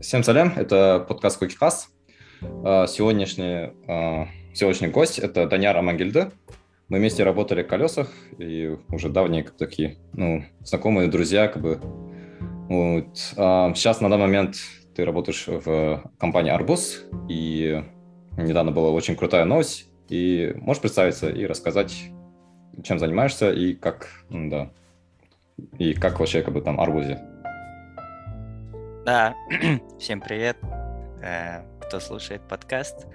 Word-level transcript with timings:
Всем 0.00 0.22
салям, 0.22 0.54
это 0.56 1.04
подкаст 1.06 1.38
Кукихас. 1.38 1.90
Сегодняшний, 2.40 3.74
а, 3.86 4.28
сегодняшний 4.54 4.88
гость– 4.88 5.18
это 5.20 5.46
Даняр 5.46 5.76
Амангельды. 5.76 6.30
Мы 6.88 6.96
вместе 6.96 7.22
работали 7.22 7.62
в 7.62 7.66
«Колесах», 7.66 8.10
и 8.38 8.78
уже 8.88 9.10
давние 9.10 9.42
как 9.42 9.58
такие, 9.58 9.98
ну, 10.14 10.42
знакомые, 10.64 11.08
друзья, 11.08 11.48
как 11.48 11.62
бы. 11.62 11.80
Вот. 12.70 13.14
Сейчас, 13.18 14.00
на 14.00 14.08
данный 14.08 14.22
момент, 14.22 14.56
ты 14.96 15.04
работаешь 15.04 15.44
в 15.46 16.10
компании 16.18 16.50
«Арбуз», 16.50 17.04
и 17.28 17.84
недавно 18.38 18.72
была 18.72 18.90
очень 18.92 19.16
крутая 19.16 19.44
новость. 19.44 19.86
И 20.08 20.54
можешь 20.56 20.80
представиться 20.80 21.28
и 21.28 21.44
рассказать, 21.44 21.94
чем 22.82 22.98
занимаешься 22.98 23.52
и 23.52 23.74
как, 23.74 24.08
да, 24.30 24.70
и 25.78 25.92
как 25.92 26.20
вообще 26.20 26.40
как 26.40 26.54
бы 26.54 26.62
там 26.62 26.80
Арбузе? 26.80 27.20
Да, 29.04 29.34
всем 29.98 30.20
привет, 30.20 30.58
э, 31.22 31.62
кто 31.86 32.00
слушает 32.00 32.46
подкаст. 32.46 33.06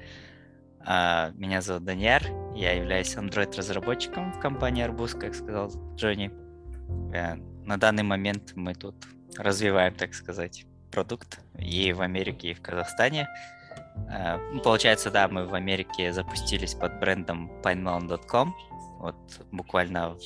А, 0.79 1.29
меня 1.35 1.61
зовут 1.61 1.83
Даниэр, 1.83 2.23
я 2.55 2.71
являюсь 2.71 3.15
Android-разработчиком 3.15 4.33
в 4.33 4.39
компании 4.39 4.83
Арбуз, 4.83 5.13
как 5.13 5.35
сказал 5.35 5.71
Джонни. 5.95 6.31
Э, 7.13 7.35
на 7.65 7.77
данный 7.77 8.01
момент 8.01 8.53
мы 8.55 8.73
тут 8.73 8.95
развиваем, 9.37 9.93
так 9.93 10.15
сказать, 10.15 10.65
продукт 10.91 11.39
и 11.59 11.93
в 11.93 12.01
Америке, 12.01 12.49
и 12.49 12.53
в 12.55 12.61
Казахстане. 12.63 13.27
Э, 14.11 14.37
ну, 14.53 14.61
получается, 14.61 15.11
да, 15.11 15.27
мы 15.27 15.45
в 15.45 15.53
Америке 15.53 16.11
запустились 16.11 16.73
под 16.73 16.99
брендом 16.99 17.51
pinemelon.com. 17.61 18.55
Вот 18.97 19.15
буквально 19.51 20.15
в 20.15 20.19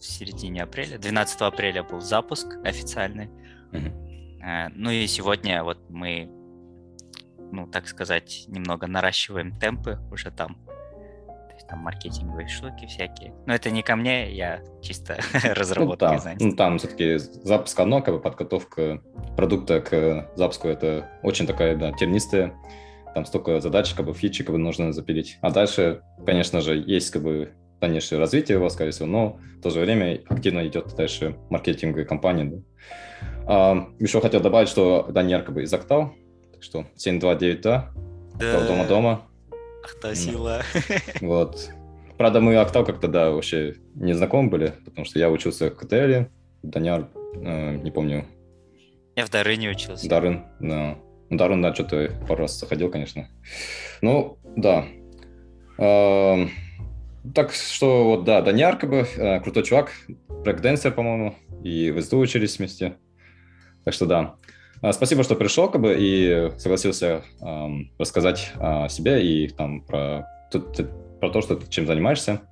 середине 0.00 0.62
апреля, 0.62 0.96
12 0.96 1.42
апреля 1.42 1.82
был 1.82 2.00
запуск 2.00 2.46
официальный. 2.64 3.28
Mm-hmm. 3.72 4.11
Э, 4.42 4.68
ну 4.74 4.90
и 4.90 5.06
сегодня 5.06 5.62
вот 5.62 5.78
мы, 5.88 6.28
ну, 7.52 7.66
так 7.66 7.86
сказать, 7.86 8.44
немного 8.48 8.86
наращиваем 8.86 9.52
темпы 9.58 9.98
уже 10.10 10.30
там. 10.30 10.56
То 10.66 11.54
есть 11.54 11.68
там 11.68 11.80
маркетинговые 11.80 12.48
штуки 12.48 12.86
всякие. 12.86 13.34
Но 13.46 13.54
это 13.54 13.70
не 13.70 13.82
ко 13.82 13.94
мне, 13.94 14.32
я 14.32 14.62
чисто 14.82 15.18
разработкой 15.44 16.08
ну, 16.16 16.24
да. 16.24 16.34
Ну 16.40 16.56
там 16.56 16.78
все-таки 16.78 17.18
запуск 17.18 17.78
одно, 17.78 18.02
как 18.02 18.14
бы 18.14 18.20
подготовка 18.20 19.00
продукта 19.36 19.80
к 19.80 20.30
запуску, 20.34 20.68
это 20.68 21.10
очень 21.22 21.46
такая, 21.46 21.76
да, 21.76 21.92
тернистая. 21.92 22.54
Там 23.14 23.26
столько 23.26 23.60
задач, 23.60 23.92
как 23.92 24.06
бы 24.06 24.14
фичи, 24.14 24.42
как 24.42 24.54
бы 24.54 24.58
нужно 24.58 24.92
запилить. 24.92 25.38
А 25.42 25.50
дальше, 25.50 26.02
конечно 26.24 26.62
же, 26.62 26.76
есть 26.78 27.10
как 27.10 27.22
бы 27.22 27.52
дальнейшее 27.78 28.18
развитие 28.18 28.56
его, 28.56 28.70
скорее 28.70 28.92
всего, 28.92 29.06
но 29.06 29.38
в 29.58 29.60
то 29.60 29.68
же 29.68 29.80
время 29.80 30.22
активно 30.28 30.66
идет 30.66 30.94
дальше 30.96 31.36
маркетинговая 31.50 32.06
кампания. 32.06 32.44
Да. 32.44 32.62
А, 33.46 33.88
еще 33.98 34.20
хотел 34.20 34.40
добавить, 34.40 34.68
что 34.68 35.06
Даниэль 35.10 35.42
как 35.42 35.54
бы 35.54 35.62
из 35.62 35.72
Октау, 35.72 36.14
так 36.52 36.62
что 36.62 36.86
729 36.96 37.60
да, 37.62 37.92
да. 38.38 38.66
дома-дома. 38.66 39.22
Ах, 39.84 39.94
та 40.00 40.14
сила. 40.14 40.62
Вот. 41.20 41.70
Правда, 42.18 42.40
мы 42.40 42.56
Октау 42.56 42.84
как-то, 42.84 43.08
да, 43.08 43.30
вообще 43.30 43.74
не 43.94 44.12
знакомы 44.12 44.48
были, 44.48 44.74
потому 44.84 45.04
что 45.04 45.18
я 45.18 45.30
учился 45.30 45.70
в 45.70 45.76
КТЛ, 45.76 46.28
Даниэль, 46.62 47.06
э, 47.34 47.76
не 47.76 47.90
помню. 47.90 48.26
Я 49.16 49.26
в 49.26 49.30
Дарыне 49.30 49.70
учился. 49.70 50.08
Дарын, 50.08 50.44
да. 50.60 50.98
Ну, 51.28 51.36
Дарын, 51.36 51.60
да, 51.60 51.74
что-то 51.74 52.10
пару 52.28 52.42
раз 52.42 52.58
заходил, 52.58 52.90
конечно. 52.90 53.28
Ну, 54.00 54.38
да. 54.56 54.86
Э, 55.78 56.46
так 57.34 57.52
что, 57.52 58.04
вот, 58.04 58.24
да, 58.24 58.42
Даниар, 58.42 58.78
как 58.78 58.90
бы, 58.90 59.06
э, 59.16 59.40
крутой 59.40 59.64
чувак, 59.64 59.92
брейкденсер, 60.28 60.92
по-моему, 60.92 61.34
и 61.62 61.90
в 61.90 62.00
СДУ 62.00 62.18
учились 62.18 62.58
вместе. 62.58 62.96
Так 63.84 63.94
что 63.94 64.06
да. 64.06 64.36
А, 64.80 64.92
спасибо, 64.92 65.22
что 65.22 65.36
пришел 65.36 65.68
как 65.68 65.80
бы, 65.80 65.96
и 65.98 66.50
согласился 66.58 67.22
эм, 67.40 67.92
рассказать 67.98 68.52
о 68.58 68.88
себе 68.88 69.24
и 69.24 69.48
там 69.48 69.82
про, 69.82 70.26
про 71.20 71.30
то, 71.30 71.40
что 71.40 71.56
ты 71.56 71.70
чем 71.70 71.86
занимаешься. 71.86 72.42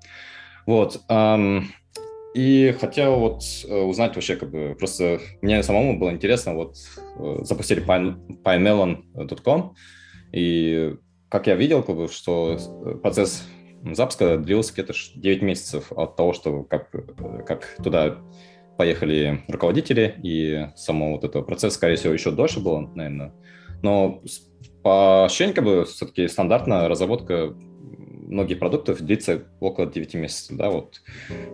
Вот. 0.67 1.01
Эм, 1.09 1.69
и 2.35 2.77
хотел 2.81 3.17
вот 3.17 3.43
э, 3.67 3.75
узнать 3.75 4.15
вообще, 4.15 4.37
как 4.37 4.51
бы, 4.51 4.77
просто 4.79 5.21
мне 5.43 5.63
самому 5.65 5.99
было 5.99 6.11
интересно, 6.11 6.55
вот 6.55 6.77
э, 7.19 7.39
запустили 7.43 7.85
pinemelon.com, 7.85 9.75
и 10.33 10.95
как 11.29 11.49
я 11.49 11.57
видел, 11.57 11.83
как 11.83 11.97
бы, 11.97 12.09
что 12.09 12.57
процесс 13.03 13.43
запуска 13.93 14.37
длился 14.39 14.73
где-то 14.75 14.93
9 15.17 15.43
месяцев 15.43 15.93
от 15.93 16.15
того, 16.17 16.33
что 16.33 16.63
как, 16.63 16.95
э, 16.95 17.43
как 17.45 17.77
туда 17.83 18.19
поехали 18.81 19.45
руководители, 19.47 20.15
и 20.23 20.69
само 20.75 21.13
вот 21.13 21.25
этого 21.25 21.43
процесса, 21.43 21.77
скорее 21.77 21.97
всего, 21.97 22.15
еще 22.15 22.31
дольше 22.31 22.61
было, 22.61 22.91
наверное. 22.95 23.35
Но 23.83 24.23
по 24.83 25.27
ощущениям, 25.27 25.55
как 25.55 25.65
бы, 25.65 25.85
все-таки 25.85 26.27
стандартная 26.29 26.89
разработка 26.89 27.55
многих 28.27 28.59
продуктов 28.59 29.03
длится 29.03 29.43
около 29.61 29.87
9 29.87 30.15
месяцев, 30.15 30.57
да, 30.57 30.71
вот. 30.71 31.03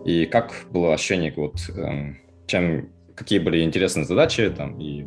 И 0.05 0.27
как 0.27 0.53
было 0.71 0.95
ощущение, 0.95 1.35
вот, 1.37 1.57
эм, 1.71 2.21
чем, 2.47 2.93
какие 3.17 3.41
были 3.41 3.65
интересные 3.65 4.05
задачи, 4.05 4.49
там, 4.49 4.79
и, 4.79 5.05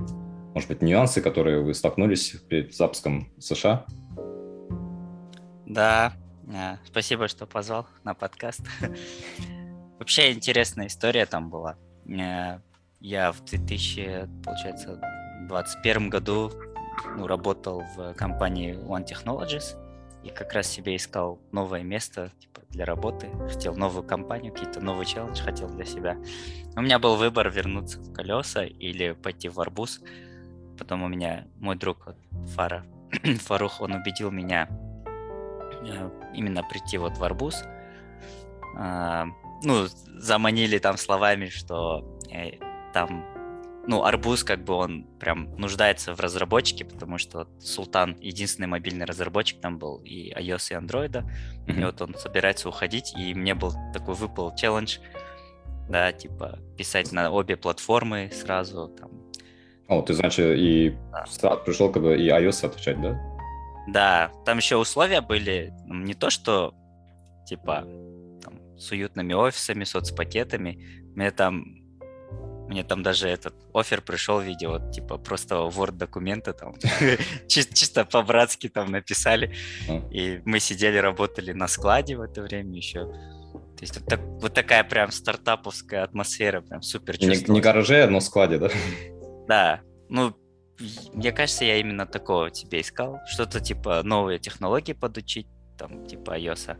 может 0.53 0.67
быть, 0.67 0.81
нюансы, 0.81 1.21
которые 1.21 1.61
вы 1.61 1.73
столкнулись 1.73 2.31
перед 2.49 2.75
запуском 2.75 3.31
США? 3.39 3.85
Да, 5.65 6.11
э, 6.49 6.75
спасибо, 6.85 7.29
что 7.29 7.45
позвал 7.45 7.87
на 8.03 8.13
подкаст. 8.13 8.63
Вообще 9.99 10.33
интересная 10.33 10.87
история 10.87 11.25
там 11.25 11.49
была. 11.49 11.77
Э, 12.09 12.59
я 12.99 13.31
в 13.31 13.45
2021 13.45 16.09
году 16.09 16.51
ну, 17.15 17.27
работал 17.27 17.85
в 17.95 18.13
компании 18.13 18.75
One 18.75 19.05
Technologies 19.05 19.77
и 20.23 20.29
как 20.29 20.51
раз 20.53 20.67
себе 20.67 20.97
искал 20.97 21.39
новое 21.51 21.83
место 21.83 22.31
типа, 22.39 22.61
для 22.69 22.85
работы, 22.85 23.29
хотел 23.47 23.75
новую 23.75 24.03
компанию, 24.03 24.53
какие-то 24.53 24.81
новый 24.81 25.05
челлендж 25.05 25.41
хотел 25.41 25.69
для 25.69 25.85
себя. 25.85 26.17
У 26.75 26.81
меня 26.81 26.99
был 26.99 27.15
выбор 27.15 27.49
вернуться 27.49 28.01
в 28.01 28.11
колеса 28.13 28.65
или 28.65 29.13
пойти 29.13 29.47
в 29.47 29.61
арбуз. 29.61 30.01
Потом 30.77 31.03
у 31.03 31.07
меня 31.07 31.47
мой 31.57 31.77
друг 31.77 32.05
вот, 32.05 32.17
Фара, 32.49 32.83
Фарух, 33.45 33.79
он 33.81 33.93
убедил 33.93 34.29
меня 34.31 34.67
э, 35.83 36.09
именно 36.33 36.63
прийти 36.63 36.97
вот 36.97 37.17
в 37.17 37.23
арбуз. 37.23 37.63
А, 39.59 39.65
ну, 39.65 39.87
заманили 40.17 40.77
там 40.77 40.97
словами, 40.97 41.47
что 41.47 42.17
э, 42.31 42.51
там, 42.93 43.25
ну, 43.87 44.03
Арбуз, 44.03 44.43
как 44.43 44.63
бы 44.63 44.73
он 44.73 45.03
прям 45.19 45.55
нуждается 45.57 46.13
в 46.13 46.19
разработчике, 46.19 46.85
потому 46.85 47.17
что 47.17 47.39
вот 47.39 47.49
Султан 47.59 48.17
единственный 48.19 48.67
мобильный 48.67 49.05
разработчик 49.05 49.59
там 49.61 49.79
был 49.79 49.97
и 50.03 50.31
iOS, 50.33 50.71
и 50.71 50.75
Android, 50.75 51.11
mm-hmm. 51.11 51.79
и 51.79 51.83
вот 51.83 52.01
он 52.01 52.15
собирается 52.15 52.69
уходить, 52.69 53.13
и 53.17 53.33
мне 53.33 53.55
был 53.55 53.73
такой 53.93 54.15
выпал 54.15 54.55
челлендж, 54.55 54.97
да, 55.89 56.11
типа 56.11 56.59
писать 56.77 57.11
на 57.11 57.31
обе 57.31 57.57
платформы 57.57 58.29
сразу, 58.31 58.89
там. 58.89 59.11
О, 59.87 60.03
ты, 60.03 60.13
значит, 60.13 60.57
и 60.57 60.95
да. 61.11 61.55
пришел 61.55 61.91
как 61.91 62.03
бы 62.03 62.15
и 62.15 62.29
iOS 62.29 62.67
отвечать, 62.67 63.01
да? 63.01 63.19
Да, 63.87 64.31
там 64.45 64.57
еще 64.57 64.75
условия 64.75 65.21
были 65.21 65.73
не 65.87 66.13
то, 66.13 66.29
что 66.29 66.75
типа 67.47 67.87
с 68.79 68.91
уютными 68.91 69.33
офисами, 69.33 69.83
соцпакетами. 69.83 71.03
Мне 71.15 71.31
там 71.31 71.79
мне 72.69 72.83
там 72.83 73.01
даже 73.01 73.27
этот 73.27 73.55
офер 73.73 74.01
пришел 74.01 74.39
в 74.39 74.43
виде 74.43 74.67
вот 74.67 74.91
типа 74.91 75.17
просто 75.17 75.55
Word 75.55 75.93
документа 75.93 76.53
там 76.53 76.75
чисто, 77.47 77.75
чисто 77.75 78.05
по-братски 78.05 78.69
там 78.69 78.91
написали. 78.91 79.55
И 80.11 80.39
мы 80.45 80.59
сидели, 80.59 80.97
работали 80.97 81.51
на 81.51 81.67
складе 81.67 82.15
в 82.15 82.21
это 82.21 82.43
время 82.43 82.77
еще. 82.77 83.05
То 83.79 83.83
есть 83.83 83.97
вот, 83.97 84.05
так, 84.07 84.19
вот 84.19 84.53
такая 84.53 84.83
прям 84.83 85.09
стартаповская 85.09 86.03
атмосфера, 86.03 86.61
прям 86.61 86.83
супер 86.83 87.17
Не, 87.19 87.51
не 87.51 87.61
гараже, 87.61 88.05
но 88.07 88.19
складе, 88.19 88.59
да? 88.59 88.69
Да. 89.47 89.81
Ну, 90.09 90.35
мне 91.13 91.31
кажется, 91.31 91.65
я 91.65 91.77
именно 91.77 92.05
такого 92.05 92.51
тебе 92.51 92.81
искал. 92.81 93.19
Что-то 93.25 93.59
типа 93.59 94.03
новые 94.03 94.37
технологии 94.37 94.93
подучить, 94.93 95.47
там, 95.77 96.05
типа 96.05 96.37
iOS. 96.37 96.77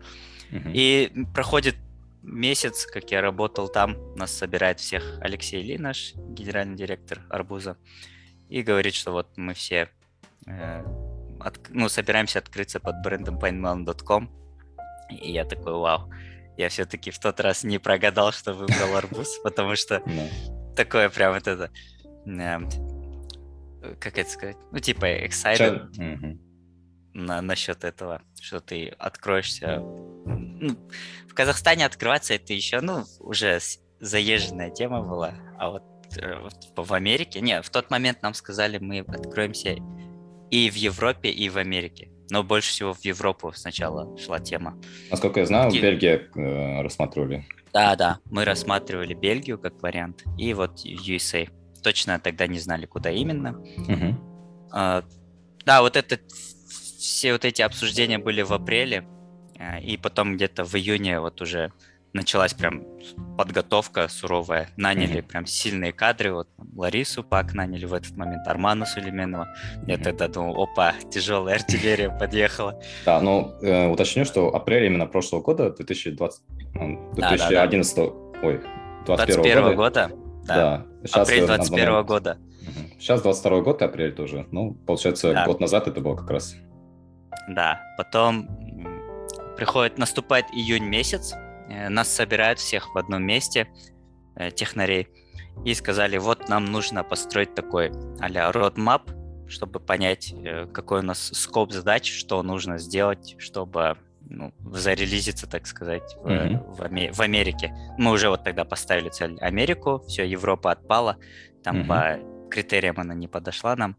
Uh-huh. 0.52 0.72
И 0.74 1.12
проходит 1.34 1.76
месяц, 2.22 2.86
как 2.86 3.12
я 3.12 3.22
работал 3.22 3.70
там, 3.70 4.16
нас 4.16 4.32
собирает 4.32 4.80
всех 4.80 5.20
Алексей 5.22 5.62
Ли, 5.62 5.78
наш 5.78 6.14
генеральный 6.16 6.76
директор 6.76 7.22
Арбуза, 7.30 7.78
и 8.50 8.62
говорит, 8.62 8.94
что 8.94 9.12
вот 9.12 9.38
мы 9.38 9.54
все 9.54 9.90
э, 10.48 10.84
от, 11.40 11.60
ну, 11.70 11.90
собираемся 11.90 12.40
открыться 12.40 12.80
под 12.80 13.02
брендом 13.04 13.38
pinemelon.com. 13.38 14.30
И 15.10 15.32
я 15.32 15.46
такой, 15.46 15.74
вау, 15.74 16.12
я 16.58 16.70
все-таки 16.70 17.12
в 17.12 17.20
тот 17.20 17.40
раз 17.40 17.64
не 17.64 17.80
прогадал, 17.80 18.32
что 18.32 18.54
выбрал 18.54 18.96
арбуз, 18.96 19.40
потому 19.44 19.76
что 19.76 20.04
такое 20.76 21.10
прям 21.10 21.34
вот 21.34 21.48
это, 21.48 21.72
э, 22.26 22.60
как 24.00 24.18
это 24.18 24.30
сказать, 24.30 24.58
ну 24.72 24.80
типа 24.80 25.06
excited 25.26 26.40
на, 27.26 27.42
насчет 27.42 27.84
этого, 27.84 28.22
что 28.42 28.60
ты 28.60 28.88
откроешься. 28.98 29.80
Ну, 29.80 30.76
в 31.28 31.34
Казахстане 31.34 31.86
открываться 31.86 32.34
это 32.34 32.54
еще, 32.54 32.82
ну, 32.82 33.04
уже 33.20 33.60
заезженная 34.00 34.70
тема 34.70 35.02
была, 35.02 35.34
а 35.58 35.72
вот, 35.72 35.84
э, 36.18 36.36
вот 36.40 36.88
в 36.88 36.94
Америке, 36.94 37.42
не, 37.42 37.62
в 37.62 37.70
тот 37.70 37.92
момент 37.92 38.22
нам 38.22 38.34
сказали, 38.34 38.78
мы 38.78 39.00
откроемся 39.00 39.76
и 40.50 40.70
в 40.70 40.76
Европе, 40.76 41.30
и 41.30 41.50
в 41.50 41.58
Америке. 41.58 42.10
Но 42.32 42.44
больше 42.44 42.70
всего 42.70 42.94
в 42.94 43.04
Европу 43.04 43.52
сначала 43.56 44.18
шла 44.18 44.40
тема. 44.40 44.78
Насколько 45.10 45.40
я 45.40 45.46
знаю, 45.46 45.72
Ки... 45.72 45.80
Бельгия 45.80 46.30
э, 46.36 46.82
рассматривали. 46.82 47.46
Да, 47.74 47.96
да, 47.96 48.20
мы 48.26 48.46
рассматривали 48.46 49.14
Бельгию 49.14 49.58
как 49.60 49.82
вариант, 49.82 50.24
и 50.38 50.54
вот 50.54 50.86
USA. 50.86 51.50
Точно 51.84 52.20
тогда 52.20 52.48
не 52.48 52.60
знали, 52.60 52.86
куда 52.86 53.10
именно. 53.10 53.58
Угу. 53.60 54.70
А, 54.72 55.04
да, 55.66 55.82
вот 55.82 55.96
это 55.96 56.20
все 57.00 57.32
вот 57.32 57.46
эти 57.46 57.62
обсуждения 57.62 58.20
были 58.20 58.42
в 58.42 58.52
апреле, 58.52 59.06
э, 59.58 59.82
и 59.82 59.98
потом 59.98 60.36
где-то 60.36 60.66
в 60.66 60.76
июне 60.76 61.20
вот 61.20 61.42
уже 61.42 61.72
началась 62.12 62.54
прям 62.54 62.84
подготовка 63.38 64.08
суровая. 64.10 64.70
Наняли 64.78 65.20
mm-hmm. 65.20 65.28
прям 65.28 65.46
сильные 65.46 65.94
кадры. 65.94 66.34
Вот 66.34 66.50
Ларису 66.76 67.24
Пак 67.24 67.54
наняли 67.54 67.86
в 67.86 67.94
этот 67.94 68.18
момент, 68.18 68.48
Арману 68.48 68.86
Сулейменова. 68.86 69.48
Mm-hmm. 69.48 69.84
Я 69.88 69.98
тогда 69.98 70.28
думал, 70.28 70.62
опа, 70.62 70.94
тяжелая 71.10 71.56
артиллерия 71.56 72.10
подъехала. 72.10 72.82
Да, 73.06 73.22
ну, 73.22 73.54
э, 73.62 73.88
уточню, 73.88 74.26
что 74.26 74.54
апрель 74.54 74.86
именно 74.86 75.06
прошлого 75.06 75.42
года, 75.42 75.72
2020, 75.72 76.42
2011, 77.14 77.96
да, 77.96 78.02
да, 78.04 78.10
да. 78.10 78.48
ой, 78.48 78.62
21 79.06 79.62
года. 79.62 79.76
года. 79.76 80.12
Да, 80.46 80.56
да. 80.56 80.86
Сейчас 81.06 81.30
апрель 81.30 81.46
21 81.46 82.06
года. 82.06 82.38
Сейчас 83.00 83.22
22 83.22 83.62
год, 83.62 83.82
апрель 83.82 84.14
тоже. 84.14 84.48
Ну, 84.52 84.74
получается, 84.74 85.44
год 85.46 85.62
назад 85.62 85.88
это 85.88 86.02
было 86.02 86.16
как 86.16 86.30
раз. 86.30 86.56
Да, 87.48 87.82
потом 87.98 88.48
приходит, 89.58 89.98
наступает 89.98 90.46
июнь 90.54 90.86
месяц, 90.86 91.34
э, 91.70 91.90
нас 91.90 92.08
собирают 92.14 92.60
всех 92.60 92.94
в 92.94 92.98
одном 92.98 93.24
месте, 93.24 93.68
э, 94.36 94.52
технарей, 94.52 95.08
и 95.66 95.74
сказали, 95.74 96.18
вот 96.18 96.48
нам 96.50 96.66
нужно 96.66 97.04
построить 97.04 97.56
такой 97.56 97.92
а-ля 98.20 98.50
roadmap, 98.52 99.12
чтобы 99.50 99.80
понять, 99.80 100.34
э, 100.34 100.68
какой 100.68 101.00
у 101.00 101.04
нас 101.04 101.32
скоп 101.34 101.72
задач, 101.72 102.12
что 102.12 102.42
нужно 102.44 102.78
сделать, 102.78 103.36
чтобы 103.38 103.98
ну, 104.22 104.54
зарелизиться, 104.72 105.48
так 105.48 105.68
сказать, 105.68 106.16
в, 106.22 106.28
mm-hmm. 106.28 106.76
в, 106.76 106.82
Аме- 106.82 107.12
в 107.12 107.20
Америке. 107.20 107.74
Мы 107.98 108.12
уже 108.12 108.30
вот 108.30 108.44
тогда 108.44 108.64
поставили 108.64 109.10
цель 109.10 109.38
Америку, 109.42 110.04
все, 110.08 110.26
Европа 110.26 110.72
отпала, 110.72 111.18
там 111.64 111.82
mm-hmm. 111.82 111.88
по 111.88 112.50
критериям 112.50 112.96
она 112.98 113.14
не 113.14 113.28
подошла 113.28 113.76
нам. 113.76 113.96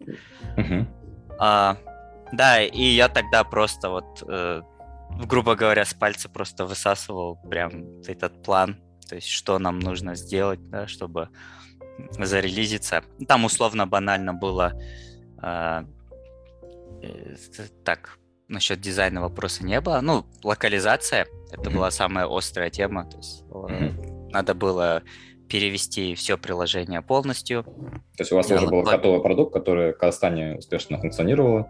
Mm-hmm. 0.57 0.87
А, 1.39 1.77
да, 2.33 2.63
и 2.63 2.83
я 2.83 3.09
тогда 3.09 3.45
просто 3.45 3.91
вот, 3.91 4.23
э, 4.29 4.63
грубо 5.27 5.55
говоря, 5.55 5.85
с 5.85 5.95
пальца 5.95 6.29
просто 6.29 6.65
высасывал 6.65 7.37
прям 7.49 8.01
этот 8.07 8.43
план, 8.43 8.77
то 9.09 9.17
есть 9.17 9.29
что 9.29 9.59
нам 9.59 9.79
нужно 9.79 10.15
сделать, 10.15 10.61
да, 10.71 10.87
чтобы 10.87 11.29
зарелизиться. 12.19 13.03
Там 13.29 13.45
условно 13.45 13.87
банально 13.87 14.33
было 14.35 14.73
э, 15.43 15.85
э, 17.03 17.35
так, 17.85 18.19
насчет 18.49 18.81
дизайна 18.81 19.21
вопроса 19.21 19.65
не 19.65 19.81
было. 19.81 20.01
Ну, 20.01 20.27
локализация, 20.43 21.27
это 21.53 21.71
mm-hmm. 21.71 21.75
была 21.75 21.91
самая 21.91 22.27
острая 22.27 22.71
тема, 22.71 23.05
то 23.09 23.17
есть 23.17 23.45
mm-hmm. 23.51 24.31
надо 24.31 24.55
было 24.55 25.03
перевести 25.49 26.15
все 26.15 26.39
приложение 26.39 27.03
полностью. 27.03 27.65
То 27.65 28.21
есть 28.21 28.33
у 28.33 28.37
вас 28.37 28.51
уже 28.51 28.67
был 28.69 28.83
готовый 28.83 29.21
продукт, 29.21 29.53
который 29.53 29.93
в 29.93 29.99
Казахстане 29.99 30.57
успешно 30.57 30.99
функционировал, 30.99 31.67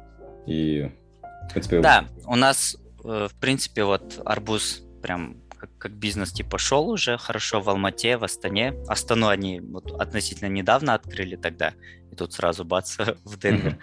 и, 0.47 0.91
в 1.23 1.53
принципе... 1.53 1.81
Да, 1.81 2.07
у 2.27 2.37
нас, 2.37 2.77
э, 3.05 3.29
в 3.31 3.35
принципе, 3.41 3.85
вот 3.85 4.21
Арбуз 4.25 4.83
прям 5.03 5.37
как, 5.57 5.71
как 5.77 5.93
бизнес 5.93 6.33
типа 6.33 6.59
шел 6.59 6.89
уже 6.89 7.19
хорошо 7.19 7.61
в 7.61 7.69
Алмате, 7.69 8.17
в 8.17 8.25
Астане. 8.25 8.75
Астану 8.89 9.29
они 9.29 9.61
вот 9.61 9.93
относительно 10.01 10.49
недавно 10.49 10.95
открыли 10.95 11.37
тогда, 11.37 11.75
и 12.11 12.17
тут 12.17 12.33
сразу 12.33 12.65
бац 12.65 12.97
в 13.25 13.39
Денвер. 13.39 13.79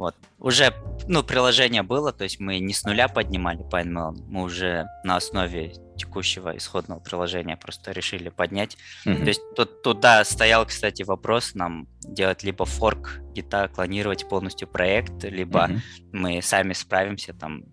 Вот. 0.00 0.16
Уже, 0.38 0.72
ну, 1.08 1.22
приложение 1.22 1.82
было, 1.82 2.10
то 2.10 2.24
есть 2.24 2.40
мы 2.40 2.58
не 2.58 2.72
с 2.72 2.84
нуля 2.84 3.06
поднимали 3.06 3.62
PineMail, 3.68 4.12
мы 4.28 4.44
уже 4.44 4.86
на 5.04 5.16
основе 5.16 5.74
текущего 5.94 6.56
исходного 6.56 7.00
приложения 7.00 7.58
просто 7.58 7.92
решили 7.92 8.30
поднять. 8.30 8.78
Mm-hmm. 9.04 9.18
То 9.18 9.28
есть 9.28 9.42
тут, 9.54 9.82
туда 9.82 10.24
стоял, 10.24 10.64
кстати, 10.64 11.02
вопрос 11.02 11.54
нам 11.54 11.86
делать 12.02 12.42
либо 12.44 12.64
форк 12.64 13.20
гита, 13.34 13.68
клонировать 13.68 14.26
полностью 14.26 14.68
проект, 14.68 15.22
либо 15.24 15.66
mm-hmm. 15.66 15.80
мы 16.12 16.40
сами 16.40 16.72
справимся 16.72 17.34
там 17.34 17.64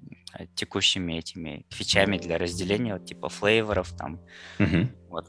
текущими 0.53 1.13
этими 1.13 1.65
фичами 1.69 2.17
для 2.17 2.37
разделения, 2.37 2.95
вот, 2.95 3.05
типа 3.05 3.29
flavor 3.29 3.79
ов 3.79 3.95
там. 3.97 4.19
Mm-hmm. 4.59 4.87
Вот. 5.07 5.27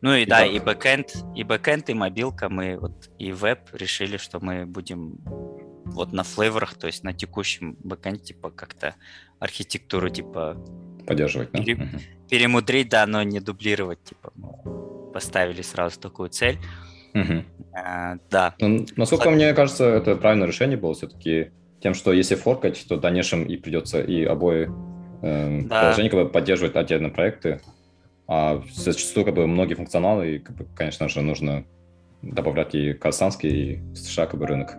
Ну 0.00 0.14
и, 0.14 0.22
и 0.22 0.26
да, 0.26 0.40
так. 0.40 0.50
и 0.50 0.58
бэкэнд, 0.58 1.12
и 1.36 1.44
бэкэнд, 1.44 1.90
и 1.90 1.94
мобилка, 1.94 2.48
мы 2.48 2.76
вот 2.76 3.08
и 3.20 3.30
веб 3.30 3.72
решили, 3.72 4.16
что 4.16 4.40
мы 4.40 4.66
будем 4.66 5.20
вот 5.92 6.12
на 6.12 6.22
flavor 6.22 6.53
ах, 6.53 6.74
то 6.74 6.86
есть 6.86 7.04
на 7.04 7.12
текущем 7.12 7.76
бэкэнде, 7.82 8.20
типа 8.20 8.50
как-то 8.50 8.94
архитектуру, 9.38 10.08
типа... 10.08 10.56
Поддерживать, 11.06 11.50
да? 11.52 11.62
Пере, 11.62 11.74
угу. 11.74 11.98
Перемудрить, 12.28 12.88
да, 12.88 13.06
но 13.06 13.22
не 13.22 13.40
дублировать, 13.40 14.02
типа, 14.04 14.32
поставили 15.12 15.62
сразу 15.62 15.98
такую 15.98 16.28
цель. 16.28 16.58
Угу. 17.14 17.44
А, 17.74 18.16
да. 18.30 18.54
Ну, 18.60 18.86
насколько 18.96 19.30
мне 19.30 19.52
кажется, 19.54 19.84
это 19.84 20.16
правильное 20.16 20.46
решение 20.46 20.76
было 20.76 20.94
все-таки 20.94 21.50
тем, 21.80 21.94
что 21.94 22.12
если 22.12 22.34
форкать, 22.34 22.84
то 22.88 22.96
в 22.96 23.00
дальнейшем 23.00 23.44
и 23.44 23.56
придется 23.56 24.00
и 24.00 24.24
обои 24.24 24.70
э, 25.22 25.62
да. 25.62 25.80
приложения 25.80 26.10
как 26.10 26.24
бы, 26.24 26.28
поддерживать 26.28 26.76
отдельно 26.76 27.08
проекты, 27.08 27.60
а 28.26 28.62
зачастую 28.72 29.24
как 29.24 29.34
бы 29.34 29.46
многие 29.46 29.74
функционалы, 29.74 30.36
и, 30.36 30.38
как 30.38 30.56
бы, 30.56 30.66
конечно 30.74 31.08
же, 31.08 31.22
нужно 31.22 31.64
добавлять 32.22 32.74
и 32.74 32.92
казахстанский, 32.92 33.74
и 33.74 33.94
США 33.94 34.26
как 34.26 34.38
бы 34.38 34.46
рынок. 34.46 34.76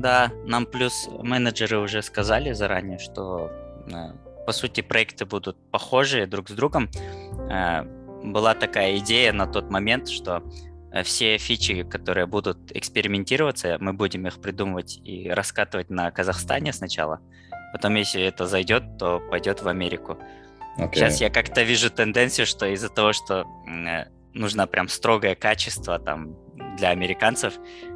Да, 0.00 0.32
нам 0.46 0.64
плюс 0.66 1.08
менеджеры 1.22 1.78
уже 1.78 2.02
сказали 2.02 2.52
заранее, 2.52 2.98
что 2.98 3.50
э, 3.92 4.12
по 4.46 4.52
сути 4.52 4.80
проекты 4.80 5.26
будут 5.26 5.58
похожие 5.70 6.26
друг 6.26 6.48
с 6.48 6.52
другом. 6.52 6.88
Э, 7.50 7.82
была 8.22 8.54
такая 8.54 8.96
идея 8.96 9.32
на 9.32 9.46
тот 9.46 9.70
момент, 9.70 10.08
что 10.08 10.42
э, 10.92 11.02
все 11.02 11.36
фичи, 11.36 11.82
которые 11.82 12.26
будут 12.26 12.74
экспериментироваться, 12.74 13.76
мы 13.78 13.92
будем 13.92 14.26
их 14.26 14.40
придумывать 14.40 14.98
и 15.04 15.28
раскатывать 15.28 15.90
на 15.90 16.10
Казахстане 16.10 16.72
сначала. 16.72 17.20
Потом, 17.72 17.94
если 17.96 18.22
это 18.22 18.46
зайдет, 18.46 18.98
то 18.98 19.20
пойдет 19.30 19.62
в 19.62 19.68
Америку. 19.68 20.18
Okay. 20.78 20.94
Сейчас 20.94 21.20
я 21.20 21.28
как-то 21.28 21.62
вижу 21.62 21.90
тенденцию, 21.90 22.46
что 22.46 22.66
из-за 22.66 22.88
того, 22.88 23.12
что 23.12 23.46
нужно 24.32 24.66
прям 24.66 24.88
строгое 24.88 25.34
качество 25.34 25.98
там 25.98 26.36
для 26.76 26.88
американцев, 26.88 27.54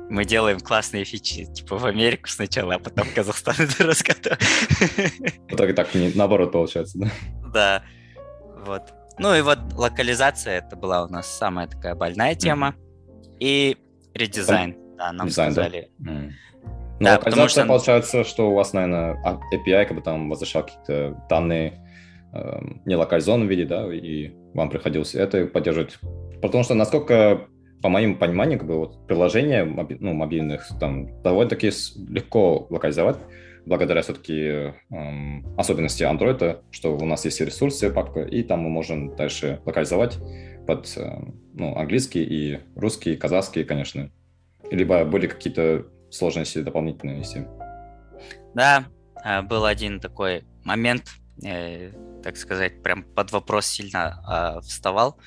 мы 0.08 0.24
делаем 0.24 0.60
классные 0.60 1.04
фичи, 1.04 1.46
типа 1.46 1.78
в 1.78 1.86
Америку 1.86 2.28
сначала, 2.28 2.74
а 2.74 2.78
потом 2.78 3.06
в 3.06 3.14
Казахстан 3.14 3.54
это 3.58 3.84
раскатываем. 3.84 4.38
В 5.48 5.54
итоге 5.54 5.72
так 5.72 5.88
наоборот 6.14 6.52
получается, 6.52 6.98
да? 6.98 7.10
Да, 7.52 7.82
вот. 8.66 8.82
Ну 9.18 9.34
и 9.34 9.42
вот 9.42 9.58
локализация, 9.74 10.58
это 10.58 10.76
была 10.76 11.04
у 11.04 11.08
нас 11.08 11.26
самая 11.26 11.68
такая 11.68 11.94
больная 11.94 12.34
тема. 12.34 12.74
И 13.38 13.76
редизайн, 14.14 14.76
да, 14.96 15.12
нам 15.12 15.28
Дизайн, 15.28 15.52
сказали. 15.52 15.90
Да? 15.98 16.10
Mm. 16.10 16.30
Ну, 17.00 17.06
да, 17.06 17.14
локализация, 17.16 17.48
что... 17.48 17.66
получается, 17.66 18.24
что 18.24 18.50
у 18.50 18.54
вас, 18.54 18.72
наверное, 18.72 19.20
а, 19.24 19.40
API 19.52 19.84
как 19.86 19.96
бы 19.96 20.02
там 20.02 20.28
возвращал 20.30 20.62
какие-то 20.62 21.20
данные 21.28 21.82
э, 22.32 22.60
не 22.84 22.94
локализованном 22.94 23.48
виде, 23.48 23.64
да, 23.64 23.92
и 23.92 24.32
вам 24.54 24.70
приходилось 24.70 25.14
это 25.14 25.46
поддерживать. 25.46 25.98
Потому 26.40 26.62
что, 26.62 26.74
насколько 26.74 27.48
по 27.84 27.90
моим 27.90 28.16
пониманиям, 28.16 28.58
как 28.58 28.66
бы 28.66 28.78
вот 28.78 29.06
приложения 29.06 29.62
ну, 29.66 30.14
мобильных 30.14 30.66
там 30.80 31.20
довольно-таки 31.20 31.70
легко 32.08 32.66
локализовать, 32.70 33.18
благодаря 33.66 34.00
все-таки 34.00 34.72
эм, 34.90 35.44
особенности 35.58 36.02
Android, 36.02 36.62
что 36.70 36.96
у 36.96 37.04
нас 37.04 37.26
есть 37.26 37.42
ресурсы, 37.42 37.90
папка, 37.90 38.22
и 38.22 38.42
там 38.42 38.60
мы 38.60 38.70
можем 38.70 39.14
дальше 39.16 39.60
локализовать 39.66 40.16
под 40.66 40.90
э, 40.96 41.10
ну, 41.52 41.76
английский 41.76 42.24
и 42.24 42.60
русский, 42.74 43.12
и 43.12 43.16
казахский, 43.16 43.64
конечно. 43.64 44.10
Либо 44.70 45.04
были 45.04 45.26
какие-то 45.26 45.84
сложности 46.10 46.62
дополнительные, 46.62 47.18
если... 47.18 47.46
Да, 48.54 48.86
э, 49.22 49.42
был 49.42 49.66
один 49.66 50.00
такой 50.00 50.44
момент, 50.64 51.04
э, 51.44 51.90
так 52.22 52.38
сказать, 52.38 52.82
прям 52.82 53.02
под 53.02 53.30
вопрос 53.32 53.66
сильно 53.66 54.56
э, 54.56 54.60
вставал, 54.62 55.18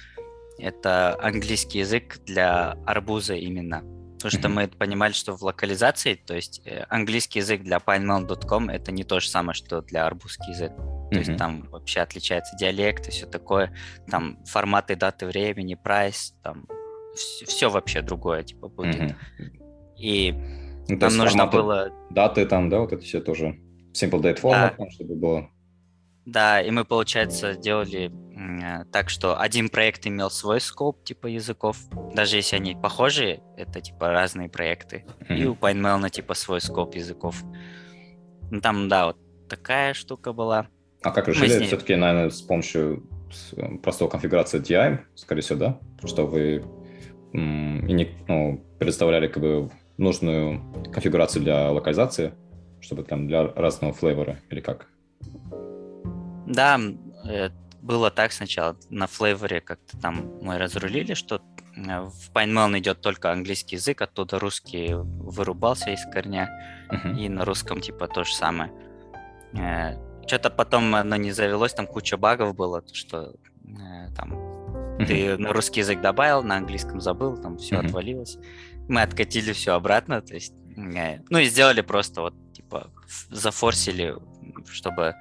это 0.60 1.18
английский 1.22 1.80
язык 1.80 2.20
для 2.26 2.72
арбуза 2.86 3.36
именно. 3.36 3.84
Потому 4.18 4.32
что 4.32 4.50
мы 4.50 4.68
понимали, 4.68 5.14
что 5.14 5.38
в 5.38 5.44
локализации, 5.44 6.16
то 6.16 6.34
есть 6.34 6.62
э, 6.66 6.86
английский 6.90 7.40
язык 7.40 7.62
для 7.62 7.78
pinemail.com 7.78 8.70
это 8.70 8.92
не 8.92 9.04
то 9.04 9.20
же 9.20 9.30
самое, 9.30 9.54
что 9.54 9.82
для 9.82 10.08
арбузский 10.08 10.54
язык. 10.54 10.72
То 11.12 11.20
есть 11.20 11.38
там 11.38 11.70
вообще 11.70 12.02
отличается 12.02 12.58
диалект 12.58 13.08
и 13.08 13.12
все 13.12 13.28
такое, 13.28 13.74
там 14.10 14.44
форматы 14.46 14.96
даты 14.96 15.26
времени, 15.28 15.76
прайс, 15.76 16.34
там 16.44 16.66
все, 17.16 17.46
все 17.46 17.70
вообще 17.70 18.02
другое 18.02 18.44
типа 18.44 18.68
будет. 18.70 19.16
И 19.98 20.34
ну, 20.88 20.98
нам 20.98 21.18
нужно 21.18 21.46
было... 21.46 21.92
Даты 22.10 22.46
там, 22.46 22.70
да, 22.70 22.80
вот 22.80 22.94
это 22.94 23.04
все 23.04 23.22
тоже. 23.22 23.60
Simple 23.94 24.22
date 24.22 24.42
format, 24.42 24.76
да. 24.78 24.90
чтобы 24.90 25.16
было 25.16 25.50
Да, 26.28 26.62
и 26.62 26.70
мы, 26.72 26.84
получается, 26.84 27.56
делали 27.56 28.12
э, 28.36 28.84
так, 28.92 29.10
что 29.10 29.40
один 29.40 29.70
проект 29.70 30.06
имел 30.08 30.30
свой 30.30 30.60
скоп 30.60 31.02
типа 31.06 31.28
языков, 31.28 31.78
даже 32.14 32.36
если 32.36 32.58
они 32.58 32.76
похожие, 32.76 33.40
это 33.56 33.80
типа 33.80 34.10
разные 34.10 34.50
проекты. 34.50 35.06
Mm-hmm. 35.22 35.38
И 35.38 35.46
у 35.46 35.54
PineMail 35.56 36.10
типа 36.10 36.34
свой 36.34 36.60
скоп 36.60 36.96
языков. 36.96 37.42
Ну, 38.52 38.60
там, 38.60 38.90
да, 38.90 39.06
вот 39.06 39.18
такая 39.48 39.94
штука 39.94 40.34
была. 40.34 40.68
А 41.02 41.12
как 41.12 41.30
решили? 41.30 41.60
Ней... 41.60 41.68
Все-таки, 41.68 41.96
наверное, 41.96 42.30
с 42.30 42.42
помощью 42.42 43.08
простого 43.82 44.10
конфигурации 44.10 44.60
DI, 44.60 45.00
скорее 45.16 45.42
всего, 45.42 45.60
да? 45.60 45.80
Что 46.04 46.28
вы 46.28 46.66
и 47.32 47.38
не, 47.38 48.10
ну, 48.28 48.62
представляли 48.80 49.30
как 49.30 49.42
бы 49.42 49.72
нужную 49.96 50.62
конфигурацию 50.92 51.42
для 51.42 51.72
локализации, 51.72 52.34
чтобы 52.82 53.04
там 53.04 53.30
для 53.30 53.48
разного 53.48 53.94
флейвора 53.94 54.40
или 54.50 54.60
как? 54.60 54.90
Да, 56.48 56.80
э, 57.26 57.50
было 57.82 58.10
так 58.10 58.32
сначала. 58.32 58.78
На 58.90 59.08
флейворе 59.08 59.60
как-то 59.60 59.98
там 59.98 60.40
мы 60.42 60.58
разрулили, 60.58 61.14
что 61.14 61.42
э, 61.76 62.00
в 62.02 62.32
PineMail 62.34 62.80
идет 62.80 63.02
только 63.02 63.32
английский 63.32 63.76
язык, 63.76 64.02
оттуда 64.02 64.40
русский 64.40 64.94
вырубался 64.94 65.92
из 65.92 66.04
корня, 66.06 66.50
uh-huh. 66.90 67.20
и 67.20 67.30
на 67.30 67.44
русском 67.44 67.82
типа 67.82 68.08
то 68.08 68.24
же 68.24 68.34
самое. 68.34 68.72
Э, 69.54 69.96
Что-то 70.26 70.50
потом 70.50 70.96
оно 70.96 71.18
не 71.18 71.32
завелось, 71.32 71.74
там 71.74 71.86
куча 71.86 72.18
багов 72.18 72.56
было, 72.56 72.82
что 72.94 73.36
там 74.16 74.32
uh-huh. 74.32 75.06
ты 75.06 75.38
на 75.38 75.52
русский 75.52 75.82
язык 75.82 76.00
добавил, 76.00 76.44
на 76.44 76.56
английском 76.56 77.02
забыл, 77.02 77.36
там 77.36 77.58
все 77.58 77.76
uh-huh. 77.76 77.88
отвалилось. 77.88 78.38
Мы 78.88 79.02
откатили 79.02 79.52
все 79.52 79.74
обратно, 79.74 80.22
то 80.22 80.34
есть, 80.34 80.54
ну 80.78 81.40
и 81.40 81.46
сделали 81.50 81.82
просто 81.82 82.22
вот 82.22 82.34
типа 82.54 82.90
зафорсили, 83.30 84.16
чтобы 84.72 85.14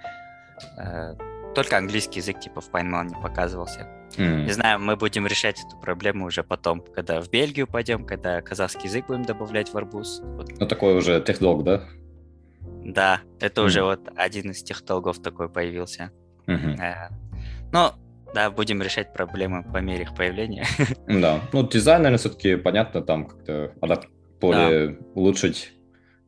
только 1.54 1.78
английский 1.78 2.20
язык 2.20 2.38
типа 2.38 2.60
в 2.60 2.70
PineMail 2.70 3.06
не 3.06 3.22
показывался. 3.22 3.88
Mm. 4.18 4.44
Не 4.44 4.52
знаю, 4.52 4.78
мы 4.78 4.96
будем 4.96 5.26
решать 5.26 5.58
эту 5.64 5.78
проблему 5.78 6.26
уже 6.26 6.42
потом, 6.42 6.80
когда 6.80 7.20
в 7.20 7.30
Бельгию 7.30 7.66
пойдем, 7.66 8.04
когда 8.04 8.40
казахский 8.42 8.84
язык 8.84 9.06
будем 9.06 9.24
добавлять 9.24 9.72
в 9.72 9.76
арбуз. 9.76 10.20
Вот. 10.22 10.50
Ну, 10.58 10.66
такой 10.66 10.96
уже 10.96 11.20
техдолг, 11.22 11.64
да? 11.64 11.84
Да, 12.84 13.20
это 13.40 13.62
mm. 13.62 13.64
уже 13.64 13.82
вот 13.82 14.00
один 14.16 14.50
из 14.50 14.62
тех 14.62 14.84
долгов 14.84 15.20
такой 15.20 15.48
появился. 15.48 16.12
Mm-hmm. 16.46 17.08
ну, 17.72 17.90
да, 18.32 18.50
будем 18.50 18.82
решать 18.82 19.12
проблемы 19.12 19.64
по 19.64 19.78
мере 19.78 20.02
их 20.02 20.14
появления. 20.14 20.66
Да, 21.08 21.40
ну, 21.52 21.66
дизайн, 21.66 22.02
наверное, 22.02 22.18
все-таки 22.18 22.56
понятно, 22.56 23.00
там 23.00 23.26
как-то 23.26 23.72
более 24.40 24.88
да. 24.88 24.96
улучшить 25.14 25.72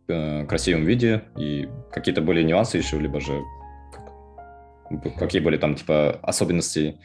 э, 0.08 0.46
красивом 0.46 0.84
виде, 0.84 1.24
и 1.36 1.68
какие-то 1.92 2.22
были 2.22 2.42
нюансы 2.42 2.78
еще, 2.78 2.98
либо 2.98 3.20
же 3.20 3.42
какие 5.18 5.40
были 5.40 5.56
там, 5.56 5.74
типа, 5.74 6.18
особенности 6.22 6.98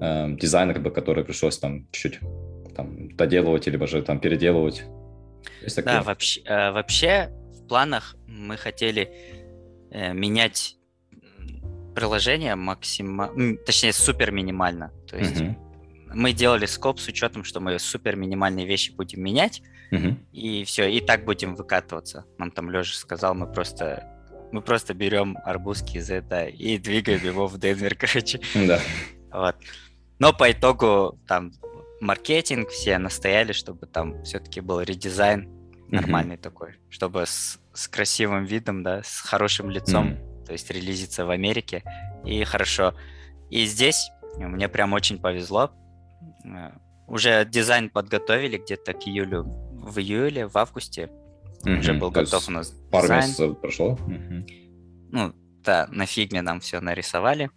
э, 0.00 0.28
дизайна, 0.36 0.74
как 0.74 0.82
бы, 0.82 0.90
которые 0.90 1.24
пришлось 1.24 1.58
там 1.58 1.86
чуть-чуть 1.90 2.20
там 2.74 3.14
доделывать, 3.16 3.66
либо 3.66 3.86
же 3.86 4.02
там 4.02 4.20
переделывать? 4.20 4.84
Да, 5.84 6.02
вообще, 6.02 6.40
э, 6.44 6.70
вообще 6.72 7.30
в 7.54 7.68
планах 7.68 8.16
мы 8.26 8.56
хотели 8.56 9.10
э, 9.90 10.12
менять 10.12 10.76
приложение 11.94 12.56
максимально, 12.56 13.56
точнее, 13.58 13.92
супер 13.92 14.32
минимально. 14.32 14.92
То 15.08 15.16
есть 15.16 15.40
uh-huh. 15.40 15.54
мы 16.12 16.32
делали 16.32 16.66
скоп 16.66 16.98
с 16.98 17.06
учетом, 17.08 17.44
что 17.44 17.60
мы 17.60 17.78
супер 17.78 18.16
минимальные 18.16 18.66
вещи 18.66 18.90
будем 18.92 19.22
менять, 19.22 19.62
uh-huh. 19.92 20.16
и 20.32 20.64
все, 20.64 20.88
и 20.90 21.00
так 21.00 21.24
будем 21.24 21.54
выкатываться. 21.54 22.24
Нам 22.38 22.50
там 22.50 22.70
Леша 22.70 22.96
сказал, 22.96 23.34
мы 23.34 23.50
просто 23.50 24.13
мы 24.54 24.62
просто 24.62 24.94
берем 24.94 25.36
арбуз 25.44 25.82
KZ 25.82 26.52
и 26.52 26.78
двигаем 26.78 27.24
его 27.24 27.48
в 27.48 27.58
Денвер, 27.58 27.96
короче. 27.98 28.40
Да. 28.54 28.80
Вот. 29.32 29.56
Но 30.20 30.32
по 30.32 30.52
итогу 30.52 31.18
там 31.26 31.50
маркетинг, 32.00 32.68
все 32.68 32.98
настояли, 32.98 33.52
чтобы 33.52 33.86
там 33.86 34.22
все-таки 34.22 34.60
был 34.60 34.80
редизайн 34.80 35.50
нормальный 35.88 36.36
mm-hmm. 36.36 36.40
такой, 36.40 36.76
чтобы 36.88 37.26
с, 37.26 37.58
с 37.72 37.88
красивым 37.88 38.44
видом, 38.44 38.84
да, 38.84 39.02
с 39.02 39.20
хорошим 39.20 39.70
лицом, 39.70 40.10
mm-hmm. 40.10 40.44
то 40.46 40.52
есть 40.52 40.70
релизиться 40.70 41.26
в 41.26 41.30
Америке. 41.30 41.82
И 42.24 42.44
хорошо. 42.44 42.94
И 43.50 43.66
здесь 43.66 44.08
мне 44.38 44.68
прям 44.68 44.92
очень 44.92 45.18
повезло. 45.18 45.72
Э, 46.44 46.70
уже 47.08 47.44
дизайн 47.44 47.90
подготовили 47.90 48.58
где-то 48.58 48.92
к 48.92 49.08
июлю, 49.08 49.42
в 49.72 49.98
июле, 49.98 50.46
в 50.46 50.56
августе 50.56 51.10
mm-hmm. 51.64 51.78
уже 51.78 51.94
был 51.94 52.10
То 52.12 52.20
готов 52.20 52.48
у 52.48 52.52
нас 52.52 52.70
Пару 52.90 53.04
дизайн. 53.04 53.22
месяцев 53.22 53.60
прошло? 53.60 53.98
Mm-hmm. 54.06 55.08
Ну, 55.12 55.34
да, 55.62 55.88
на 55.90 56.06
фигме 56.06 56.42
нам 56.42 56.60
все 56.60 56.80
нарисовали. 56.80 57.50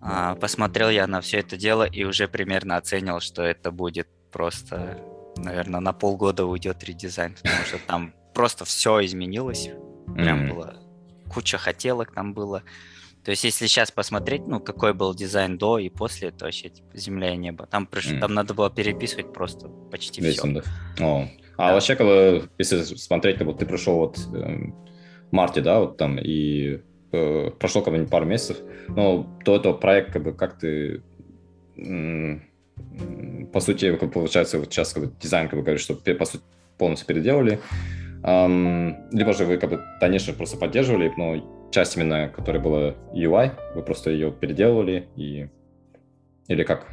А, 0.00 0.34
посмотрел 0.34 0.90
я 0.90 1.06
на 1.06 1.20
все 1.20 1.38
это 1.38 1.56
дело 1.56 1.84
и 1.84 2.04
уже 2.04 2.28
примерно 2.28 2.76
оценил, 2.76 3.20
что 3.20 3.42
это 3.42 3.70
будет 3.70 4.08
просто, 4.32 4.98
наверное, 5.36 5.80
на 5.80 5.92
полгода 5.92 6.44
уйдет 6.44 6.82
редизайн, 6.84 7.34
потому 7.34 7.64
что 7.64 7.78
там 7.86 8.14
просто 8.34 8.64
все 8.64 9.04
изменилось. 9.04 9.70
Прям 10.14 10.44
mm-hmm. 10.44 10.54
было 10.54 10.82
куча 11.32 11.58
хотелок 11.58 12.12
там 12.12 12.34
было. 12.34 12.62
То 13.24 13.30
есть, 13.30 13.44
если 13.44 13.66
сейчас 13.66 13.92
посмотреть, 13.92 14.46
ну, 14.46 14.58
какой 14.60 14.94
был 14.94 15.14
дизайн 15.14 15.56
до 15.56 15.78
и 15.78 15.88
после, 15.88 16.28
это 16.28 16.46
вообще 16.46 16.70
типа, 16.70 16.96
земля 16.96 17.34
и 17.34 17.36
небо. 17.36 17.66
Там, 17.66 17.86
приш... 17.86 18.08
mm. 18.08 18.18
там 18.18 18.34
надо 18.34 18.52
было 18.52 18.68
переписывать 18.68 19.32
просто 19.32 19.68
почти 19.68 20.20
Весь 20.20 20.38
все. 20.38 20.48
Да. 20.48 20.62
О, 21.04 21.28
а 21.56 21.68
да. 21.68 21.74
вообще, 21.74 21.96
как 21.96 22.06
бы, 22.06 22.48
если 22.58 22.82
смотреть, 22.82 23.38
как 23.38 23.46
бы 23.46 23.54
ты 23.54 23.66
пришел 23.66 23.96
вот 23.96 24.18
э, 24.34 24.70
в 25.30 25.32
марте, 25.32 25.60
да, 25.60 25.80
вот 25.80 25.96
там, 25.96 26.18
и 26.18 26.80
э, 27.12 27.50
прошло 27.58 27.82
как 27.82 27.94
бы 27.94 28.06
пару 28.06 28.24
месяцев, 28.26 28.58
но 28.88 29.26
до 29.44 29.56
этого 29.56 29.74
проект, 29.74 30.12
как 30.12 30.22
бы, 30.22 30.32
как 30.32 30.58
ты, 30.58 31.02
э, 31.76 32.38
по 33.52 33.60
сути, 33.60 33.94
как 33.96 34.12
получается, 34.12 34.58
вот 34.58 34.72
сейчас 34.72 34.92
как 34.92 35.04
бы, 35.04 35.12
дизайн, 35.20 35.48
как 35.48 35.58
бы, 35.58 35.64
говоришь, 35.64 35.82
что 35.82 35.94
по 35.94 36.24
сути 36.24 36.44
полностью 36.78 37.06
переделали, 37.06 37.60
эм, 38.24 38.96
либо 39.12 39.32
же 39.32 39.44
вы, 39.44 39.58
как 39.58 39.70
бы, 39.70 39.80
конечно, 40.00 40.32
просто 40.32 40.56
поддерживали, 40.56 41.12
но 41.16 41.68
часть 41.70 41.96
именно, 41.96 42.28
которая 42.28 42.62
была 42.62 42.94
UI, 43.12 43.52
вы 43.74 43.82
просто 43.82 44.10
ее 44.10 44.30
переделывали, 44.32 45.08
и... 45.16 45.48
или 46.48 46.62
как? 46.62 46.86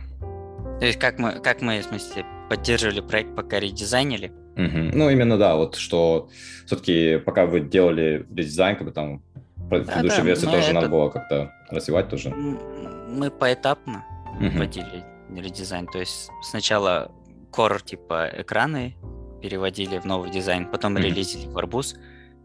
То 0.79 0.85
есть 0.85 0.99
как 0.99 1.19
мы, 1.19 1.33
как 1.41 1.61
мы, 1.61 1.79
в 1.79 1.83
смысле, 1.83 2.25
поддерживали 2.49 3.01
проект, 3.01 3.35
пока 3.35 3.59
редизайнили? 3.59 4.31
Угу. 4.59 4.97
Ну, 4.97 5.09
именно, 5.09 5.37
да, 5.37 5.55
вот 5.55 5.75
что 5.75 6.29
все-таки 6.65 7.17
пока 7.17 7.45
вы 7.45 7.61
делали 7.61 8.25
редизайн, 8.29 8.75
как 8.75 8.87
бы 8.87 8.91
там 8.91 9.23
предыдущую 9.69 10.23
да, 10.23 10.23
версию 10.23 10.51
тоже 10.51 10.63
это... 10.65 10.73
надо 10.73 10.89
было 10.89 11.09
как-то 11.09 11.53
развивать 11.69 12.09
тоже. 12.09 12.29
Мы 12.29 13.31
поэтапно 13.31 14.03
угу. 14.35 14.49
вводили 14.49 15.05
редизайн, 15.33 15.87
то 15.87 15.99
есть 15.99 16.29
сначала 16.41 17.11
core 17.51 17.83
типа 17.83 18.29
экраны 18.37 18.95
переводили 19.41 19.97
в 19.99 20.05
новый 20.05 20.31
дизайн, 20.31 20.65
потом 20.69 20.97
mm. 20.97 21.01
релизили 21.01 21.47
в 21.47 21.57
арбуз, 21.57 21.95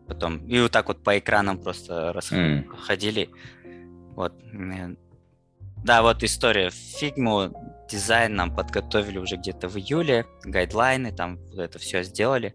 потом 0.07 0.47
и 0.47 0.61
вот 0.61 0.71
так 0.71 0.87
вот 0.87 1.03
по 1.03 1.19
экранам 1.19 1.59
просто 1.59 2.13
расходили. 2.13 3.31
Mm. 3.65 4.15
Вот. 4.15 4.35
Да, 5.85 6.03
вот 6.03 6.23
история. 6.23 6.71
Фигму 6.71 7.74
дизайн 7.89 8.35
нам 8.35 8.55
подготовили 8.55 9.19
уже 9.19 9.37
где-то 9.37 9.69
в 9.69 9.77
июле, 9.77 10.27
гайдлайны, 10.45 11.13
там 11.13 11.39
это 11.57 11.79
все 11.79 12.03
сделали. 12.03 12.55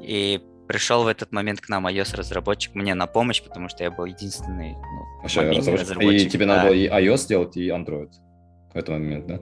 И 0.00 0.40
пришел 0.66 1.02
в 1.02 1.06
этот 1.06 1.32
момент 1.32 1.60
к 1.60 1.68
нам 1.68 1.86
iOS-разработчик 1.86 2.74
мне 2.74 2.94
на 2.94 3.06
помощь, 3.06 3.42
потому 3.42 3.68
что 3.68 3.84
я 3.84 3.90
был 3.90 4.04
единственный 4.04 4.74
ну, 4.74 5.22
разработчик. 5.24 5.80
разработчик. 5.80 6.26
И 6.26 6.30
тебе 6.30 6.46
да. 6.46 6.56
надо 6.56 6.68
было 6.68 6.74
и 6.74 6.88
iOS 6.88 7.16
сделать, 7.16 7.56
и 7.56 7.68
Android 7.68 8.10
в 8.72 8.76
этот 8.76 8.90
момент, 8.90 9.26
да? 9.26 9.40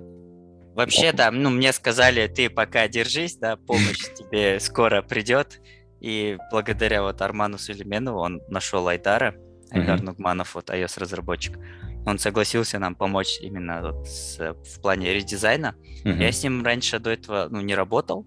Вообще, 0.74 1.12
да, 1.12 1.30
ну, 1.30 1.50
мне 1.50 1.72
сказали, 1.72 2.26
ты 2.28 2.50
пока 2.50 2.86
держись, 2.86 3.36
да, 3.36 3.56
помощь 3.56 4.04
тебе 4.16 4.60
скоро 4.60 5.02
придет. 5.02 5.60
И 6.00 6.36
благодаря 6.50 7.02
вот 7.02 7.20
Арману 7.22 7.58
Сулейменову 7.58 8.20
он 8.20 8.42
нашел 8.48 8.86
Айдара, 8.86 9.34
Айдар 9.70 10.02
Нугманов, 10.02 10.54
вот 10.54 10.70
iOS-разработчик 10.70 11.58
он 12.06 12.18
согласился 12.18 12.78
нам 12.78 12.94
помочь 12.94 13.38
именно 13.40 13.82
вот 13.82 14.06
с, 14.06 14.38
в 14.38 14.80
плане 14.80 15.12
редизайна. 15.12 15.74
Uh-huh. 16.04 16.22
Я 16.22 16.30
с 16.30 16.42
ним 16.42 16.64
раньше 16.64 17.00
до 17.00 17.10
этого 17.10 17.48
ну, 17.50 17.60
не 17.60 17.74
работал. 17.74 18.24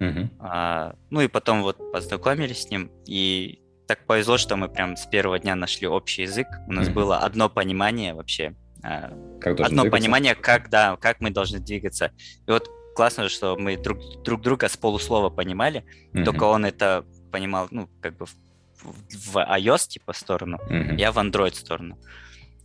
Uh-huh. 0.00 0.28
А, 0.40 0.96
ну 1.10 1.20
и 1.20 1.28
потом 1.28 1.62
вот 1.62 1.78
познакомились 1.92 2.62
с 2.62 2.70
ним. 2.70 2.90
И 3.06 3.60
так 3.86 4.06
повезло, 4.06 4.38
что 4.38 4.56
мы 4.56 4.68
прям 4.68 4.96
с 4.96 5.06
первого 5.06 5.38
дня 5.38 5.54
нашли 5.54 5.86
общий 5.86 6.22
язык. 6.22 6.48
У 6.66 6.72
нас 6.72 6.88
uh-huh. 6.88 6.94
было 6.94 7.18
одно 7.18 7.48
понимание 7.48 8.12
вообще. 8.12 8.56
А, 8.82 9.12
как 9.40 9.60
одно 9.60 9.82
двигаться? 9.82 9.90
понимание, 9.90 10.34
как, 10.34 10.68
да, 10.68 10.96
как 10.96 11.20
мы 11.20 11.30
должны 11.30 11.60
двигаться. 11.60 12.10
И 12.48 12.50
вот 12.50 12.68
классно, 12.96 13.28
что 13.28 13.56
мы 13.56 13.76
друг, 13.76 14.00
друг 14.24 14.42
друга 14.42 14.68
с 14.68 14.76
полуслова 14.76 15.30
понимали, 15.30 15.84
uh-huh. 16.12 16.24
только 16.24 16.42
он 16.42 16.66
это 16.66 17.04
понимал, 17.30 17.68
ну, 17.70 17.88
как 18.00 18.16
бы 18.16 18.26
в, 18.26 18.34
в 18.82 19.36
iOS 19.36 19.86
типа 19.86 20.12
сторону, 20.12 20.58
uh-huh. 20.68 20.98
я 20.98 21.12
в 21.12 21.18
Android 21.18 21.54
сторону. 21.54 21.98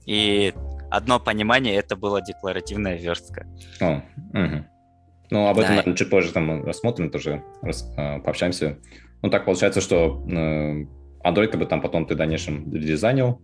И 0.08 0.54
одно 0.90 1.20
понимание 1.20 1.76
это 1.76 1.96
была 1.96 2.22
декларативная 2.22 2.98
верстка. 2.98 3.46
О, 3.80 4.02
угу. 4.34 4.66
Ну, 5.30 5.48
об 5.48 5.58
этом, 5.60 5.70
да. 5.70 5.76
наверное, 5.76 5.96
чуть 5.96 6.10
позже 6.10 6.32
там 6.32 6.64
рассмотрим 6.64 7.12
тоже, 7.12 7.44
рас, 7.62 7.86
э, 7.98 8.20
пообщаемся. 8.22 8.80
Ну, 9.22 9.30
так 9.30 9.46
получается, 9.46 9.82
что 9.82 10.26
э, 10.30 10.86
Android 11.24 11.48
как 11.48 11.60
бы 11.60 11.66
там 11.66 11.82
потом 11.82 12.08
ты 12.08 12.16
в 12.16 12.18
дальнейшем 12.18 12.74
редизайнил, 12.74 13.42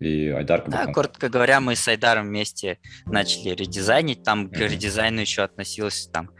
и 0.00 0.28
Айдар. 0.28 0.64
Да, 0.68 0.86
коротко 0.86 1.28
говоря, 1.28 1.60
мы 1.60 1.76
с 1.76 1.86
Айдаром 1.88 2.28
вместе 2.28 2.78
начали 3.06 3.50
редизайнить. 3.50 4.22
Там 4.22 4.46
mm-hmm. 4.46 4.50
к 4.50 4.58
редизайну 4.58 5.20
еще 5.20 5.42
относилось 5.42 6.08
там 6.12 6.30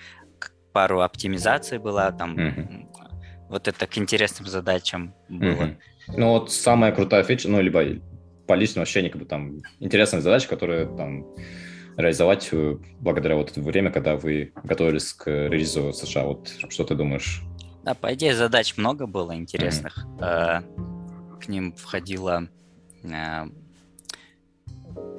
пару 0.73 1.00
оптимизаций 1.00 1.78
была, 1.78 2.11
там 2.12 2.37
mm-hmm. 2.37 2.87
вот 3.49 3.69
это 3.69 3.87
к 3.87 3.97
интересным 3.97 4.47
задачам 4.49 5.14
было. 5.28 5.62
Mm-hmm. 5.62 5.76
Ну 6.16 6.28
вот 6.31 6.52
самая 6.52 6.93
крутая 6.93 7.23
фича, 7.23 7.49
ну 7.49 7.61
либо 7.61 7.83
по 8.46 8.54
личному 8.54 8.82
ощущению, 8.82 9.12
как 9.12 9.22
бы 9.22 9.26
там 9.26 9.62
интересная 9.80 10.20
задача, 10.20 10.48
которая 10.48 10.86
там 10.86 11.26
реализовать 11.96 12.48
э, 12.52 12.76
благодаря 13.00 13.36
вот 13.36 13.50
это 13.50 13.60
время, 13.60 13.90
когда 13.90 14.16
вы 14.16 14.52
готовились 14.62 15.12
к 15.12 15.30
релизу 15.30 15.92
США. 15.92 16.24
Вот 16.24 16.50
что 16.68 16.84
ты 16.84 16.94
думаешь? 16.94 17.42
Да, 17.84 17.94
по 17.94 18.12
идее 18.14 18.34
задач 18.34 18.76
много 18.76 19.06
было 19.06 19.36
интересных. 19.36 20.06
Mm-hmm. 20.18 21.38
К 21.40 21.48
ним 21.48 21.72
входила 21.74 22.48
э, 23.02 23.44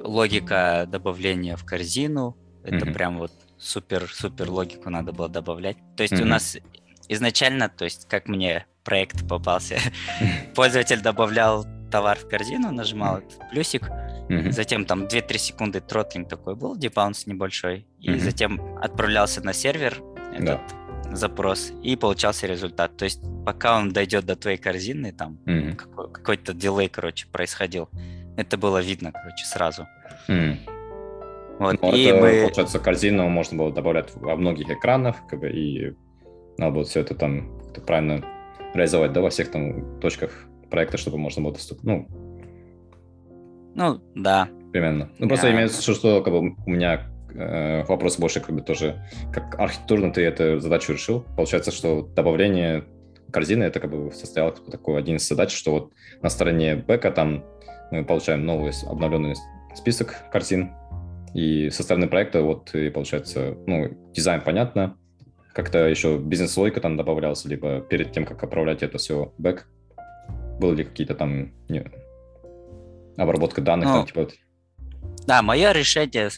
логика 0.02 0.86
добавления 0.88 1.56
в 1.56 1.64
корзину. 1.64 2.36
Это 2.64 2.84
mm-hmm. 2.84 2.92
прям 2.92 3.18
вот 3.18 3.32
супер-супер 3.58 4.50
логику 4.50 4.90
надо 4.90 5.12
было 5.12 5.28
добавлять. 5.28 5.76
То 5.96 6.02
есть 6.02 6.14
mm-hmm. 6.14 6.22
у 6.22 6.26
нас 6.26 6.58
изначально, 7.08 7.68
то 7.68 7.84
есть 7.84 8.06
как 8.08 8.28
мне 8.28 8.66
проект 8.84 9.26
попался, 9.28 9.78
пользователь 10.54 11.00
добавлял 11.00 11.64
товар 11.90 12.18
в 12.18 12.28
корзину, 12.28 12.72
нажимал 12.72 13.18
этот 13.18 13.48
плюсик, 13.50 13.90
Mm-hmm. 14.28 14.52
Затем 14.52 14.84
там 14.84 15.04
2-3 15.04 15.38
секунды 15.38 15.80
тротлинг 15.80 16.28
такой 16.28 16.56
был, 16.56 16.76
дебаунс 16.76 17.26
небольшой. 17.26 17.86
И 18.00 18.10
mm-hmm. 18.10 18.18
затем 18.18 18.78
отправлялся 18.80 19.44
на 19.44 19.52
сервер 19.52 20.02
этот 20.32 20.44
да. 21.04 21.16
запрос, 21.16 21.72
и 21.82 21.96
получался 21.96 22.46
результат. 22.46 22.96
То 22.96 23.04
есть 23.04 23.20
пока 23.44 23.78
он 23.78 23.92
дойдет 23.92 24.26
до 24.26 24.34
твоей 24.34 24.58
корзины, 24.58 25.12
там 25.12 25.38
mm-hmm. 25.46 25.74
какой- 25.76 26.12
какой-то 26.12 26.54
дилей, 26.54 26.88
короче, 26.88 27.28
происходил. 27.28 27.88
Это 28.36 28.58
было 28.58 28.82
видно, 28.82 29.12
короче, 29.12 29.44
сразу. 29.44 29.86
Mm-hmm. 30.28 30.56
Вот, 31.58 31.80
ну, 31.80 31.94
и 31.94 32.04
это, 32.04 32.20
мы... 32.20 32.42
получается, 32.42 32.78
корзину 32.78 33.28
можно 33.28 33.56
было 33.56 33.72
добавлять 33.72 34.14
во 34.16 34.36
многих 34.36 34.68
экранах, 34.68 35.16
как 35.28 35.40
бы, 35.40 35.50
и 35.50 35.94
надо 36.58 36.74
было 36.74 36.84
все 36.84 37.00
это 37.00 37.14
там 37.14 37.58
правильно 37.86 38.22
реализовать, 38.74 39.12
да, 39.12 39.22
во 39.22 39.30
всех 39.30 39.50
там 39.50 40.00
точках 40.00 40.46
проекта, 40.70 40.98
чтобы 40.98 41.18
можно 41.18 41.42
было 41.42 41.52
доступ... 41.52 41.82
ну, 41.82 42.08
ну, 43.76 44.00
да. 44.14 44.48
Примерно. 44.72 45.10
Ну, 45.18 45.28
просто 45.28 45.48
yeah. 45.48 45.54
имеется 45.54 45.82
в 45.82 45.86
виду, 45.86 45.98
что 45.98 46.22
как 46.22 46.32
бы, 46.32 46.56
у 46.66 46.70
меня 46.70 47.06
э, 47.34 47.84
вопрос 47.84 48.18
больше 48.18 48.40
как 48.40 48.54
бы 48.54 48.62
тоже, 48.62 49.06
как 49.32 49.58
архитектурно 49.60 50.12
ты 50.12 50.22
эту 50.22 50.60
задачу 50.60 50.94
решил. 50.94 51.26
Получается, 51.36 51.70
что 51.70 52.08
добавление 52.16 52.84
корзины, 53.30 53.64
это 53.64 53.78
как 53.78 53.90
бы 53.90 54.10
состояло 54.12 54.52
такой 54.52 54.98
один 54.98 55.16
из 55.16 55.28
задач, 55.28 55.54
что 55.54 55.72
вот 55.72 55.92
на 56.22 56.30
стороне 56.30 56.76
бэка 56.76 57.10
там 57.10 57.44
мы 57.90 58.04
получаем 58.04 58.46
новый 58.46 58.72
обновленный 58.88 59.34
список 59.74 60.14
корзин, 60.32 60.72
и 61.34 61.68
со 61.68 61.82
стороны 61.82 62.08
проекта 62.08 62.40
вот 62.40 62.74
и 62.74 62.88
получается, 62.88 63.58
ну, 63.66 63.90
дизайн 64.14 64.40
понятно, 64.40 64.96
как-то 65.52 65.86
еще 65.86 66.18
бизнес-логика 66.18 66.80
там 66.80 66.96
добавлялась, 66.96 67.44
либо 67.44 67.80
перед 67.80 68.12
тем, 68.12 68.24
как 68.24 68.42
отправлять 68.42 68.82
это 68.82 68.96
все 68.96 69.34
бэк, 69.36 69.66
были 70.58 70.76
ли 70.76 70.84
какие-то 70.84 71.14
там 71.14 71.52
не, 71.68 71.84
Обработка 73.16 73.60
данных, 73.60 73.88
ну, 73.88 73.94
там, 73.94 74.06
типа... 74.06 74.28
Да, 75.26 75.42
мое 75.42 75.72
решение 75.72 76.30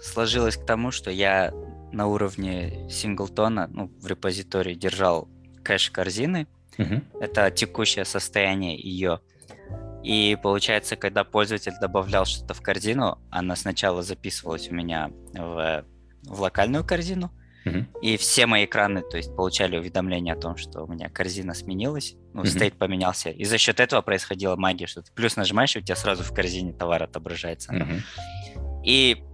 сложилось 0.00 0.56
к 0.56 0.64
тому, 0.64 0.90
что 0.90 1.10
я 1.10 1.52
на 1.92 2.06
уровне 2.06 2.88
синглтона, 2.90 3.68
ну, 3.68 3.90
в 4.00 4.06
репозитории 4.06 4.74
держал 4.74 5.28
кэш 5.62 5.90
корзины. 5.90 6.46
Угу. 6.78 7.20
Это 7.20 7.50
текущее 7.50 8.04
состояние 8.04 8.78
ее. 8.78 9.20
И 10.02 10.38
получается, 10.42 10.96
когда 10.96 11.24
пользователь 11.24 11.74
добавлял 11.80 12.24
что-то 12.24 12.54
в 12.54 12.62
корзину, 12.62 13.18
она 13.30 13.56
сначала 13.56 14.02
записывалась 14.02 14.70
у 14.70 14.74
меня 14.74 15.10
в, 15.34 15.84
в 16.22 16.40
локальную 16.40 16.84
корзину, 16.84 17.32
и 18.00 18.16
все 18.16 18.46
мои 18.46 18.64
экраны, 18.64 19.02
то 19.02 19.18
есть, 19.18 19.34
получали 19.36 19.76
уведомление 19.76 20.32
о 20.32 20.38
том, 20.38 20.56
что 20.56 20.84
у 20.84 20.86
меня 20.86 21.10
корзина 21.10 21.52
сменилась, 21.52 22.16
ну, 22.38 22.44
uh-huh. 22.44 22.54
стейт 22.54 22.78
поменялся. 22.78 23.30
И 23.30 23.44
за 23.44 23.58
счет 23.58 23.80
этого 23.80 24.00
происходила 24.00 24.56
магия, 24.56 24.86
что 24.86 25.02
ты 25.02 25.10
плюс 25.12 25.36
нажимаешь, 25.36 25.74
и 25.76 25.80
у 25.80 25.82
тебя 25.82 25.96
сразу 25.96 26.22
в 26.22 26.32
корзине 26.32 26.72
товар 26.72 27.02
отображается. 27.02 27.72
Uh-huh. 27.72 28.00
И 28.84 29.24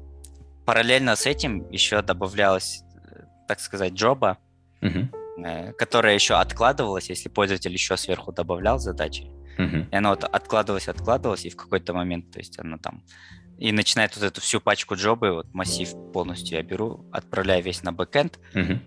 параллельно 0.64 1.16
с 1.16 1.26
этим 1.26 1.70
еще 1.70 2.00
добавлялась, 2.02 2.82
так 3.46 3.60
сказать, 3.60 3.92
job 3.92 4.20
а, 4.20 4.38
uh-huh. 4.80 5.72
которая 5.74 6.14
еще 6.14 6.34
откладывалась, 6.34 7.10
если 7.10 7.28
пользователь 7.28 7.72
еще 7.72 7.96
сверху 7.96 8.32
добавлял 8.32 8.78
задачи. 8.78 9.30
Uh-huh. 9.58 9.88
И 9.90 9.94
она 9.94 10.10
вот 10.10 10.24
откладывалась, 10.24 10.88
откладывалась, 10.88 11.44
и 11.44 11.50
в 11.50 11.56
какой-то 11.56 11.92
момент, 11.92 12.30
то 12.30 12.38
есть 12.38 12.58
она 12.58 12.78
там 12.78 13.04
и 13.58 13.70
начинает 13.70 14.16
вот 14.16 14.24
эту 14.24 14.40
всю 14.40 14.60
пачку 14.60 14.96
job 14.96 15.18
ы, 15.18 15.32
вот 15.32 15.54
массив 15.54 15.88
полностью 16.12 16.56
я 16.56 16.62
беру, 16.64 17.06
отправляю 17.12 17.62
весь 17.62 17.82
на 17.82 17.92
бэкэнд. 17.92 18.40
Uh-huh. 18.52 18.80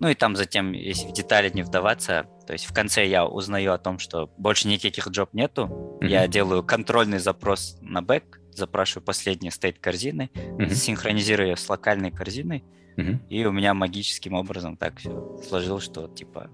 Ну 0.00 0.08
и 0.08 0.14
там 0.14 0.36
затем, 0.36 0.72
если 0.72 1.08
в 1.08 1.12
детали 1.12 1.48
не 1.54 1.62
вдаваться, 1.62 2.26
то 2.52 2.54
есть 2.54 2.66
в 2.66 2.74
конце 2.74 3.06
я 3.06 3.24
узнаю 3.24 3.72
о 3.72 3.78
том, 3.78 3.98
что 3.98 4.30
больше 4.36 4.68
никаких 4.68 5.08
job 5.08 5.32
нету, 5.32 5.98
uh-huh. 6.02 6.06
я 6.06 6.28
делаю 6.28 6.62
контрольный 6.62 7.18
запрос 7.18 7.78
на 7.80 8.02
бэк, 8.02 8.40
запрашиваю 8.52 9.02
последний 9.02 9.50
state 9.50 9.78
корзины, 9.78 10.28
uh-huh. 10.34 10.74
синхронизирую 10.74 11.48
ее 11.48 11.56
с 11.56 11.66
локальной 11.66 12.10
корзиной, 12.10 12.62
uh-huh. 12.98 13.26
и 13.30 13.46
у 13.46 13.52
меня 13.52 13.72
магическим 13.72 14.34
образом 14.34 14.76
так 14.76 14.98
все 14.98 15.40
сложилось, 15.48 15.84
что 15.84 16.08
типа 16.08 16.50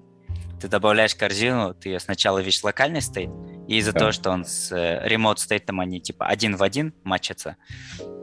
ты 0.61 0.69
добавляешь 0.69 1.17
корзину, 1.17 1.75
ты 1.75 1.99
сначала 1.99 2.39
видишь 2.39 2.63
локальный 2.63 3.03
стейт, 3.03 3.31
и 3.67 3.79
из-за 3.79 3.93
да. 3.93 3.99
того, 3.99 4.13
что 4.13 4.31
он 4.31 4.45
с 4.45 4.71
э, 4.71 5.35
стейтом, 5.37 5.81
они 5.81 6.01
типа 6.01 6.27
один 6.27 6.55
в 6.55 6.63
один 6.63 6.95
матчатся, 7.03 7.57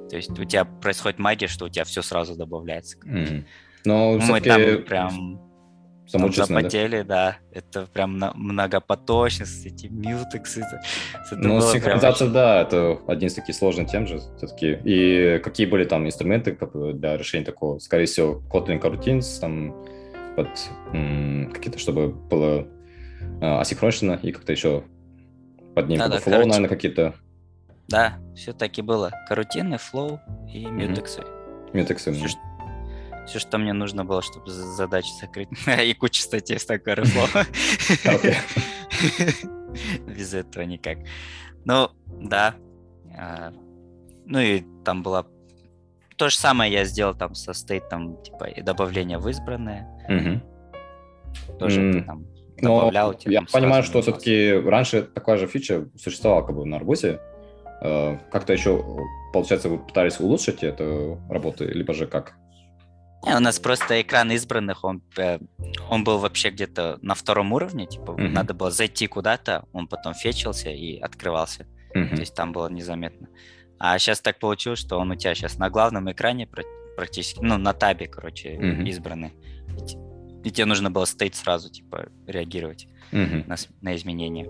то 0.10 0.16
есть 0.16 0.30
у 0.30 0.46
тебя 0.46 0.64
происходит 0.64 1.20
магия, 1.20 1.48
что 1.48 1.66
у 1.66 1.70
тебя 1.70 1.84
все 1.84 2.02
сразу 2.02 2.38
добавляется. 2.38 2.98
Mm. 3.00 3.44
Но 3.84 4.14
Мы 4.14 4.40
там 4.40 4.62
прям 4.86 5.42
там 6.12 6.32
запотели, 6.32 7.02
да. 7.02 7.38
да. 7.54 7.60
Это 7.60 7.88
прям 7.92 8.22
многопоточность, 8.36 9.66
эти 9.66 9.88
мьютексы. 9.88 10.66
Ну, 11.32 11.62
синхронизация, 11.62 12.26
прям... 12.28 12.34
да, 12.34 12.62
это 12.62 13.00
один 13.08 13.28
из 13.28 13.34
таких 13.34 13.56
сложных 13.56 13.90
тем 13.90 14.08
же 14.08 14.20
все-таки. 14.38 14.80
И 14.84 15.40
какие 15.44 15.66
были 15.66 15.86
там 15.86 16.06
инструменты 16.06 16.58
для 16.94 17.18
решения 17.18 17.46
такого? 17.46 17.80
Скорее 17.80 18.06
всего, 18.06 18.42
Kotlin 18.52 18.82
Coroutines, 18.82 19.40
там 19.40 19.76
под 20.36 20.50
какие-то, 21.54 21.80
чтобы 21.80 22.10
было 22.10 22.68
э, 23.42 23.46
асинхронично 23.46 24.20
и 24.22 24.32
как-то 24.32 24.52
еще 24.52 24.84
под 25.76 25.90
ним 25.90 26.00
да, 26.00 26.08
да, 26.08 26.20
Flow, 26.20 26.46
наверное, 26.46 26.70
какие-то. 26.70 27.16
Да, 27.88 28.18
все 28.36 28.54
таки 28.54 28.82
было. 28.82 29.12
Coroutine 29.28 29.78
ы, 29.78 29.92
Flow 29.92 30.20
и 30.52 30.66
mutex 30.66 31.07
ы. 31.07 31.24
Mutex 31.74 32.01
ы. 32.01 32.12
Все, 32.14 32.28
что, 32.28 32.40
все, 33.26 33.40
что 33.40 33.58
мне 33.58 33.74
нужно 33.74 34.06
было, 34.06 34.22
чтобы 34.22 34.50
задачи 34.50 35.10
закрыть. 35.20 35.50
и 35.68 35.94
куча 35.94 36.22
статей 36.22 36.60
с 36.60 36.66
такой 36.66 36.96
Без 40.08 40.34
этого 40.34 40.64
никак. 40.64 41.00
Ну, 41.66 41.90
да. 42.08 42.56
А, 43.18 43.52
ну 44.26 44.40
и 44.40 44.64
там 44.84 45.04
была 45.04 45.26
то 46.18 46.30
же 46.30 46.38
самое 46.38 46.72
я 46.72 46.86
сделал 46.86 47.14
там 47.14 47.36
со 47.36 47.54
стейтом, 47.54 48.22
типа, 48.24 48.46
и 48.46 48.62
добавление 48.62 49.18
в 49.18 49.28
избранное. 49.28 49.88
Тоже 51.60 51.82
mm. 51.82 52.04
там 52.06 52.26
добавлял. 52.62 53.08
Но 53.10 53.14
типа, 53.14 53.32
я 53.32 53.42
понимаю, 53.52 53.84
что 53.84 54.02
все-таки 54.02 54.54
раньше 54.54 55.04
такая 55.04 55.38
же 55.38 55.48
фича 55.48 55.90
существовала 55.98 56.44
как 56.44 56.56
бы 56.56 56.66
на 56.66 56.80
работе. 56.80 57.20
Э, 57.82 58.18
как-то 58.32 58.54
еще, 58.54 58.84
получается, 59.34 59.68
вы 59.68 59.80
пытались 59.80 60.20
улучшить 60.20 60.64
эту 60.64 61.20
работу, 61.30 61.66
либо 61.68 61.94
же 61.94 62.08
как? 62.08 62.38
Не, 63.26 63.36
у 63.36 63.40
нас 63.40 63.60
просто 63.60 64.02
экран 64.02 64.32
избранных, 64.32 64.84
он, 64.84 65.02
э, 65.18 65.40
он 65.90 66.04
был 66.04 66.20
вообще 66.20 66.52
где-то 66.52 67.00
на 67.02 67.16
втором 67.16 67.54
уровне, 67.54 67.88
типа 67.88 68.12
mm-hmm. 68.12 68.30
надо 68.30 68.54
было 68.54 68.70
зайти 68.70 69.08
куда-то, 69.08 69.66
он 69.74 69.88
потом 69.88 70.14
фечился 70.14 70.70
и 70.70 71.00
открывался. 71.00 71.66
Mm-hmm. 71.96 72.16
То 72.16 72.20
есть 72.22 72.36
там 72.36 72.52
было 72.52 72.70
незаметно. 72.70 73.28
А 73.80 73.98
сейчас 73.98 74.22
так 74.22 74.40
получилось, 74.40 74.80
что 74.80 75.00
он 75.00 75.12
у 75.12 75.16
тебя 75.16 75.34
сейчас 75.34 75.58
на 75.58 75.70
главном 75.70 76.12
экране 76.12 76.48
практически, 76.96 77.40
ну, 77.42 77.58
на 77.58 77.74
табе, 77.74 78.08
короче, 78.08 78.56
mm-hmm. 78.56 78.88
избранный. 78.90 79.34
И 80.44 80.52
тебе 80.52 80.66
нужно 80.66 80.92
было 80.92 81.06
стоять 81.06 81.36
сразу, 81.36 81.72
типа, 81.72 82.10
реагировать 82.28 82.88
mm-hmm. 83.12 83.48
на, 83.48 83.56
на 83.82 83.96
изменения. 83.96 84.48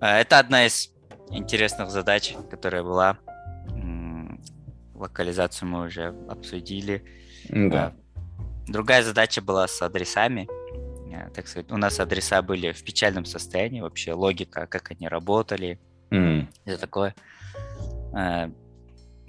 А, 0.00 0.18
это 0.18 0.38
одна 0.38 0.66
из 0.66 0.92
интересных 1.30 1.90
задач, 1.90 2.34
которая 2.50 2.82
была. 2.82 3.18
Локализацию 4.94 5.66
мы 5.66 5.86
уже 5.86 6.14
обсудили. 6.28 7.02
Да. 7.52 7.92
Другая 8.66 9.02
задача 9.02 9.42
была 9.42 9.66
с 9.66 9.82
адресами. 9.82 10.48
Э, 11.12 11.30
так 11.30 11.48
сказать, 11.48 11.70
у 11.72 11.76
нас 11.76 12.00
адреса 12.00 12.42
были 12.42 12.72
в 12.72 12.82
печальном 12.84 13.24
состоянии, 13.24 13.80
вообще 13.80 14.12
логика, 14.12 14.66
как 14.66 14.90
они 14.92 15.08
работали, 15.08 15.78
mm. 16.10 16.46
и 16.66 16.76
такое. 16.76 17.14
Э, 18.16 18.50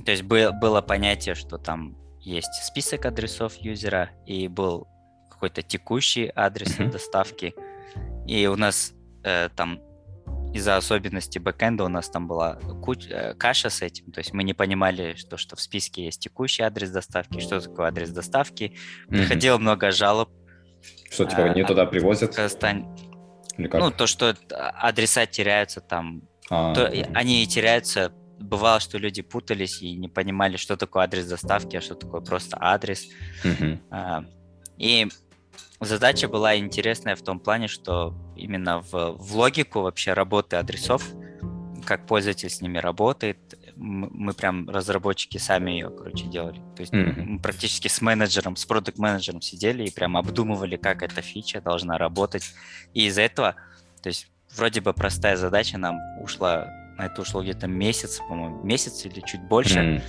то 0.03 0.11
есть 0.11 0.23
было 0.23 0.81
понятие, 0.81 1.35
что 1.35 1.57
там 1.57 1.97
есть 2.19 2.53
список 2.63 3.05
адресов 3.05 3.55
юзера 3.55 4.09
и 4.25 4.47
был 4.47 4.87
какой-то 5.29 5.61
текущий 5.63 6.31
адрес 6.35 6.77
mm-hmm. 6.77 6.91
доставки. 6.91 7.55
И 8.27 8.47
у 8.47 8.55
нас 8.55 8.93
э, 9.23 9.49
там 9.55 9.79
из-за 10.53 10.75
особенностей 10.75 11.39
бэкэнда 11.39 11.83
у 11.83 11.87
нас 11.87 12.09
там 12.09 12.27
была 12.27 12.55
куча, 12.83 13.09
э, 13.09 13.33
каша 13.35 13.69
с 13.69 13.81
этим, 13.81 14.11
то 14.11 14.19
есть 14.19 14.33
мы 14.33 14.43
не 14.43 14.53
понимали, 14.53 15.15
что, 15.15 15.37
что 15.37 15.55
в 15.55 15.61
списке 15.61 16.05
есть 16.05 16.21
текущий 16.21 16.63
адрес 16.63 16.89
доставки, 16.89 17.39
что 17.39 17.61
такое 17.61 17.87
адрес 17.87 18.09
доставки. 18.09 18.77
Приходило 19.07 19.55
mm-hmm. 19.55 19.61
много 19.61 19.91
жалоб. 19.91 20.29
Что, 21.09 21.25
типа, 21.25 21.49
не 21.49 21.61
а, 21.61 21.67
туда 21.67 21.85
привозят? 21.85 22.35
Казахстан... 22.35 22.95
Ну, 23.57 23.91
то, 23.91 24.07
что 24.07 24.35
адреса 24.49 25.25
теряются 25.25 25.81
там, 25.81 26.23
а, 26.49 26.73
то, 26.73 26.87
они 27.13 27.45
теряются 27.47 28.11
бывало, 28.39 28.79
что 28.79 28.97
люди 28.97 29.21
путались 29.21 29.81
и 29.81 29.93
не 29.93 30.09
понимали, 30.09 30.57
что 30.57 30.75
такое 30.75 31.03
адрес 31.03 31.27
доставки, 31.27 31.77
а 31.77 31.81
что 31.81 31.95
такое 31.95 32.21
просто 32.21 32.57
адрес. 32.59 33.07
Mm-hmm. 33.43 34.25
И 34.77 35.07
задача 35.79 36.27
была 36.27 36.57
интересная 36.57 37.15
в 37.15 37.21
том 37.21 37.39
плане, 37.39 37.67
что 37.67 38.15
именно 38.41 38.81
в, 38.81 39.17
в 39.17 39.35
логику 39.35 39.81
вообще 39.81 40.13
работы 40.13 40.55
адресов, 40.55 41.03
как 41.85 42.05
пользователь 42.05 42.49
с 42.49 42.61
ними 42.61 42.77
работает, 42.77 43.37
мы 43.75 44.33
прям 44.33 44.69
разработчики 44.69 45.37
сами 45.37 45.71
ее, 45.71 45.89
короче, 45.89 46.25
делали. 46.25 46.61
То 46.75 46.81
есть 46.81 46.93
mm-hmm. 46.93 47.23
мы 47.23 47.39
практически 47.39 47.87
с 47.87 48.01
менеджером, 48.01 48.55
с 48.55 48.65
продукт 48.65 48.99
менеджером 48.99 49.41
сидели 49.41 49.85
и 49.85 49.91
прям 49.91 50.17
обдумывали, 50.17 50.75
как 50.75 51.01
эта 51.01 51.21
фича 51.21 51.61
должна 51.61 51.97
работать. 51.97 52.43
И 52.93 53.07
из-за 53.07 53.21
этого, 53.21 53.55
то 54.03 54.07
есть 54.09 54.27
вроде 54.55 54.81
бы 54.81 54.93
простая 54.93 55.35
задача 55.35 55.77
нам 55.77 55.97
ушла 56.21 56.67
на 57.01 57.05
это 57.07 57.21
ушло 57.21 57.41
где-то 57.41 57.67
месяц, 57.67 58.19
по-моему, 58.19 58.63
месяц 58.63 59.05
или 59.05 59.21
чуть 59.21 59.41
больше, 59.41 59.79
mm. 59.79 60.01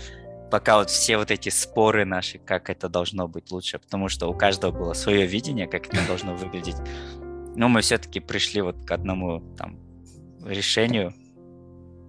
пока 0.50 0.76
вот 0.76 0.90
все 0.90 1.16
вот 1.16 1.30
эти 1.30 1.48
споры 1.48 2.04
наши, 2.04 2.38
как 2.38 2.68
это 2.68 2.88
должно 2.88 3.28
быть 3.28 3.50
лучше, 3.50 3.78
потому 3.78 4.08
что 4.08 4.28
у 4.28 4.34
каждого 4.34 4.72
было 4.72 4.92
свое 4.92 5.26
видение, 5.26 5.66
как 5.66 5.86
это 5.86 6.06
должно 6.06 6.34
выглядеть. 6.34 6.76
Но 7.54 7.68
мы 7.68 7.80
все-таки 7.80 8.20
пришли 8.20 8.62
вот 8.62 8.84
к 8.86 8.90
одному 8.90 9.40
там 9.56 9.78
решению. 10.44 11.12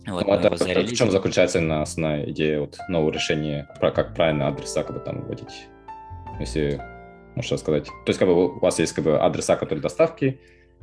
Вот 0.05 0.27
ну, 0.27 0.33
это, 0.33 0.49
в 0.55 0.93
чем 0.93 1.11
заключается 1.11 1.61
на 1.61 1.81
основная 1.81 2.29
идея 2.29 2.59
вот 2.59 2.77
нового 2.89 3.11
решения, 3.11 3.69
про 3.79 3.91
как 3.91 4.15
правильно 4.15 4.47
адреса 4.47 4.83
как 4.83 4.97
бы 4.97 4.99
там 4.99 5.21
вводить, 5.21 5.67
если 6.39 6.81
можно 7.35 7.57
сказать. 7.57 7.85
То 7.85 8.07
есть 8.07 8.19
как 8.19 8.27
бы 8.27 8.55
у 8.55 8.59
вас 8.59 8.79
есть 8.79 8.93
как 8.93 9.05
бы 9.05 9.17
адреса, 9.19 9.55
которые 9.55 9.81
доставки, 9.81 10.39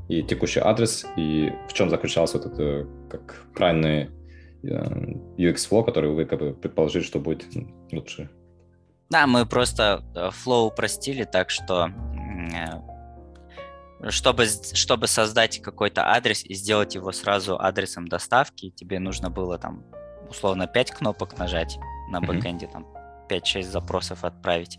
и 0.09 0.23
текущий 0.23 0.61
адрес, 0.61 1.07
и 1.17 1.53
в 1.69 1.73
чем 1.73 1.89
заключался 1.91 2.39
вот 2.39 2.47
это 2.47 2.89
как 3.09 3.47
правильный 3.55 4.11
э, 4.63 4.69
UX 5.39 5.69
flow, 5.71 5.85
который 5.85 6.11
вы 6.11 6.25
как 6.25 6.41
бы 6.41 6.53
предположили, 6.53 7.03
что 7.03 7.21
будет 7.21 7.47
лучше? 7.93 8.29
Да, 9.11 9.27
мы 9.27 9.47
просто 9.47 10.03
э, 10.15 10.31
flow 10.31 10.67
упростили 10.67 11.25
так, 11.25 11.51
что 11.51 11.89
э, 11.89 12.81
чтобы, 14.09 14.47
чтобы 14.73 15.07
создать 15.07 15.61
какой-то 15.61 16.09
адрес 16.09 16.45
и 16.45 16.55
сделать 16.55 16.95
его 16.95 17.13
сразу 17.13 17.61
адресом 17.61 18.09
доставки, 18.09 18.71
тебе 18.71 18.99
нужно 18.99 19.31
было 19.31 19.59
там 19.59 19.85
условно 20.29 20.67
5 20.67 20.91
кнопок 20.93 21.37
нажать 21.39 21.79
на 22.11 22.21
бэкэнде, 22.21 22.67
mm-hmm. 22.67 22.73
там 22.73 22.87
5-6 23.29 23.63
запросов 23.63 24.25
отправить. 24.25 24.79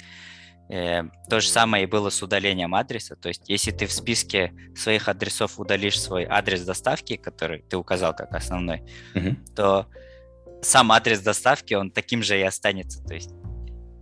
Э, 0.69 1.03
то 1.29 1.41
же 1.41 1.49
самое 1.49 1.83
и 1.83 1.87
было 1.87 2.09
с 2.09 2.23
удалением 2.23 2.73
адреса. 2.73 3.15
То 3.15 3.27
есть, 3.27 3.49
если 3.49 3.71
ты 3.71 3.85
в 3.85 3.91
списке 3.91 4.53
своих 4.75 5.09
адресов 5.09 5.59
удалишь 5.59 5.99
свой 5.99 6.25
адрес 6.25 6.61
доставки, 6.61 7.17
который 7.17 7.61
ты 7.63 7.77
указал 7.77 8.15
как 8.15 8.33
основной, 8.33 8.83
mm-hmm. 9.13 9.53
то 9.55 9.87
сам 10.61 10.91
адрес 10.91 11.19
доставки, 11.19 11.73
он 11.73 11.91
таким 11.91 12.23
же 12.23 12.39
и 12.39 12.43
останется. 12.43 13.03
То 13.03 13.13
есть, 13.13 13.31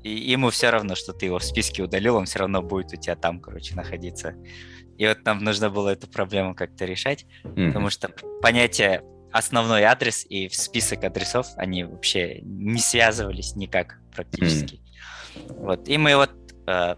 и 0.04 0.12
ему 0.12 0.50
все 0.50 0.70
равно, 0.70 0.96
что 0.96 1.12
ты 1.12 1.26
его 1.26 1.40
в 1.40 1.44
списке 1.44 1.84
удалил, 1.84 2.16
он 2.16 2.26
все 2.26 2.40
равно 2.40 2.62
будет 2.62 2.94
у 2.94 2.96
тебя 2.96 3.16
там, 3.16 3.42
короче, 3.42 3.76
находиться. 3.76 4.36
И 5.00 5.08
вот 5.08 5.26
нам 5.26 5.44
нужно 5.44 5.72
было 5.72 5.90
эту 5.90 6.08
проблему 6.08 6.54
как-то 6.54 6.86
решать, 6.86 7.26
mm-hmm. 7.44 7.68
потому 7.68 7.90
что 7.90 8.10
понятие 8.42 9.02
основной 9.32 9.84
адрес 9.84 10.26
и 10.30 10.50
список 10.50 11.04
адресов, 11.04 11.48
они 11.56 11.84
вообще 11.84 12.42
не 12.42 12.80
связывались 12.80 13.56
никак 13.56 14.00
практически. 14.16 14.76
Mm-hmm. 14.76 15.54
Вот. 15.60 15.88
И 15.88 15.98
мы 15.98 16.16
вот 16.16 16.32
Э, 16.70 16.96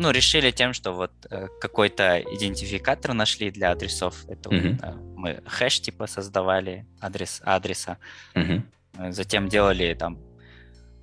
ну, 0.00 0.10
решили 0.10 0.52
тем, 0.52 0.72
что 0.72 0.92
вот 0.92 1.12
э, 1.30 1.48
какой-то 1.60 2.20
идентификатор 2.20 3.14
нашли 3.14 3.50
для 3.50 3.72
адресов. 3.72 4.24
Это 4.28 4.48
mm-hmm. 4.48 5.14
мы 5.16 5.42
хэш 5.46 5.80
типа 5.80 6.06
создавали 6.06 6.86
адрес 7.00 7.40
адреса. 7.44 7.98
Mm-hmm. 8.34 9.12
Затем 9.12 9.48
делали 9.48 9.94
там, 9.94 10.18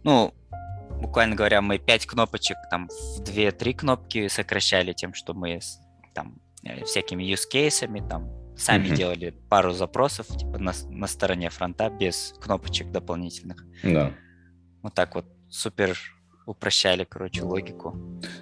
ну, 0.03 0.33
буквально 1.01 1.35
говоря, 1.35 1.61
мы 1.61 1.77
пять 1.77 2.05
кнопочек 2.05 2.57
там 2.69 2.89
в 2.89 3.23
две-три 3.23 3.73
кнопки 3.73 4.27
сокращали 4.27 4.93
тем, 4.93 5.13
что 5.13 5.33
мы 5.33 5.59
там 6.15 6.41
всякими 6.85 7.23
use 7.23 7.47
кейсами 7.47 8.01
там 8.09 8.31
сами 8.57 8.87
mm-hmm. 8.87 8.95
делали 8.95 9.33
пару 9.49 9.71
запросов 9.71 10.27
типа 10.27 10.57
на, 10.57 10.71
на 10.89 11.07
стороне 11.07 11.49
фронта 11.49 11.89
без 11.89 12.33
кнопочек 12.41 12.89
дополнительных. 12.89 13.63
Да. 13.83 14.13
Вот 14.81 14.93
так 14.93 15.15
вот 15.15 15.25
супер 15.49 15.97
упрощали, 16.45 17.05
короче, 17.09 17.43
логику. 17.43 17.95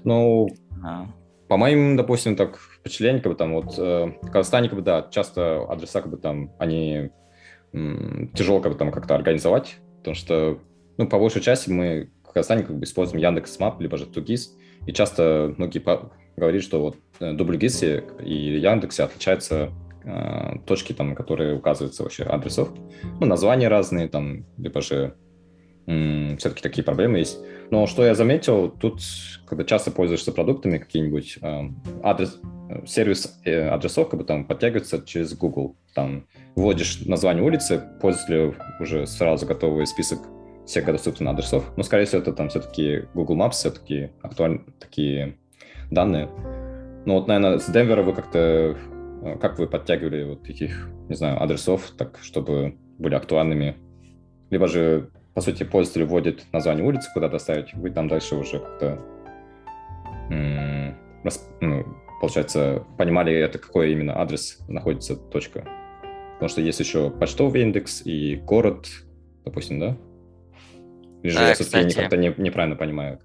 Ну, 0.04 0.48
а. 0.84 1.08
по 1.48 1.58
моим, 1.58 1.96
допустим, 1.98 2.36
так 2.36 2.58
впечатлениям, 2.58 3.22
как 3.22 3.32
бы 3.32 3.38
там 3.38 3.54
вот 3.54 3.78
э, 3.78 4.14
в 4.22 4.28
Казахстане, 4.28 4.70
как 4.70 4.78
бы, 4.78 4.84
да, 4.84 5.08
часто 5.10 5.64
адреса, 5.70 6.02
как 6.02 6.12
бы 6.12 6.18
там, 6.18 6.52
они 6.60 7.12
м, 7.72 8.30
тяжело 8.34 8.60
как 8.60 8.74
бы 8.74 8.78
там 8.78 8.92
как-то 8.92 9.16
организовать, 9.16 9.78
потому 10.00 10.16
что, 10.16 10.60
ну, 10.98 11.08
по 11.08 11.18
большей 11.18 11.42
части 11.42 11.70
мы 11.70 12.12
в 12.24 12.34
Казахстане 12.34 12.64
как 12.64 12.78
бы 12.78 12.84
используем 12.84 13.22
Яндекс 13.22 13.58
Мап, 13.60 13.80
либо 13.80 13.98
же 13.98 14.06
Тугис, 14.06 14.56
и 14.86 14.92
часто 14.92 15.54
многие 15.58 15.82
говорят, 16.36 16.62
что 16.62 16.82
вот 16.82 16.98
э, 17.20 17.34
Дубльгисе 17.34 18.04
и 18.24 18.60
Яндексе 18.60 19.04
отличаются 19.04 19.72
э, 20.04 20.60
точки, 20.66 20.94
там, 20.94 21.16
которые 21.16 21.56
указываются 21.56 22.04
вообще 22.04 22.24
адресов, 22.24 22.70
ну, 23.20 23.26
названия 23.26 23.68
разные, 23.68 24.08
там, 24.08 24.46
либо 24.58 24.82
же 24.82 25.16
все-таки 25.86 26.62
такие 26.62 26.84
проблемы 26.84 27.18
есть. 27.18 27.40
Но 27.70 27.88
что 27.88 28.06
я 28.06 28.16
заметил, 28.16 28.70
тут, 28.70 29.02
когда 29.46 29.64
часто 29.64 29.92
пользуешься 29.92 30.32
продуктами, 30.32 30.78
какие-нибудь 30.78 31.40
э, 31.42 31.62
адрес, 32.04 32.40
сервис 32.86 33.40
э, 33.44 33.68
адресов 33.68 34.10
как 34.10 34.20
бы 34.20 34.26
там 34.26 34.46
подтягивается 34.46 35.02
через 35.06 35.36
Google. 35.36 35.76
Там 35.94 36.28
вводишь 36.56 37.02
название 37.06 37.44
улицы, 37.44 37.84
пользователю 38.02 38.56
уже 38.80 39.06
сразу 39.08 39.46
готовый 39.46 39.86
список 39.88 40.20
всех 40.66 40.86
доступных 40.86 41.30
адресов. 41.30 41.66
Но, 41.76 41.84
скорее 41.84 42.06
всего, 42.06 42.22
это 42.22 42.32
там 42.32 42.50
все-таки 42.50 43.06
Google 43.14 43.38
Maps, 43.38 43.52
все-таки 43.52 44.12
актуальные 44.22 44.66
такие 44.80 45.38
данные. 45.92 46.30
Но 47.06 47.16
вот, 47.16 47.28
наверное, 47.28 47.60
с 47.60 47.70
Денвера 47.70 48.02
вы 48.04 48.14
как-то, 48.14 48.78
э, 49.24 49.38
как 49.40 49.60
вы 49.60 49.68
подтягивали 49.68 50.24
вот 50.24 50.50
этих, 50.50 50.90
не 51.10 51.16
знаю, 51.16 51.42
адресов, 51.42 51.92
так, 51.98 52.20
чтобы 52.22 52.78
были 52.98 53.16
актуальными? 53.16 53.76
Либо 54.50 54.68
же 54.68 55.10
по 55.34 55.42
сути, 55.42 55.64
пользователь 55.64 56.06
вводит 56.06 56.46
название 56.52 56.86
улицы, 56.86 57.10
куда 57.14 57.28
доставить, 57.28 57.74
вы 57.74 57.90
там 57.90 58.08
дальше 58.08 58.36
уже 58.36 58.60
как-то, 58.60 59.00
ну, 61.62 61.86
получается, 62.22 62.86
понимали 62.98 63.34
это, 63.34 63.58
какой 63.58 63.92
именно 63.92 64.20
адрес 64.20 64.60
находится 64.68 65.16
точка. 65.16 65.68
Потому 66.34 66.50
что 66.50 66.62
есть 66.62 66.80
еще 66.80 67.10
почтовый 67.10 67.62
индекс 67.62 68.06
и 68.06 68.36
город, 68.36 68.88
допустим, 69.44 69.80
да? 69.80 69.98
Или 71.24 71.32
же 71.32 71.40
да, 71.40 71.50
я 71.50 71.54
все-таки 71.56 71.88
кстати... 71.88 71.96
как-то 71.96 72.18
не, 72.18 72.34
неправильно 72.38 72.76
понимаю. 72.76 73.20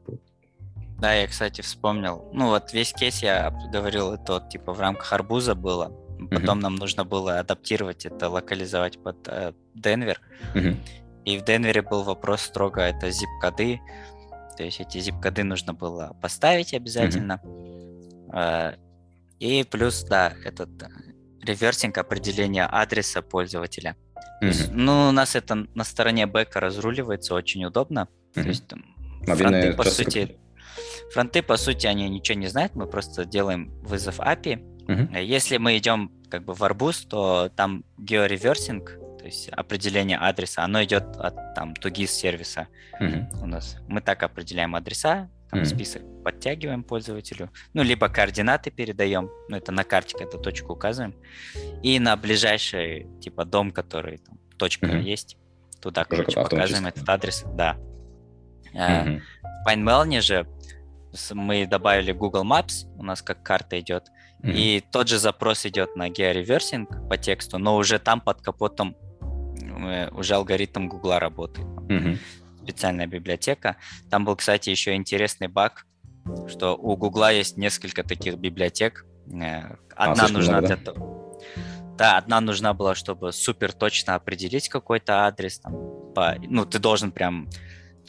Да, 0.98 1.14
я, 1.14 1.26
кстати, 1.26 1.60
вспомнил. 1.60 2.28
Ну, 2.32 2.48
вот 2.48 2.72
весь 2.72 2.92
кейс 2.92 3.22
я 3.22 3.50
говорил, 3.72 4.12
это 4.12 4.34
вот, 4.34 4.48
типа, 4.48 4.72
в 4.72 4.80
рамках 4.80 5.12
арбуза 5.12 5.54
было. 5.54 5.92
Потом 6.30 6.58
uh-huh. 6.58 6.62
нам 6.62 6.74
нужно 6.74 7.04
было 7.04 7.38
адаптировать 7.38 8.04
это, 8.04 8.28
локализовать 8.28 9.00
под 9.00 9.28
э, 9.28 9.52
Денвер. 9.74 10.20
Uh-huh. 10.54 10.76
И 11.24 11.38
в 11.38 11.44
Денвере 11.44 11.82
был 11.82 12.02
вопрос 12.02 12.40
строго, 12.40 12.80
это 12.80 13.08
zip-коды. 13.08 13.78
То 14.56 14.64
есть 14.64 14.80
эти 14.80 14.98
zip-коды 14.98 15.44
нужно 15.44 15.74
было 15.74 16.16
поставить 16.20 16.74
обязательно. 16.74 17.40
Mm-hmm. 17.44 18.78
И 19.38 19.64
плюс, 19.64 20.02
да, 20.04 20.32
этот 20.44 20.82
э, 20.82 20.88
реверсинг 21.42 21.98
определения 21.98 22.64
адреса 22.66 23.22
пользователя. 23.22 23.94
Mm-hmm. 24.42 24.46
есть, 24.46 24.72
ну, 24.72 25.08
у 25.08 25.12
нас 25.12 25.36
это 25.36 25.54
на 25.54 25.84
стороне 25.84 26.26
бэка 26.26 26.60
разруливается 26.60 27.34
очень 27.34 27.64
удобно. 27.64 28.08
Mm-hmm. 28.34 28.42
То 28.42 28.48
есть 28.48 28.66
там, 28.66 28.84
фронты, 29.26 29.72
по 29.74 29.84
сути, 29.84 30.38
фронты, 31.12 31.42
по 31.42 31.56
сути, 31.56 31.86
они 31.86 32.08
ничего 32.08 32.38
не 32.38 32.46
знают, 32.46 32.74
мы 32.74 32.86
просто 32.86 33.24
делаем 33.24 33.70
вызов 33.82 34.20
API. 34.20 34.64
Mm-hmm. 34.86 35.24
Если 35.24 35.58
мы 35.58 35.76
идем 35.76 36.10
как 36.30 36.44
бы 36.44 36.54
в 36.54 36.62
арбуз, 36.62 37.04
то 37.04 37.50
там 37.54 37.84
геореверсинг 37.98 38.98
то 39.18 39.24
есть 39.24 39.48
определение 39.48 40.16
адреса, 40.16 40.62
оно 40.62 40.82
идет 40.84 41.16
от 41.16 41.54
там 41.54 41.72
TOGIS 41.72 42.06
сервиса 42.06 42.68
mm-hmm. 43.00 43.42
у 43.42 43.46
нас. 43.46 43.76
Мы 43.88 44.00
так 44.00 44.22
определяем 44.22 44.76
адреса, 44.76 45.28
там 45.50 45.60
mm-hmm. 45.60 45.64
список 45.64 46.02
подтягиваем 46.24 46.84
пользователю, 46.84 47.50
ну, 47.72 47.82
либо 47.82 48.08
координаты 48.08 48.70
передаем, 48.70 49.30
ну, 49.48 49.56
это 49.56 49.72
на 49.72 49.82
карте 49.82 50.16
эту 50.20 50.38
точку 50.38 50.74
указываем, 50.74 51.14
и 51.82 51.98
на 51.98 52.16
ближайший, 52.16 53.06
типа, 53.20 53.44
дом, 53.44 53.70
который, 53.70 54.18
там, 54.18 54.38
точка 54.56 54.86
mm-hmm. 54.86 55.02
есть, 55.02 55.36
туда, 55.80 56.04
короче, 56.04 56.32
показываем 56.40 56.86
этот 56.86 57.08
адрес, 57.08 57.44
да. 57.54 57.76
Mm-hmm. 58.78 59.20
В 59.42 59.68
PineMelon 59.68 60.20
же 60.20 60.46
мы 61.32 61.66
добавили 61.66 62.12
Google 62.12 62.44
Maps, 62.44 62.86
у 62.96 63.02
нас 63.02 63.22
как 63.22 63.42
карта 63.42 63.80
идет, 63.80 64.08
mm-hmm. 64.42 64.52
и 64.52 64.84
тот 64.92 65.08
же 65.08 65.18
запрос 65.18 65.66
идет 65.66 65.96
на 65.96 66.08
геореверсинг 66.08 67.08
по 67.08 67.16
тексту, 67.16 67.58
но 67.58 67.76
уже 67.76 67.98
там 67.98 68.20
под 68.20 68.40
капотом 68.40 68.96
э, 69.60 70.10
уже 70.10 70.34
алгоритм 70.34 70.88
Google 70.88 71.18
работает. 71.18 71.66
Mm-hmm. 71.66 72.18
Специальная 72.62 73.06
библиотека. 73.06 73.76
Там 74.10 74.24
был, 74.24 74.36
кстати, 74.36 74.70
еще 74.70 74.94
интересный 74.94 75.48
баг, 75.48 75.86
что 76.48 76.76
у 76.76 76.96
Google 76.96 77.30
есть 77.30 77.56
несколько 77.56 78.02
таких 78.02 78.36
библиотек. 78.36 79.06
Э, 79.32 79.76
а, 79.96 80.12
одна 80.12 80.26
а, 80.26 80.28
нужна 80.28 80.58
много, 80.58 80.66
для 80.66 80.76
того. 80.76 81.40
Да, 81.96 82.16
одна 82.16 82.40
нужна 82.40 82.74
была, 82.74 82.94
чтобы 82.94 83.32
супер 83.32 83.72
точно 83.72 84.14
определить 84.14 84.68
какой-то 84.68 85.26
адрес. 85.26 85.58
Там, 85.58 85.74
по, 86.14 86.36
ну, 86.42 86.64
ты 86.64 86.78
должен 86.78 87.10
прям 87.10 87.48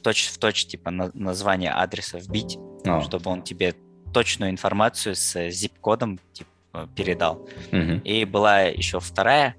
точь 0.01 0.27
в 0.27 0.37
точь 0.37 0.65
типа 0.65 0.91
на, 0.91 1.11
название 1.13 1.71
адреса 1.71 2.19
вбить, 2.19 2.57
oh. 2.85 3.01
чтобы 3.03 3.29
он 3.29 3.43
тебе 3.43 3.75
точную 4.13 4.51
информацию 4.51 5.15
с 5.15 5.35
zip-кодом 5.35 6.19
типа, 6.33 6.89
передал. 6.95 7.47
Mm-hmm. 7.71 8.01
И 8.03 8.25
была 8.25 8.61
еще 8.61 8.99
вторая, 8.99 9.55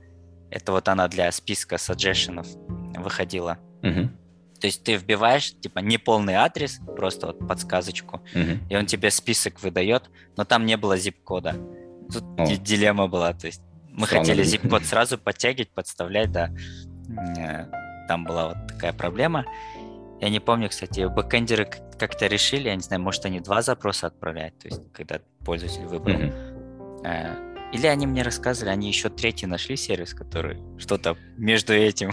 это 0.51 0.73
вот 0.73 0.89
она 0.89 1.09
для 1.09 1.31
списка 1.33 1.79
саджешенов 1.79 2.47
выходила. 2.97 3.59
Mm-hmm. 3.83 4.09
То 4.61 4.67
есть 4.67 4.85
ты 4.85 4.97
вбиваешь, 4.97 5.55
типа, 5.59 5.79
не 5.79 5.97
полный 5.97 6.35
адрес, 6.35 6.81
просто 6.97 7.29
вот 7.29 7.47
подсказочку, 7.47 8.21
mm-hmm. 8.35 8.59
и 8.69 8.77
он 8.77 8.87
тебе 8.87 9.11
список 9.11 9.63
выдает, 9.63 10.11
но 10.37 10.45
там 10.45 10.67
не 10.67 10.77
было 10.77 10.97
zip-кода. 10.97 11.55
Тут 12.13 12.25
oh. 12.37 12.57
дилемма 12.57 13.07
была, 13.07 13.33
то 13.33 13.47
есть 13.47 13.63
мы 13.89 14.07
Странно. 14.07 14.25
хотели 14.25 14.45
zip-код 14.45 14.85
сразу 14.85 15.19
подтягивать, 15.19 15.71
подставлять, 15.71 16.33
да. 16.33 16.51
Э, 17.39 17.67
там 18.09 18.25
была 18.25 18.49
вот 18.49 18.67
такая 18.69 18.93
проблема. 18.93 19.47
Я 20.21 20.29
не 20.29 20.39
помню, 20.39 20.69
кстати, 20.69 21.07
бэкэндеры 21.07 21.67
как-то 21.99 22.27
решили, 22.27 22.69
я 22.69 22.77
не 22.77 22.83
знаю, 22.83 23.01
может, 23.01 23.25
они 23.25 23.41
два 23.41 23.63
запроса 23.63 24.09
отправляют, 24.09 24.59
то 24.59 24.69
есть, 24.69 24.83
когда 24.93 25.21
пользователь 25.45 25.87
выбрал. 25.87 26.19
Mm-hmm. 26.19 27.51
Или 27.73 27.87
они 27.87 28.07
мне 28.07 28.23
рассказывали, 28.23 28.71
они 28.71 28.89
еще 28.89 29.09
третий 29.09 29.47
нашли 29.47 29.77
сервис, 29.77 30.13
который 30.13 30.59
что-то 30.79 31.17
между 31.39 31.73
этим 31.73 32.11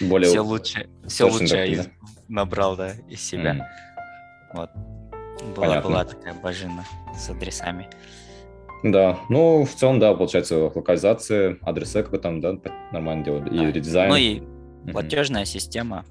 Более 0.00 0.28
все 0.28 0.40
лучше, 0.40 0.88
все 1.06 1.30
лучше 1.30 1.66
из... 1.66 1.88
набрал, 2.28 2.76
да, 2.76 2.92
из 3.08 3.22
себя. 3.22 3.54
Mm. 3.54 3.62
Вот. 4.52 4.70
Была, 5.56 5.80
была 5.80 6.04
такая 6.04 6.34
бажина 6.34 6.84
с 7.16 7.30
адресами. 7.30 7.88
Да, 8.82 9.18
ну, 9.30 9.64
в 9.64 9.74
целом, 9.74 9.98
да, 10.00 10.12
получается, 10.14 10.70
локализация, 10.74 11.58
адресы 11.62 12.02
как 12.02 12.10
бы 12.10 12.18
там, 12.18 12.40
да, 12.40 12.56
нормально 12.92 13.24
делали, 13.24 13.48
и 13.56 13.72
редизайн. 13.72 14.10
Ну 14.10 14.16
и 14.16 14.42
платежная 14.92 15.42
mm-hmm. 15.42 15.46
система, 15.46 16.04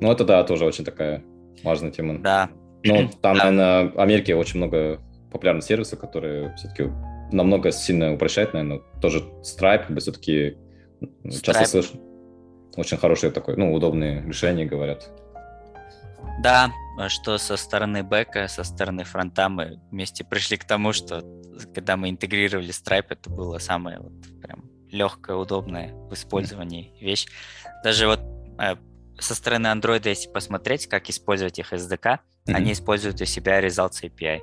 ну, 0.00 0.12
это 0.12 0.24
да, 0.24 0.44
тоже 0.44 0.64
очень 0.64 0.84
такая 0.84 1.24
важная 1.62 1.90
тема. 1.90 2.18
Да. 2.18 2.50
Ну, 2.84 3.08
там, 3.22 3.36
да. 3.36 3.50
наверное, 3.50 3.92
в 3.92 4.00
Америке 4.00 4.34
очень 4.34 4.58
много 4.58 5.00
популярных 5.30 5.64
сервисов, 5.64 5.98
которые 5.98 6.54
все-таки 6.56 6.90
намного 7.32 7.70
сильно 7.70 8.12
упрощают, 8.12 8.54
наверное. 8.54 8.80
Тоже 9.00 9.24
Stripe, 9.42 9.86
как 9.86 9.90
бы 9.90 10.00
все-таки 10.00 10.56
Stripe. 11.00 11.42
часто 11.42 11.66
слышу. 11.66 12.00
Очень 12.76 12.96
хорошие 12.96 13.30
такое, 13.32 13.56
ну, 13.56 13.74
удобные 13.74 14.22
решения, 14.22 14.64
говорят. 14.64 15.10
Да, 16.42 16.70
что 17.08 17.36
со 17.38 17.56
стороны 17.56 18.04
бэка, 18.04 18.46
со 18.46 18.62
стороны 18.62 19.02
фронта 19.04 19.48
мы 19.48 19.80
вместе 19.90 20.24
пришли 20.24 20.56
к 20.56 20.64
тому, 20.64 20.92
что 20.92 21.24
когда 21.74 21.96
мы 21.96 22.10
интегрировали 22.10 22.70
Stripe, 22.70 23.06
это 23.10 23.30
было 23.30 23.58
самое 23.58 23.98
вот 23.98 24.12
прям 24.40 24.64
легкое, 24.90 25.36
удобное 25.36 25.92
в 25.92 26.14
использовании 26.14 26.92
вещь. 27.00 27.26
Даже 27.82 28.06
вот 28.06 28.20
э, 28.58 28.76
со 29.18 29.34
стороны 29.34 29.66
Android, 29.66 30.08
если 30.08 30.28
посмотреть, 30.28 30.86
как 30.86 31.08
использовать 31.10 31.58
их 31.58 31.72
SDK, 31.72 32.02
mm-hmm. 32.02 32.54
они 32.54 32.72
используют 32.72 33.20
у 33.20 33.24
себя 33.24 33.60
Results 33.60 34.02
API. 34.02 34.40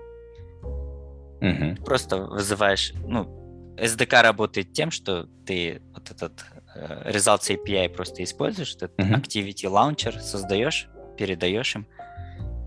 Mm-hmm. 1.41 1.83
Просто 1.83 2.17
вызываешь, 2.17 2.93
ну, 3.05 3.75
SDK 3.77 4.21
работает 4.21 4.73
тем, 4.73 4.91
что 4.91 5.27
ты 5.45 5.81
вот 5.93 6.11
этот 6.11 6.45
uh, 6.75 7.11
Results 7.11 7.55
API 7.55 7.89
просто 7.89 8.23
используешь, 8.23 8.75
этот 8.75 8.97
mm-hmm. 8.97 9.21
Activity 9.21 9.69
Launcher 9.69 10.19
создаешь, 10.19 10.89
передаешь 11.17 11.75
им, 11.75 11.87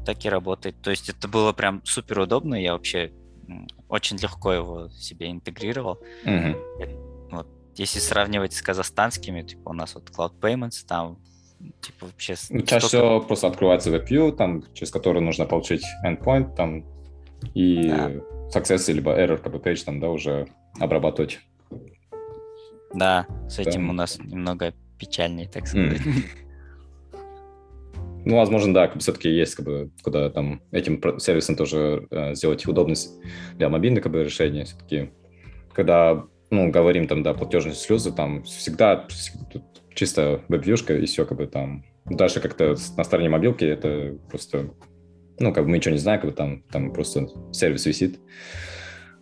так 0.05 0.25
и 0.25 0.29
работает. 0.29 0.81
То 0.83 0.91
есть 0.91 1.09
это 1.09 1.29
было 1.29 1.53
прям 1.53 1.85
супер 1.85 2.21
удобно, 2.21 2.55
я 2.55 2.73
вообще 2.73 3.13
очень 3.89 4.19
легко 4.19 4.53
его 4.53 4.89
себе 4.91 5.31
интегрировал. 5.31 5.99
Mm-hmm. 6.25 7.31
Вот. 7.31 7.49
Если 7.77 7.99
сравнивать 7.99 8.53
с 8.53 8.63
казахстанскими, 8.63 9.43
типа 9.43 9.71
у 9.71 9.73
нас 9.73 9.95
вот 9.95 10.11
Cloud 10.11 10.39
Payments, 10.41 10.87
там 10.87 11.19
типа 11.81 12.07
вообще... 12.07 12.35
Ну, 12.51 12.61
чаще 12.63 12.87
столько... 12.87 13.07
всего 13.07 13.21
просто 13.21 13.47
открывается 13.47 13.91
WebView, 13.91 14.33
там, 14.33 14.65
через 14.75 14.91
который 14.91 15.23
нужно 15.23 15.47
получить 15.47 15.85
endpoint, 16.05 16.55
там, 16.55 16.85
и 17.55 17.89
да. 17.89 18.11
success, 18.55 18.93
либо 18.93 19.13
error 19.13 19.39
как 19.39 19.55
page 19.55 19.85
там, 19.85 20.01
да, 20.01 20.09
уже 20.09 20.49
обрабатывать. 20.79 21.41
Да, 22.95 23.27
с 23.49 23.59
этим 23.59 23.87
да. 23.87 23.91
у 23.91 23.93
нас 23.93 24.19
немного 24.19 24.75
печальнее, 24.99 25.49
так 25.49 25.67
сказать. 25.67 26.01
Mm. 26.01 26.25
Ну, 28.25 28.37
возможно, 28.37 28.75
да, 28.75 28.89
как 28.89 28.97
бы 28.97 29.01
все-таки 29.01 29.31
есть, 29.31 29.55
как 29.55 29.65
бы, 29.65 29.91
куда 30.03 30.29
там 30.29 30.61
этим 30.71 31.01
сервисом 31.19 31.57
тоже 31.57 32.07
э, 32.11 32.35
сделать 32.35 32.67
удобность 32.67 33.15
для 33.55 33.71
мобильных 33.71 34.03
как 34.03 34.13
бы, 34.13 34.23
решений. 34.23 34.65
Все-таки, 34.65 35.11
когда, 35.73 36.27
ну, 36.51 36.71
говорим 36.71 37.07
там, 37.07 37.23
да, 37.23 37.33
платежные 37.33 37.75
слезы, 37.75 38.13
там 38.13 38.43
всегда, 38.43 39.07
чисто 39.99 40.43
веб-вьюшка 40.49 40.97
и 40.97 41.07
все, 41.07 41.27
как 41.27 41.39
бы 41.39 41.47
там. 41.47 41.85
Дальше 42.05 42.41
как-то 42.41 42.77
на 42.97 43.05
стороне 43.05 43.29
мобилки 43.29 43.65
это 43.65 44.17
просто, 44.31 44.71
ну, 45.41 45.53
как 45.53 45.65
бы 45.65 45.71
мы 45.71 45.77
ничего 45.79 45.93
не 45.93 45.99
знаем, 45.99 46.21
как 46.21 46.31
бы 46.31 46.37
там, 46.37 46.63
там 46.71 46.93
просто 46.93 47.29
сервис 47.53 47.85
висит. 47.85 48.21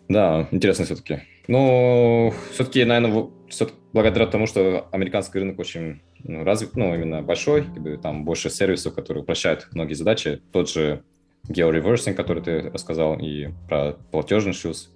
Да, 0.07 0.47
интересно 0.51 0.85
все-таки. 0.85 1.21
Но 1.47 2.31
все-таки, 2.51 2.85
наверное, 2.85 3.29
все 3.49 3.67
благодаря 3.91 4.27
тому, 4.27 4.45
что 4.45 4.87
американский 4.91 5.39
рынок 5.39 5.57
очень 5.59 6.01
ну, 6.23 6.43
развит, 6.43 6.75
ну, 6.75 6.93
именно 6.93 7.23
большой, 7.23 7.63
как 7.63 7.81
бы 7.81 7.97
там 7.97 8.23
больше 8.23 8.49
сервисов, 8.49 8.93
которые 8.93 9.23
упрощают 9.23 9.67
многие 9.71 9.95
задачи. 9.95 10.41
Тот 10.51 10.69
же 10.69 11.03
геореверсинг, 11.49 12.15
который 12.15 12.43
ты 12.43 12.69
рассказал, 12.69 13.17
и 13.19 13.49
про 13.67 13.93
платежный 14.11 14.53
шлюз. 14.53 14.93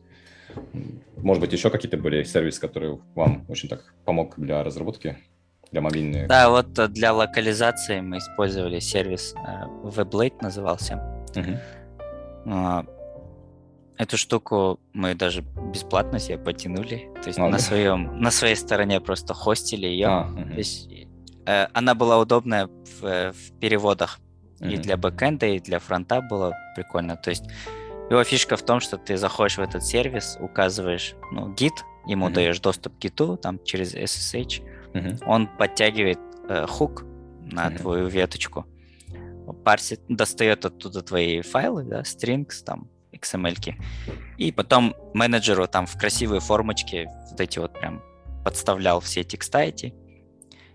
Может 1.17 1.41
быть, 1.41 1.53
еще 1.53 1.69
какие-то 1.69 1.97
были 1.97 2.23
сервисы, 2.23 2.61
которые 2.61 2.99
вам 3.15 3.45
очень 3.47 3.67
так 3.67 3.95
помог 4.05 4.35
для 4.37 4.63
разработки? 4.63 5.17
Для 5.71 5.81
мобильной. 5.81 6.27
Да, 6.27 6.49
вот 6.49 6.77
э, 6.77 6.87
для 6.87 7.13
локализации 7.13 8.01
мы 8.01 8.17
использовали 8.17 8.79
сервис 8.79 9.33
э, 9.35 9.65
WebLate 9.83 10.41
назывался. 10.41 11.01
Угу. 11.35 12.87
Эту 13.97 14.17
штуку 14.17 14.79
мы 14.93 15.13
даже 15.13 15.43
бесплатно 15.71 16.19
себе 16.19 16.37
потянули. 16.39 17.09
То 17.21 17.27
есть 17.27 17.39
а, 17.39 17.43
на, 17.43 17.51
да. 17.51 17.59
своем, 17.59 18.19
на 18.19 18.31
своей 18.31 18.55
стороне 18.55 18.99
просто 18.99 19.33
хостили 19.33 19.85
ее. 19.85 20.07
А, 20.07 20.27
угу. 20.27 20.49
То 20.49 20.57
есть, 20.57 20.89
э, 21.45 21.67
она 21.73 21.93
была 21.95 22.17
удобная 22.19 22.67
в, 22.67 23.31
в 23.31 23.59
переводах. 23.59 24.19
Угу. 24.59 24.69
И 24.69 24.77
для 24.77 24.97
бэкэнда, 24.97 25.45
и 25.45 25.59
для 25.59 25.79
фронта 25.79 26.21
было 26.21 26.53
прикольно. 26.75 27.15
То 27.15 27.29
есть 27.29 27.43
его 28.09 28.23
фишка 28.23 28.57
в 28.57 28.63
том, 28.63 28.79
что 28.79 28.97
ты 28.97 29.17
заходишь 29.17 29.57
в 29.57 29.61
этот 29.61 29.85
сервис, 29.85 30.37
указываешь 30.41 31.13
ну, 31.31 31.53
гид, 31.53 31.73
ему 32.07 32.25
угу. 32.25 32.33
даешь 32.33 32.59
доступ 32.59 32.97
к 32.97 32.99
гиту 32.99 33.37
там 33.37 33.63
через 33.63 33.93
SSH, 33.93 34.63
он 35.25 35.47
подтягивает 35.47 36.19
э, 36.47 36.65
хук 36.67 37.05
на 37.41 37.67
uh 37.67 37.77
твою 37.77 38.07
веточку, 38.07 38.65
парсит, 39.63 40.01
достает 40.07 40.65
оттуда 40.65 41.01
твои 41.01 41.41
файлы, 41.41 41.83
да, 41.83 42.01
strings, 42.01 42.63
там, 42.65 42.89
XML, 43.11 43.55
-ки, 43.55 43.75
и 44.37 44.51
потом 44.51 44.95
менеджеру 45.13 45.67
там 45.67 45.85
в 45.85 45.97
красивые 45.97 46.39
формочки 46.39 47.09
вот 47.29 47.41
эти 47.41 47.59
вот 47.59 47.73
прям 47.73 48.01
подставлял 48.43 48.99
все 48.99 49.23
текста 49.23 49.59
эти, 49.59 49.93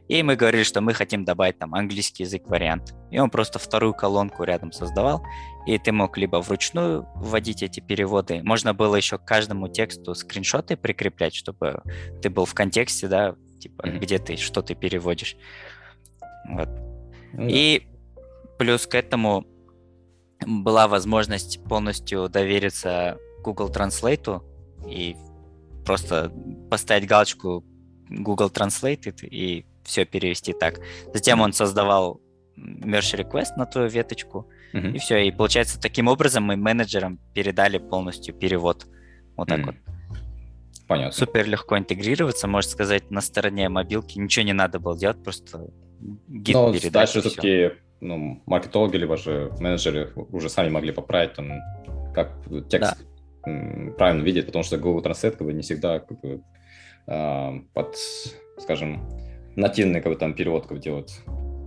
и 0.09 0.23
мы 0.23 0.37
говорили, 0.37 0.63
что 0.63 0.81
мы 0.81 0.95
хотим 0.95 1.25
добавить 1.25 1.59
там 1.59 1.75
английский 1.75 2.23
язык 2.23 2.47
вариант. 2.47 2.95
И 3.11 3.19
он 3.19 3.29
просто 3.29 3.59
вторую 3.59 3.93
колонку 3.93 4.45
рядом 4.45 4.71
создавал, 4.71 5.25
и 5.67 5.79
ты 5.79 5.91
мог 5.91 6.17
либо 6.17 6.37
вручную 6.37 7.09
вводить 7.17 7.63
эти 7.63 7.81
переводы, 7.81 8.41
можно 8.45 8.73
было 8.73 8.95
еще 8.95 9.19
к 9.19 9.25
каждому 9.25 9.69
тексту 9.69 10.15
скриншоты 10.15 10.77
прикреплять, 10.77 11.35
чтобы 11.35 11.83
ты 12.23 12.31
был 12.31 12.45
в 12.45 12.55
контексте, 12.55 13.09
да, 13.09 13.35
типа, 13.67 13.83
mm-hmm. 13.83 13.99
где 13.99 14.19
ты, 14.19 14.37
что 14.37 14.63
ты 14.63 14.75
переводишь. 14.75 15.37
Вот. 16.49 16.69
Mm-hmm. 16.69 17.51
И 17.51 17.89
плюс 18.59 18.87
к 18.87 18.95
этому 18.95 19.45
была 20.47 20.87
возможность 20.89 21.63
полностью 21.65 22.29
довериться 22.29 23.19
Google 23.43 23.71
Translate 23.71 24.43
и 24.89 25.17
просто 25.85 26.33
поставить 26.71 27.09
галочку 27.09 27.65
Google 28.09 28.49
Translate 28.49 29.27
и 29.27 29.67
все 29.85 30.05
перевести 30.05 30.53
так. 30.53 30.81
Затем 31.13 31.41
он 31.41 31.53
создавал 31.53 32.21
merge 32.57 33.17
request 33.17 33.57
на 33.57 33.67
твою 33.67 33.89
веточку, 33.89 34.49
mm-hmm. 34.73 34.93
и 34.95 34.99
все. 34.99 35.27
И 35.27 35.31
получается, 35.31 35.81
таким 35.81 36.09
образом 36.09 36.45
мы 36.45 36.57
менеджерам 36.57 37.19
передали 37.35 37.79
полностью 37.79 38.35
перевод. 38.35 38.87
Вот 39.37 39.49
так 39.49 39.61
mm-hmm. 39.61 39.65
вот. 39.67 39.86
Понятно. 40.87 41.13
Супер 41.13 41.47
легко 41.47 41.77
интегрироваться, 41.77 42.47
можно 42.47 42.71
сказать, 42.71 43.11
на 43.11 43.21
стороне 43.21 43.69
мобилки. 43.69 44.19
Ничего 44.19 44.45
не 44.45 44.53
надо 44.53 44.79
было 44.79 44.97
делать, 44.97 45.23
просто 45.23 45.69
гид 46.29 46.55
Но 46.55 46.73
передать. 46.73 46.93
Дальше 46.93 47.21
все-таки 47.21 47.73
ну, 48.01 48.43
маркетологи, 48.47 48.97
либо 48.97 49.17
же 49.17 49.53
менеджеры 49.59 50.13
уже 50.15 50.49
сами 50.49 50.69
могли 50.69 50.93
поправить, 50.93 51.35
там, 51.35 51.61
как 52.15 52.33
текст 52.69 52.97
да. 53.45 53.93
правильно 53.97 54.23
видеть, 54.23 54.47
потому 54.47 54.65
что 54.65 54.79
Google 54.79 55.03
Translate 55.03 55.37
как 55.37 55.47
бы, 55.47 55.53
не 55.53 55.63
всегда 55.63 56.01
как 56.01 56.21
бы, 56.21 56.43
э, 57.07 57.61
под, 57.73 57.97
скажем, 58.59 59.09
нативный 59.57 60.01
как 60.01 60.13
бы, 60.13 60.19
там, 60.19 60.35
перевод 60.35 60.67
как 60.67 60.77
бы, 60.77 60.83
делает. 60.83 61.11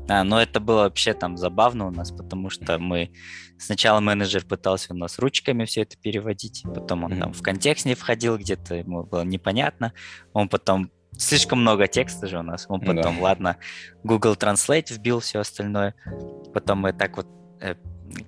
А, 0.10 0.24
но 0.24 0.42
это 0.42 0.60
было 0.60 0.84
вообще 0.84 1.14
там 1.14 1.38
забавно 1.38 1.88
у 1.88 1.92
нас, 1.92 2.12
потому 2.12 2.50
что 2.50 2.80
мы 2.80 3.12
сначала 3.60 4.00
менеджер 4.00 4.44
пытался 4.44 4.94
у 4.94 4.98
нас 4.98 5.20
ручками 5.20 5.66
все 5.66 5.84
это 5.84 5.98
переводить, 5.98 6.64
потом 6.64 7.04
он 7.04 7.14
mm-hmm. 7.14 7.20
там 7.20 7.34
в 7.34 7.42
контекст 7.42 7.86
не 7.86 7.96
входил, 7.96 8.38
где-то 8.38 8.76
ему 8.76 9.04
было 9.04 9.24
непонятно, 9.24 9.94
он 10.34 10.50
потом 10.50 10.92
слишком 11.18 11.62
много 11.62 11.88
текста 11.88 12.28
же 12.28 12.40
у 12.40 12.44
нас, 12.44 12.66
он 12.70 12.80
потом, 12.80 13.18
да. 13.18 13.22
ладно, 13.22 13.58
Google 14.04 14.34
Translate 14.34 14.94
вбил 14.94 15.20
все 15.20 15.40
остальное, 15.40 15.94
потом 16.54 16.80
мы 16.80 16.94
так 16.94 17.18
вот 17.18 17.28
э, 17.62 17.76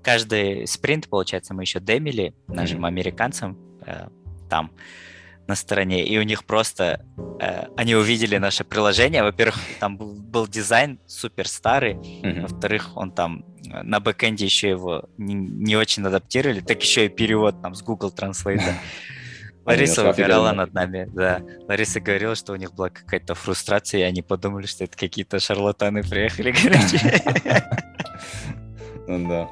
каждый 0.04 0.67
спринт, 0.67 1.10
получается, 1.10 1.54
мы 1.54 1.63
еще 1.63 1.80
демили 1.80 2.36
нашим 2.48 2.86
mm-hmm. 2.86 2.88
американцам 2.88 3.58
э, 3.86 4.08
там 4.50 4.72
на 5.52 5.56
стороне, 5.56 6.06
и 6.06 6.18
у 6.18 6.24
них 6.24 6.46
просто 6.46 7.06
э, 7.42 7.66
они 7.76 7.94
увидели 7.94 8.38
наше 8.38 8.64
приложение. 8.64 9.22
Во-первых, 9.22 9.60
там 9.80 9.98
был, 9.98 10.14
был 10.14 10.48
дизайн 10.48 10.98
супер 11.08 11.46
старый, 11.48 11.96
mm-hmm. 11.96 12.42
во-вторых, 12.44 12.96
он 12.96 13.12
там 13.12 13.44
э, 13.68 13.84
на 13.84 14.00
бэкэнде 14.00 14.46
еще 14.46 14.70
его 14.70 15.04
не, 15.18 15.34
не 15.34 15.76
очень 15.76 16.08
адаптировали, 16.08 16.62
так 16.62 16.82
еще 16.82 17.06
и 17.06 17.10
перевод 17.10 17.62
там 17.62 17.76
с 17.76 17.82
Google 17.84 18.14
Translate. 18.16 18.62
Лариса 19.66 20.04
выбирала 20.06 20.54
над 20.54 20.74
нами, 20.74 21.10
да. 21.14 21.42
Лариса 21.68 22.00
говорила, 22.00 22.36
что 22.36 22.54
у 22.54 22.56
них 22.56 22.74
была 22.74 22.90
какая-то 22.90 23.36
фрустрация, 23.36 24.00
и 24.02 24.04
они 24.04 24.22
подумали, 24.22 24.66
что 24.66 24.86
это 24.86 24.98
какие-то 24.98 25.40
шарлатаны 25.40 26.02
приехали, 26.02 26.52
короче. 26.64 27.22
Ну 29.08 29.28
да. 29.28 29.50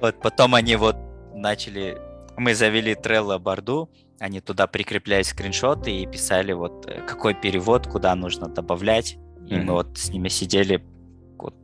Вот 0.00 0.22
потом 0.22 0.54
они 0.54 0.76
вот 0.76 0.96
начали... 1.34 1.98
Мы 2.36 2.54
завели 2.54 2.94
Trello 2.94 3.38
борду, 3.38 3.90
они 4.24 4.40
туда 4.40 4.66
прикрепляли 4.66 5.22
скриншоты 5.22 5.90
и 5.90 6.06
писали 6.06 6.52
вот 6.52 6.86
э, 6.86 7.02
какой 7.02 7.34
перевод, 7.34 7.86
куда 7.86 8.14
нужно 8.14 8.48
добавлять. 8.48 9.18
И 9.46 9.52
mm-hmm. 9.52 9.62
мы 9.62 9.72
вот 9.74 9.98
с 9.98 10.08
ними 10.08 10.28
сидели 10.28 10.82
вот, 11.36 11.54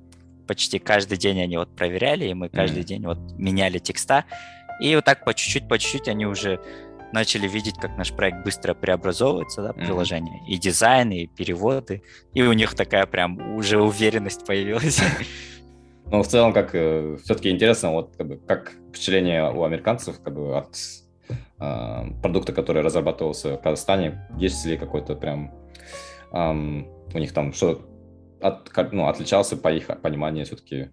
почти 0.47 0.79
каждый 0.79 1.17
день 1.17 1.41
они 1.41 1.57
вот 1.57 1.75
проверяли, 1.75 2.27
и 2.27 2.35
мы 2.35 2.51
каждый 2.51 2.83
mm-hmm. 2.83 2.87
день 2.87 3.07
вот 3.07 3.19
меняли 3.39 3.79
текста. 3.79 4.27
И 4.79 4.95
вот 4.95 5.07
так 5.07 5.25
по 5.25 5.33
чуть-чуть, 5.33 5.69
по 5.69 5.79
чуть-чуть 5.79 6.09
они 6.09 6.27
уже 6.27 6.61
начали 7.15 7.49
видеть, 7.49 7.77
как 7.81 7.97
наш 7.97 8.13
проект 8.13 8.45
быстро 8.45 8.75
преобразовывается, 8.75 9.63
да, 9.63 9.73
приложение, 9.73 10.43
mm-hmm. 10.43 10.53
и 10.53 10.59
дизайн, 10.59 11.13
и 11.13 11.27
переводы, 11.29 12.03
и 12.35 12.43
у 12.43 12.53
них 12.53 12.75
такая 12.75 13.07
прям 13.07 13.57
уже 13.57 13.81
уверенность 13.81 14.45
появилась. 14.47 15.01
Ну, 16.13 16.25
в 16.25 16.27
целом, 16.27 16.53
как 16.53 16.71
э, 16.73 17.19
все-таки 17.23 17.51
интересно, 17.51 17.93
вот 17.93 18.17
как, 18.19 18.27
бы, 18.27 18.37
как 18.37 18.73
впечатление 18.89 19.49
у 19.49 19.63
американцев 19.63 20.21
как 20.21 20.35
бы 20.35 20.59
от 20.59 20.77
продукта, 22.23 22.53
который 22.53 22.83
разрабатывался 22.83 23.57
в 23.57 23.63
Казахстане, 23.63 24.27
есть 24.39 24.65
ли 24.65 24.79
какой-то 24.79 25.15
прям 25.15 25.53
э, 26.33 26.51
у 27.15 27.19
них 27.19 27.33
там 27.33 27.53
что 27.53 27.87
от, 28.41 28.93
ну, 28.93 29.07
отличался 29.07 29.57
по 29.57 29.71
их 29.71 29.87
пониманию 30.01 30.47
все-таки 30.47 30.91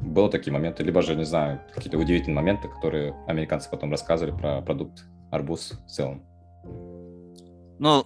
было 0.00 0.28
такие 0.28 0.52
моменты, 0.52 0.82
либо 0.82 1.02
же, 1.02 1.14
не 1.14 1.24
знаю, 1.24 1.60
какие-то 1.72 1.98
удивительные 1.98 2.36
моменты, 2.36 2.68
которые 2.68 3.14
американцы 3.26 3.70
потом 3.70 3.90
рассказывали 3.90 4.36
про 4.36 4.60
продукт 4.60 5.04
арбуз 5.30 5.72
в 5.86 5.90
целом? 5.90 6.24
Ну, 7.78 8.04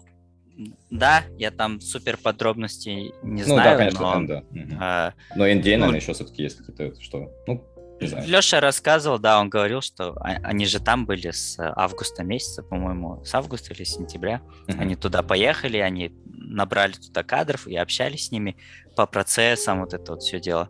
да, 0.90 1.24
я 1.38 1.50
там 1.50 1.80
супер 1.80 2.16
подробностей 2.16 3.12
не 3.22 3.42
ну, 3.42 3.54
знаю. 3.54 3.58
Ну 3.58 3.64
да, 3.64 3.76
конечно, 3.76 4.00
но, 4.00 4.12
там, 4.12 4.26
да. 4.26 4.38
Угу. 4.38 4.76
А, 4.80 5.12
но 5.34 5.48
NDA, 5.48 5.72
ну, 5.72 5.78
наверное, 5.78 6.00
еще 6.00 6.12
все-таки 6.12 6.42
есть 6.42 6.58
какие-то, 6.58 7.00
что, 7.00 7.30
ну. 7.46 7.64
Леша 8.00 8.60
рассказывал, 8.60 9.18
да, 9.18 9.40
он 9.40 9.48
говорил, 9.48 9.80
что 9.80 10.16
они 10.20 10.66
же 10.66 10.80
там 10.80 11.06
были 11.06 11.30
с 11.30 11.56
августа 11.58 12.22
месяца, 12.22 12.62
по-моему, 12.62 13.24
с 13.24 13.34
августа 13.34 13.72
или 13.72 13.84
сентября. 13.84 14.42
Uh-huh. 14.66 14.80
Они 14.80 14.96
туда 14.96 15.22
поехали, 15.22 15.78
они 15.78 16.12
набрали 16.24 16.92
туда 16.92 17.22
кадров 17.22 17.66
и 17.66 17.76
общались 17.76 18.26
с 18.26 18.30
ними 18.30 18.56
по 18.96 19.06
процессам, 19.06 19.80
вот 19.80 19.94
это 19.94 20.12
вот 20.12 20.22
все 20.22 20.40
дело. 20.40 20.68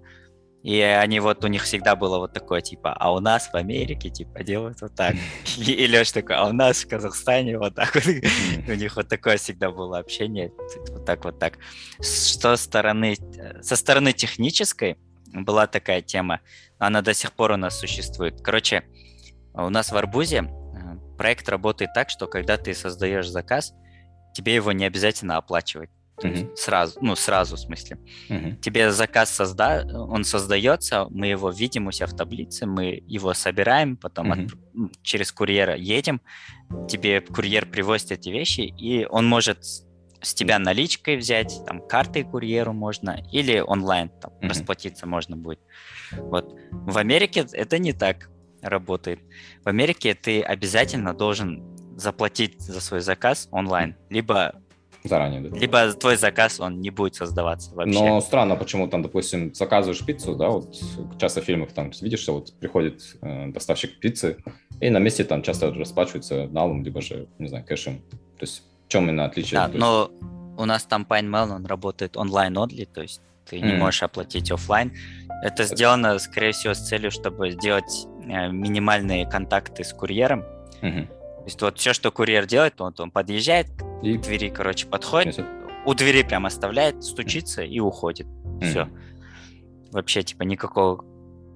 И 0.67 0.81
они 0.81 1.21
вот, 1.21 1.45
у 1.45 1.47
них 1.47 1.63
всегда 1.63 1.95
было 1.95 2.19
вот 2.19 2.33
такое, 2.33 2.61
типа, 2.61 2.93
а 2.93 3.13
у 3.13 3.21
нас 3.21 3.51
в 3.53 3.55
Америке, 3.55 4.11
типа, 4.11 4.43
делают 4.43 4.81
вот 4.81 4.97
так. 4.97 5.15
И, 5.59 5.71
и 5.71 5.87
Леш 5.87 6.11
такой, 6.11 6.35
а 6.35 6.47
у 6.47 6.53
нас 6.53 6.83
в 6.83 6.89
Казахстане 6.89 7.57
вот 7.57 7.77
так 7.77 7.95
вот. 7.95 8.05
У 8.69 8.75
них 8.75 8.97
вот 8.97 9.09
такое 9.09 9.37
всегда 9.37 9.71
было 9.71 9.99
общение, 9.99 10.53
вот 10.91 11.07
так 11.07 11.25
вот 11.25 11.39
так. 11.39 11.59
Что 12.01 12.57
стороны, 12.57 13.17
со 13.63 13.77
стороны 13.77 14.13
технической 14.13 14.97
была 15.33 15.69
такая 15.69 16.03
тема, 16.03 16.41
она 16.79 17.03
до 17.03 17.15
сих 17.15 17.33
пор 17.33 17.53
у 17.53 17.57
нас 17.57 17.79
существует. 17.79 18.41
Короче, 18.43 18.85
у 19.55 19.69
нас 19.69 19.91
в 19.91 19.97
Арбузе 19.97 20.43
э, 20.43 21.17
проект 21.17 21.49
работает 21.49 21.93
так, 21.95 22.11
что 22.11 22.27
когда 22.27 22.57
ты 22.57 22.75
создаешь 22.75 23.29
заказ, 23.29 23.73
тебе 24.35 24.55
его 24.55 24.73
не 24.73 24.85
обязательно 24.85 25.37
оплачивать. 25.37 25.91
Mm-hmm. 26.23 26.57
Сразу, 26.57 26.99
ну, 27.03 27.15
сразу 27.15 27.57
в 27.57 27.61
смысле. 27.61 27.99
Mm-hmm. 28.31 28.57
Тебе 28.57 28.91
заказ 28.91 29.31
созда, 29.31 29.85
он 29.85 30.25
создается, 30.25 31.07
мы 31.11 31.27
его 31.27 31.51
видим 31.51 31.89
у 31.89 31.93
себя 31.93 32.07
в 32.07 32.17
таблице, 32.17 32.65
мы 32.65 33.03
его 33.07 33.35
собираем, 33.35 33.99
потом 33.99 34.33
mm-hmm. 34.33 34.87
от, 34.87 35.03
через 35.03 35.31
курьера 35.31 35.77
едем, 35.77 36.23
тебе 36.89 37.21
курьер 37.21 37.67
привозит 37.67 38.13
эти 38.13 38.31
вещи, 38.31 38.61
и 38.61 39.05
он 39.05 39.27
может 39.27 39.59
с 40.27 40.35
тебя 40.35 40.59
наличкой 40.59 41.17
взять, 41.17 41.63
там, 41.67 41.81
картой 41.81 42.25
курьеру 42.25 42.73
можно, 42.73 43.23
или 43.31 43.61
онлайн 43.61 44.11
там, 44.21 44.33
mm-hmm. 44.33 44.49
расплатиться 44.49 45.07
можно 45.07 45.37
будет. 45.37 45.61
Вот. 46.13 46.53
В 46.71 46.99
Америке 46.99 47.47
это 47.53 47.79
не 47.79 47.93
так 47.93 48.29
работает. 48.61 49.21
В 49.65 49.69
Америке 49.69 50.15
ты 50.15 50.43
обязательно 50.43 51.15
должен 51.15 51.63
заплатить 51.97 52.61
за 52.61 52.81
свой 52.81 53.01
заказ 53.01 53.49
онлайн, 53.53 53.95
либо 54.11 54.61
Заранее, 55.05 55.41
да. 55.41 55.57
Либо 55.57 55.93
твой 55.93 56.17
заказ, 56.17 56.59
он 56.59 56.81
не 56.81 56.91
будет 56.91 57.15
создаваться 57.15 57.73
вообще. 57.77 57.97
Но 57.97 58.21
странно, 58.21 58.57
почему 58.57 58.89
там, 58.89 59.03
допустим, 59.03 59.55
заказываешь 59.55 60.05
пиццу, 60.05 60.35
да, 60.35 60.49
вот 60.49 60.77
часто 61.17 61.43
в 61.43 61.45
фильмах 61.45 61.71
там 61.71 61.93
видишь, 62.01 62.19
что 62.19 62.35
вот 62.35 62.53
приходит 62.59 63.17
э, 63.23 63.53
доставщик 63.53 64.01
пиццы, 64.01 64.39
и 64.81 64.91
на 64.91 64.99
месте 64.99 65.23
там 65.23 65.43
часто 65.43 65.73
расплачиваются 65.73 66.49
налом, 66.49 66.83
либо 66.83 67.01
же, 67.01 67.29
не 67.39 67.47
знаю, 67.47 67.65
кэшем. 67.65 67.99
То 68.01 68.43
есть 68.43 68.65
в 68.87 68.89
чем 68.89 69.05
именно 69.05 69.25
отличие? 69.25 69.61
Да, 69.61 69.69
но 69.69 70.11
у 70.57 70.65
нас 70.65 70.85
там 70.85 71.07
PineMail, 71.09 71.55
он 71.55 71.67
работает 71.67 72.17
онлайн-одли, 72.17 72.85
то 72.87 73.03
есть 73.03 73.21
ты 73.49 73.57
mm. 73.57 73.67
не 73.67 73.73
можешь 73.75 74.03
оплатить 74.03 74.51
офлайн. 74.51 74.93
Это 75.43 75.65
сделано, 75.65 76.19
скорее 76.19 76.53
всего, 76.53 76.75
с 76.75 76.89
целью, 76.89 77.11
чтобы 77.11 77.51
сделать 77.51 78.07
э, 78.25 78.49
минимальные 78.51 79.27
контакты 79.27 79.85
с 79.85 79.93
курьером. 79.93 80.45
Mm-hmm. 80.83 81.07
То 81.07 81.45
есть 81.45 81.63
вот 81.63 81.79
все, 81.79 81.93
что 81.93 82.11
курьер 82.11 82.47
делает, 82.47 82.81
он, 82.81 82.95
он 82.99 83.11
подъезжает 83.11 83.67
и... 84.03 84.17
к 84.17 84.21
двери, 84.23 84.49
короче, 84.49 84.87
подходит, 84.87 85.39
Несет. 85.39 85.47
у 85.85 85.95
двери 85.95 86.23
прям 86.23 86.47
оставляет, 86.47 87.05
стучится 87.05 87.63
и 87.63 87.79
уходит. 87.79 88.27
Mm-hmm. 88.27 88.71
Все. 88.71 88.89
Вообще, 89.93 90.23
типа, 90.23 90.43
никакого 90.43 91.05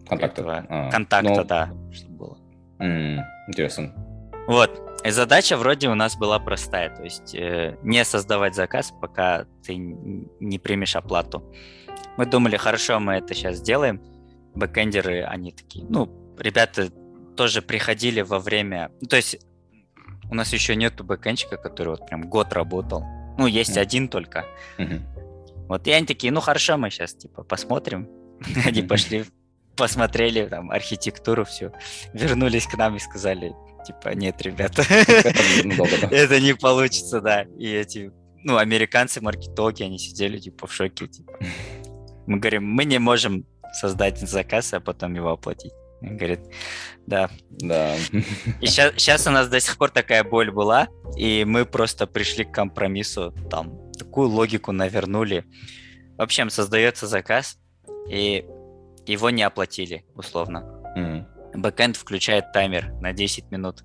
контакта, 0.08 0.40
этого, 0.40 0.66
а, 0.68 0.90
контакта 0.90 1.34
но... 1.34 1.44
да, 1.44 1.70
чтобы 1.92 2.16
было. 2.16 2.38
Mm, 2.78 3.22
интересно. 3.48 3.92
Вот. 4.50 4.82
И 5.04 5.10
задача 5.10 5.56
вроде 5.56 5.88
у 5.88 5.94
нас 5.94 6.16
была 6.16 6.40
простая, 6.40 6.90
то 6.90 7.04
есть 7.04 7.36
э, 7.36 7.78
не 7.84 8.04
создавать 8.04 8.56
заказ, 8.56 8.92
пока 9.00 9.46
ты 9.64 9.76
не 9.76 10.58
примешь 10.58 10.96
оплату. 10.96 11.44
Мы 12.16 12.26
думали, 12.26 12.56
хорошо, 12.56 12.98
мы 12.98 13.12
это 13.12 13.32
сейчас 13.32 13.58
сделаем. 13.58 14.02
Бэкэндеры, 14.56 15.22
они 15.22 15.52
такие, 15.52 15.86
ну, 15.88 16.10
ребята 16.36 16.90
тоже 17.36 17.62
приходили 17.62 18.22
во 18.22 18.40
время... 18.40 18.90
То 19.08 19.14
есть 19.14 19.38
у 20.28 20.34
нас 20.34 20.52
еще 20.52 20.74
нету 20.74 21.04
бэкэнчика, 21.04 21.56
который 21.56 21.90
вот 21.90 22.08
прям 22.08 22.22
год 22.22 22.52
работал. 22.52 23.04
Ну, 23.38 23.46
есть 23.46 23.76
mm-hmm. 23.76 23.80
один 23.80 24.08
только. 24.08 24.46
Mm-hmm. 24.78 25.66
Вот 25.68 25.86
и 25.86 25.92
они 25.92 26.06
такие, 26.06 26.32
ну 26.32 26.40
хорошо, 26.40 26.76
мы 26.76 26.90
сейчас 26.90 27.14
типа 27.14 27.44
посмотрим. 27.44 28.08
Они 28.66 28.82
пошли, 28.82 29.26
посмотрели 29.76 30.44
там 30.46 30.72
архитектуру 30.72 31.44
все, 31.44 31.72
вернулись 32.12 32.66
к 32.66 32.76
нам 32.76 32.96
и 32.96 32.98
сказали, 32.98 33.52
типа, 33.84 34.14
нет, 34.14 34.40
ребята, 34.42 34.82
это 34.88 36.40
не 36.40 36.54
получится, 36.54 37.20
да. 37.20 37.42
И 37.58 37.68
эти, 37.68 38.12
ну, 38.44 38.56
американцы, 38.56 39.20
маркетологи, 39.20 39.82
они 39.82 39.98
сидели 39.98 40.38
типа 40.38 40.66
в 40.66 40.72
шоке, 40.72 41.06
типа. 41.06 41.32
Мы 42.26 42.38
говорим, 42.38 42.64
мы 42.64 42.84
не 42.84 42.98
можем 42.98 43.44
создать 43.72 44.18
заказ, 44.18 44.72
а 44.74 44.80
потом 44.80 45.14
его 45.14 45.30
оплатить. 45.30 45.72
Говорит, 46.00 46.40
да. 47.06 47.30
Да. 47.50 47.94
И 48.60 48.66
сейчас, 48.66 48.94
сейчас 48.96 49.26
у 49.26 49.30
нас 49.30 49.48
до 49.48 49.60
сих 49.60 49.76
пор 49.76 49.90
такая 49.90 50.24
боль 50.24 50.50
была, 50.50 50.88
и 51.16 51.44
мы 51.46 51.64
просто 51.66 52.06
пришли 52.06 52.44
к 52.44 52.52
компромиссу, 52.52 53.34
там, 53.50 53.92
такую 53.92 54.28
логику 54.28 54.72
навернули. 54.72 55.44
В 56.16 56.22
общем, 56.22 56.50
создается 56.50 57.06
заказ, 57.06 57.58
и 58.08 58.44
его 59.06 59.30
не 59.30 59.42
оплатили, 59.42 60.04
условно. 60.14 60.64
Mm-hmm. 60.96 61.39
Бэкэнд 61.54 61.96
включает 61.96 62.52
таймер 62.52 62.92
на 63.00 63.12
10 63.12 63.50
минут. 63.50 63.84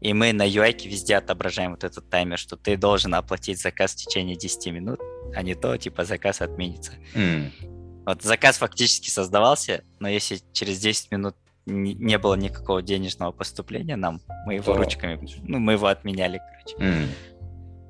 И 0.00 0.12
мы 0.14 0.32
на 0.32 0.46
UI 0.46 0.76
везде 0.88 1.16
отображаем 1.16 1.72
вот 1.72 1.84
этот 1.84 2.08
таймер, 2.08 2.38
что 2.38 2.56
ты 2.56 2.76
должен 2.76 3.14
оплатить 3.14 3.60
заказ 3.60 3.92
в 3.92 3.96
течение 3.96 4.36
10 4.36 4.72
минут, 4.72 5.00
а 5.34 5.42
не 5.42 5.54
то, 5.54 5.76
типа, 5.76 6.04
заказ 6.04 6.40
отменится. 6.40 6.92
Mm. 7.14 8.04
Вот 8.06 8.22
заказ 8.22 8.58
фактически 8.58 9.10
создавался, 9.10 9.82
но 9.98 10.08
если 10.08 10.40
через 10.52 10.78
10 10.78 11.10
минут 11.10 11.36
не 11.66 12.16
было 12.16 12.34
никакого 12.34 12.80
денежного 12.80 13.32
поступления 13.32 13.96
нам, 13.96 14.22
мы 14.46 14.54
его 14.54 14.72
То... 14.72 14.78
ручками, 14.78 15.20
ну, 15.42 15.58
мы 15.58 15.72
его 15.72 15.88
отменяли, 15.88 16.40
короче. 16.50 16.76
Mm. 16.76 17.08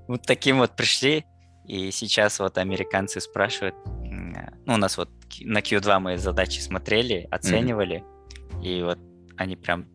Вот 0.08 0.22
таким 0.22 0.58
вот 0.58 0.74
пришли, 0.74 1.26
и 1.66 1.90
сейчас 1.90 2.40
вот 2.40 2.56
американцы 2.56 3.20
спрашивают, 3.20 3.74
ну, 4.64 4.74
у 4.74 4.76
нас 4.78 4.96
вот 4.96 5.10
на 5.42 5.58
Q2 5.58 5.98
мы 5.98 6.18
задачи 6.18 6.60
смотрели, 6.60 7.28
оценивали, 7.30 7.98
mm. 7.98 8.17
И 8.68 8.82
вот 8.82 8.98
они 9.36 9.56
прям, 9.56 9.86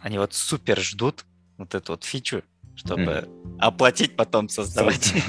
они 0.00 0.18
вот 0.18 0.32
супер 0.32 0.80
ждут 0.80 1.24
вот 1.58 1.74
эту 1.74 1.92
вот 1.92 2.04
фичу, 2.04 2.42
чтобы 2.74 3.02
mm. 3.02 3.56
оплатить, 3.60 4.16
потом 4.16 4.48
создавать. 4.48 5.12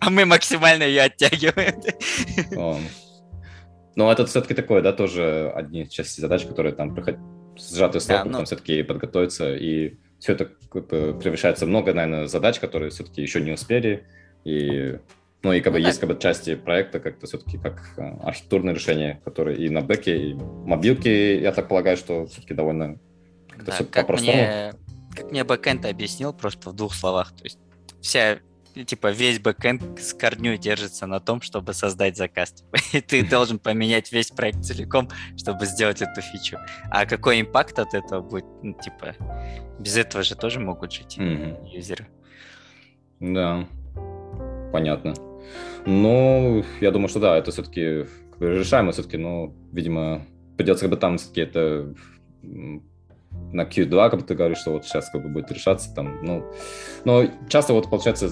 А 0.00 0.10
мы 0.10 0.26
максимально 0.26 0.82
ее 0.82 1.00
оттягиваем. 1.04 1.80
Ну, 3.96 4.10
это 4.10 4.26
все-таки 4.26 4.52
такое, 4.52 4.82
да, 4.82 4.92
тоже 4.92 5.50
одни 5.54 5.88
части 5.88 6.20
задач, 6.20 6.44
которые 6.44 6.74
там 6.74 6.94
приходят 6.94 7.18
сжатый 7.56 8.02
срок, 8.02 8.18
да, 8.18 8.24
ну... 8.24 8.32
там 8.32 8.44
все-таки 8.44 8.82
подготовиться, 8.82 9.54
и 9.54 9.94
все 10.18 10.32
это 10.32 10.44
превышается 10.44 11.64
много, 11.64 11.94
наверное, 11.94 12.26
задач, 12.26 12.58
которые 12.58 12.90
все-таки 12.90 13.22
еще 13.22 13.40
не 13.40 13.52
успели, 13.52 14.04
и 14.44 14.98
ну 15.44 15.52
и 15.52 15.60
как 15.60 15.74
бы 15.74 15.78
ну, 15.78 15.86
есть 15.86 16.00
как 16.00 16.08
бы 16.08 16.18
части 16.18 16.54
проекта 16.54 17.00
как-то 17.00 17.26
все-таки 17.26 17.58
как 17.58 17.82
э, 17.98 18.02
архитектурное 18.22 18.74
решение, 18.74 19.20
которые 19.24 19.58
и 19.58 19.68
на 19.68 19.82
бэке, 19.82 20.30
и 20.30 20.34
мобилки, 20.34 21.08
я 21.08 21.52
так 21.52 21.68
полагаю, 21.68 21.98
что 21.98 22.26
все-таки 22.26 22.54
довольно 22.54 22.98
как-то 23.50 23.66
да, 23.66 23.72
все 23.72 23.84
как 23.84 24.06
по-простому. 24.06 24.32
Мне, 24.32 24.72
как 25.14 25.30
мне 25.30 25.44
бэкэнд 25.44 25.84
объяснил 25.84 26.32
просто 26.32 26.70
в 26.70 26.72
двух 26.74 26.94
словах, 26.94 27.32
то 27.36 27.44
есть 27.44 27.58
вся 28.00 28.38
типа 28.86 29.10
весь 29.12 29.38
бэкэнд 29.38 30.00
с 30.00 30.14
корню 30.14 30.56
держится 30.56 31.06
на 31.06 31.20
том, 31.20 31.42
чтобы 31.42 31.74
создать 31.74 32.16
заказ. 32.16 32.52
Типа, 32.52 32.78
и 32.96 33.00
ты 33.02 33.22
должен 33.28 33.58
поменять 33.58 34.10
весь 34.12 34.30
проект 34.30 34.64
целиком, 34.64 35.10
чтобы 35.36 35.66
сделать 35.66 36.00
эту 36.00 36.22
фичу. 36.22 36.58
А 36.90 37.04
какой 37.04 37.42
impact 37.42 37.78
от 37.78 37.92
этого 37.92 38.22
будет? 38.22 38.46
Ну, 38.62 38.72
типа, 38.72 39.14
без 39.78 39.96
этого 39.96 40.24
же 40.24 40.34
тоже 40.36 40.58
могут 40.58 40.90
жить 40.90 41.18
mm-hmm. 41.18 41.68
юзеры. 41.68 42.08
Да, 43.20 43.68
понятно. 44.72 45.14
Ну, 45.86 46.64
я 46.80 46.90
думаю, 46.90 47.08
что 47.08 47.20
да, 47.20 47.36
это 47.36 47.50
все-таки 47.50 48.06
решаемо 48.40 48.92
все-таки, 48.92 49.16
но, 49.16 49.52
видимо, 49.72 50.22
придется 50.56 50.84
как 50.84 50.90
бы 50.90 50.96
там 50.96 51.18
все-таки 51.18 51.42
это 51.42 51.94
на 52.42 53.62
Q2, 53.62 54.10
как 54.10 54.20
бы 54.20 54.26
ты 54.26 54.34
говоришь, 54.34 54.58
что 54.58 54.72
вот 54.72 54.84
сейчас 54.84 55.10
как 55.10 55.22
бы 55.22 55.28
будет 55.28 55.50
решаться 55.50 55.94
там, 55.94 56.18
ну, 56.22 56.44
но 57.04 57.24
часто 57.48 57.72
вот 57.72 57.88
получается 57.90 58.28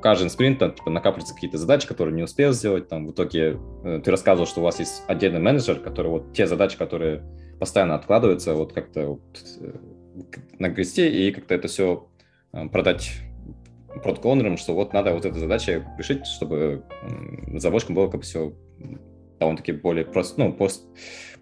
каждый 0.00 0.30
спринт 0.30 0.58
там, 0.58 0.72
типа, 0.72 0.90
накапливаются 0.90 1.34
какие-то 1.34 1.58
задачи, 1.58 1.86
которые 1.86 2.14
не 2.14 2.22
успел 2.22 2.52
сделать, 2.52 2.88
там, 2.88 3.06
в 3.06 3.12
итоге 3.12 3.58
э, 3.84 4.00
ты 4.02 4.10
рассказывал, 4.10 4.46
что 4.46 4.60
у 4.60 4.64
вас 4.64 4.78
есть 4.78 5.02
отдельный 5.06 5.40
менеджер, 5.40 5.78
который 5.78 6.08
вот 6.08 6.32
те 6.32 6.46
задачи, 6.46 6.78
которые 6.78 7.22
постоянно 7.58 7.94
откладываются, 7.94 8.54
вот 8.54 8.72
как-то 8.72 9.06
вот, 9.06 9.20
э, 9.60 9.72
нагрести 10.58 11.06
и 11.08 11.32
как-то 11.32 11.54
это 11.54 11.68
все 11.68 12.08
э, 12.52 12.68
продать 12.68 13.12
продукт 14.02 14.60
что 14.60 14.74
вот 14.74 14.92
надо 14.92 15.12
вот 15.12 15.24
эту 15.24 15.38
задачу 15.38 15.84
решить, 15.98 16.26
чтобы 16.26 16.84
заводчикам 17.54 17.96
было 17.96 18.08
как 18.08 18.20
бы 18.20 18.22
все 18.22 18.54
довольно-таки 19.38 19.72
более 19.72 20.04
просто, 20.04 20.38
ну, 20.38 20.52
пост, 20.52 20.86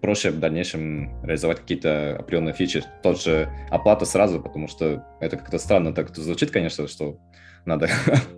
проще 0.01 0.31
в 0.31 0.39
дальнейшем 0.39 1.23
реализовать 1.23 1.59
какие-то 1.59 2.17
определенные 2.17 2.53
фичи. 2.53 2.83
Тот 3.03 3.21
же 3.21 3.49
оплата 3.69 4.05
сразу, 4.05 4.39
потому 4.41 4.67
что 4.67 5.05
это 5.19 5.37
как-то 5.37 5.59
странно 5.59 5.93
так 5.93 6.15
звучит, 6.15 6.49
конечно, 6.49 6.87
что 6.87 7.19
надо 7.65 7.89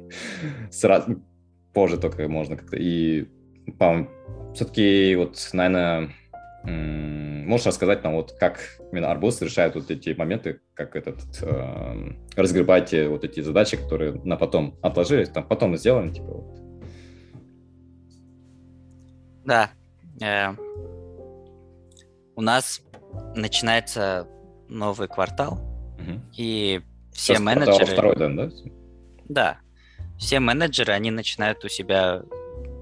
сразу, 0.71 1.21
позже 1.73 1.97
только 1.97 2.27
можно 2.27 2.57
как-то. 2.57 2.75
И, 2.75 3.27
по 3.77 4.09
все-таки 4.55 5.15
вот, 5.15 5.49
наверное, 5.53 6.09
можешь 6.63 7.65
рассказать 7.65 8.03
нам, 8.03 8.13
вот 8.13 8.33
как 8.39 8.59
именно 8.91 9.09
Арбуз 9.11 9.41
решает 9.41 9.75
вот 9.75 9.89
эти 9.89 10.11
моменты, 10.11 10.61
как 10.73 10.95
этот 10.95 11.19
э, 11.41 12.13
разгребать 12.35 12.93
вот 12.93 13.23
эти 13.23 13.41
задачи, 13.41 13.77
которые 13.77 14.13
на 14.23 14.37
потом 14.37 14.77
отложились, 14.81 15.29
там 15.29 15.47
потом 15.47 15.75
сделаем, 15.75 16.13
типа 16.13 16.27
вот. 16.27 16.61
Да. 19.45 19.71
Э, 20.21 20.55
у 22.35 22.41
нас 22.41 22.81
начинается 23.35 24.27
новый 24.69 25.07
квартал, 25.07 25.53
угу. 25.99 26.21
и 26.37 26.81
все 27.11 27.33
Сейчас 27.33 27.43
менеджеры... 27.43 27.85
Второй, 27.85 28.15
да, 28.15 28.29
да? 28.29 28.49
Да. 29.27 29.57
Все 30.17 30.39
менеджеры, 30.39 30.93
они 30.93 31.11
начинают 31.11 31.63
у 31.65 31.69
себя 31.69 32.21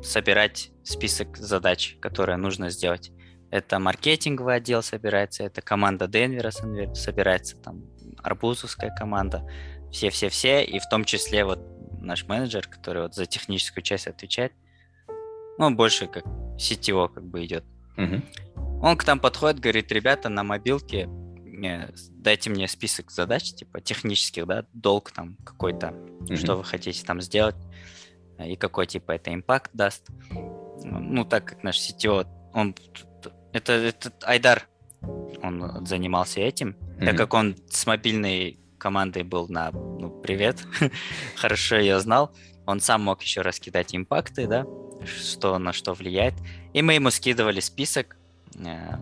собирать 0.04 0.72
список 0.84 1.38
задач, 1.38 1.98
которые 2.00 2.38
нужно 2.38 2.70
сделать. 2.70 3.12
Это 3.52 3.80
маркетинговый 3.80 4.56
отдел 4.56 4.84
собирается, 4.84 5.44
это 5.44 5.62
команда 5.62 6.08
Денвера 6.08 6.52
собирается, 6.52 7.58
там 7.58 7.84
арбузовская 8.22 8.94
команда, 8.96 9.48
все-все-все, 9.92 10.64
и 10.64 10.80
в 10.80 10.88
том 10.90 11.04
числе 11.04 11.46
вот 11.46 11.60
наш 12.00 12.28
менеджер, 12.28 12.68
который 12.68 13.04
вот 13.04 13.16
за 13.16 13.26
техническую 13.26 13.84
часть 13.84 14.08
отвечает, 14.08 14.54
ну, 15.58 15.72
больше 15.72 16.08
как 16.08 16.26
CTO 16.58 17.10
как 17.10 17.24
бы 17.24 17.44
идет. 17.44 17.66
Угу. 17.98 18.82
Он 18.82 18.98
к 18.98 19.06
нам 19.06 19.20
подходит, 19.20 19.60
говорит, 19.60 19.92
ребята, 19.92 20.30
на 20.30 20.44
мобилке 20.44 21.10
дайте 22.12 22.50
мне 22.50 22.68
список 22.68 23.12
задач, 23.12 23.54
типа 23.54 23.82
технических, 23.82 24.48
да, 24.48 24.66
долг 24.74 25.12
там 25.12 25.36
какой-то, 25.44 25.88
mm-hmm. 25.88 26.38
что 26.38 26.56
вы 26.56 26.64
хотите 26.64 27.04
там 27.04 27.20
сделать, 27.22 27.56
и 28.40 28.56
какой 28.56 28.88
типа 28.88 29.14
это 29.14 29.34
импакт 29.34 29.72
даст. 29.74 30.08
Ну, 30.32 31.26
так 31.26 31.46
как 31.46 31.64
наш 31.64 31.78
CTO, 31.78 32.26
он 32.54 32.74
это, 33.54 33.74
это 33.74 34.12
Айдар, 34.24 34.68
он 35.42 35.86
занимался 35.86 36.42
этим, 36.42 36.70
mm-hmm. 36.70 37.06
так 37.06 37.18
как 37.18 37.34
он 37.34 37.56
с 37.70 37.86
мобильной 37.86 38.60
командой 38.78 39.24
был 39.24 39.48
на, 39.48 39.72
ну, 39.72 40.10
привет, 40.10 40.66
хорошо 41.36 41.78
я 41.78 42.00
знал, 42.00 42.32
он 42.66 42.80
сам 42.80 43.04
мог 43.04 43.22
еще 43.22 43.42
раскидать 43.42 43.96
импакты, 43.96 44.48
да, 44.48 44.66
что 45.06 45.58
на 45.58 45.74
что 45.74 45.94
влияет, 45.94 46.34
и 46.74 46.82
мы 46.82 46.94
ему 46.94 47.10
скидывали 47.10 47.60
список, 47.60 48.18
э, 48.56 48.98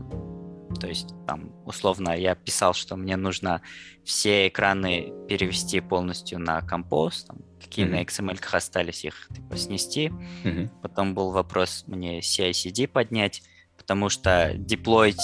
то 0.80 0.88
есть 0.88 1.10
там 1.26 1.52
условно 1.66 2.12
я 2.18 2.36
писал, 2.36 2.74
что 2.74 2.96
мне 2.96 3.16
нужно 3.16 3.62
все 4.04 4.48
экраны 4.48 5.14
перевести 5.28 5.80
полностью 5.82 6.40
на 6.40 6.60
Compose, 6.60 7.26
там, 7.28 7.38
какие 7.62 7.86
mm-hmm. 7.86 7.90
на 7.90 8.04
XML 8.04 8.56
остались, 8.56 9.06
их 9.06 9.28
типа 9.34 9.58
снести. 9.58 10.12
Mm-hmm. 10.44 10.70
Потом 10.82 11.14
был 11.14 11.32
вопрос 11.32 11.84
мне 11.88 12.20
CI-CD 12.20 12.88
поднять, 12.88 13.42
потому 13.88 14.10
что 14.10 14.52
деплоить 14.58 15.22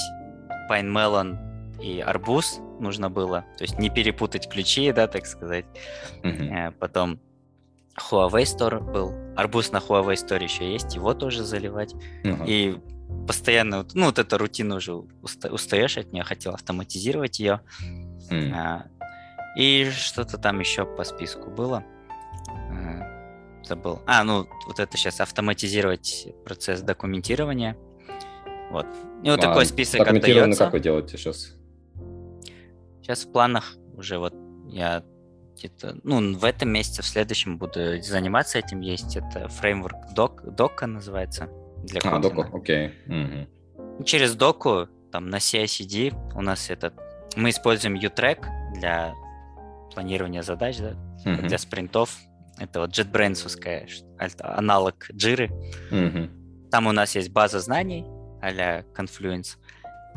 PineMelon 0.71 1.81
и 1.81 1.99
Арбуз 1.99 2.61
нужно 2.79 3.09
было, 3.09 3.41
то 3.57 3.65
есть 3.65 3.77
не 3.77 3.89
перепутать 3.89 4.49
ключи, 4.49 4.93
да, 4.93 5.07
так 5.07 5.25
сказать. 5.25 5.65
Mm-hmm. 6.23 6.71
Потом 6.79 7.19
Huawei 7.97 8.43
Store 8.43 8.79
был, 8.79 9.11
Арбуз 9.35 9.73
на 9.73 9.79
Huawei 9.79 10.13
Store 10.13 10.41
еще 10.41 10.71
есть, 10.71 10.95
его 10.95 11.13
тоже 11.13 11.43
заливать. 11.43 11.93
Mm-hmm. 12.23 12.45
И 12.47 12.77
постоянно, 13.27 13.85
ну, 13.93 14.05
вот 14.05 14.17
эта 14.17 14.37
рутина 14.37 14.75
уже 14.75 14.93
уста- 14.93 15.51
устаешь 15.51 15.97
от 15.97 16.13
нее, 16.13 16.23
хотел 16.23 16.53
автоматизировать 16.53 17.41
ее. 17.41 17.59
Mm. 18.31 18.53
А, 18.55 18.85
и 19.57 19.89
что-то 19.91 20.37
там 20.37 20.61
еще 20.61 20.85
по 20.85 21.03
списку 21.03 21.49
было. 21.49 21.83
А, 22.47 23.61
забыл. 23.63 24.01
А, 24.05 24.23
ну, 24.23 24.47
вот 24.67 24.79
это 24.79 24.95
сейчас 24.95 25.19
автоматизировать 25.19 26.27
процесс 26.45 26.81
документирования. 26.81 27.75
Вот. 28.73 28.87
И 29.23 29.29
вот 29.29 29.39
а, 29.39 29.41
такой 29.41 29.67
список 29.67 30.01
отдается. 30.01 30.65
как 30.65 30.73
вы 30.73 30.79
делаете 30.79 31.15
сейчас? 31.15 31.53
Сейчас 33.01 33.23
в 33.23 33.31
планах 33.31 33.75
уже 33.95 34.17
вот 34.17 34.33
я 34.67 35.03
где-то, 35.55 35.95
ну, 36.03 36.35
в 36.35 36.43
этом 36.43 36.69
месяце, 36.69 37.03
в 37.03 37.05
следующем 37.05 37.59
буду 37.59 38.01
заниматься 38.01 38.57
этим. 38.57 38.81
Есть 38.81 39.15
это 39.15 39.47
фреймворк 39.47 40.13
док, 40.15 40.43
дока 40.55 40.87
называется 40.87 41.49
для 41.83 42.01
А, 42.03 42.17
доку, 42.17 42.45
окей. 42.51 42.93
Угу. 43.05 44.03
Через 44.05 44.33
доку, 44.35 44.87
там 45.11 45.29
на 45.29 45.35
CI-CD 45.35 46.33
у 46.35 46.41
нас 46.41 46.71
этот... 46.71 46.95
Мы 47.35 47.51
используем 47.51 47.93
U-Track 47.93 48.43
для 48.73 49.13
планирования 49.93 50.41
задач, 50.41 50.79
да, 50.79 50.95
угу. 51.31 51.47
для 51.47 51.59
спринтов. 51.59 52.17
Это 52.57 52.79
вот 52.79 52.89
JetBrains 52.89 53.45
аналог 54.39 55.09
Jira. 55.11 55.51
Угу. 55.91 56.69
Там 56.71 56.87
у 56.87 56.91
нас 56.91 57.15
есть 57.15 57.29
база 57.29 57.59
знаний 57.59 58.03
а-ля 58.43 58.85
Confluence. 58.95 59.57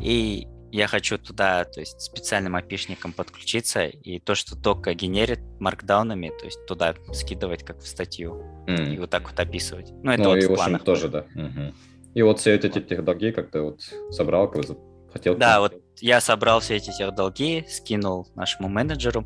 И 0.01 0.47
я 0.73 0.89
хочу 0.89 1.17
туда, 1.17 1.65
то 1.65 1.81
есть 1.81 2.01
специальным 2.01 2.57
опишником 2.57 3.13
подключиться, 3.13 3.87
и 3.87 4.19
то, 4.19 4.35
что 4.35 4.57
только 4.57 4.95
генерит 4.95 5.41
маркдаунами, 5.61 6.33
то 6.39 6.45
есть 6.45 6.67
туда 6.67 6.95
скидывать 7.13 7.65
как 7.65 7.79
в 7.79 7.87
статью, 7.87 8.43
mm. 8.67 8.95
и 8.95 8.99
вот 8.99 9.11
так 9.11 9.31
вот 9.31 9.39
описывать. 9.39 9.93
Ну, 10.03 10.11
это 10.11 10.25
ну, 10.25 10.31
вот 10.31 10.43
и, 10.43 10.47
в 10.47 10.53
общем, 10.53 10.79
тоже, 10.81 11.09
да. 11.09 11.21
Угу. 11.35 11.75
И 12.15 12.23
вот 12.23 12.41
все 12.41 12.55
эти 12.55 12.81
технологии 12.81 13.31
как 13.31 13.51
то 13.51 13.63
вот 13.63 13.81
собрал, 14.11 14.51
как 14.51 14.65
хотел. 15.13 15.37
Да, 15.37 15.61
вот 15.61 15.81
я 16.01 16.21
собрал 16.21 16.61
все 16.61 16.77
эти 16.77 16.91
технологии, 16.91 17.65
скинул 17.69 18.29
нашему 18.35 18.69
менеджеру, 18.69 19.25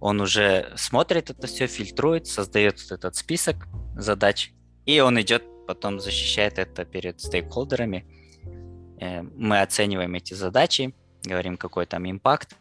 он 0.00 0.20
уже 0.20 0.70
смотрит 0.76 1.30
это 1.30 1.46
все, 1.46 1.66
фильтрует, 1.66 2.26
создает 2.26 2.80
вот 2.82 2.92
этот 2.92 3.16
список 3.16 3.66
задач, 3.96 4.52
и 4.84 5.00
он 5.00 5.18
идет 5.20 5.42
потом 5.66 6.00
защищает 6.00 6.58
это 6.58 6.84
перед 6.84 7.20
стейкхолдерами. 7.20 8.06
Э, 9.00 9.22
мы 9.22 9.60
оцениваем 9.60 10.14
эти 10.14 10.34
задачи, 10.34 10.94
говорим, 11.24 11.56
какой 11.56 11.86
там 11.86 12.08
импакт, 12.08 12.56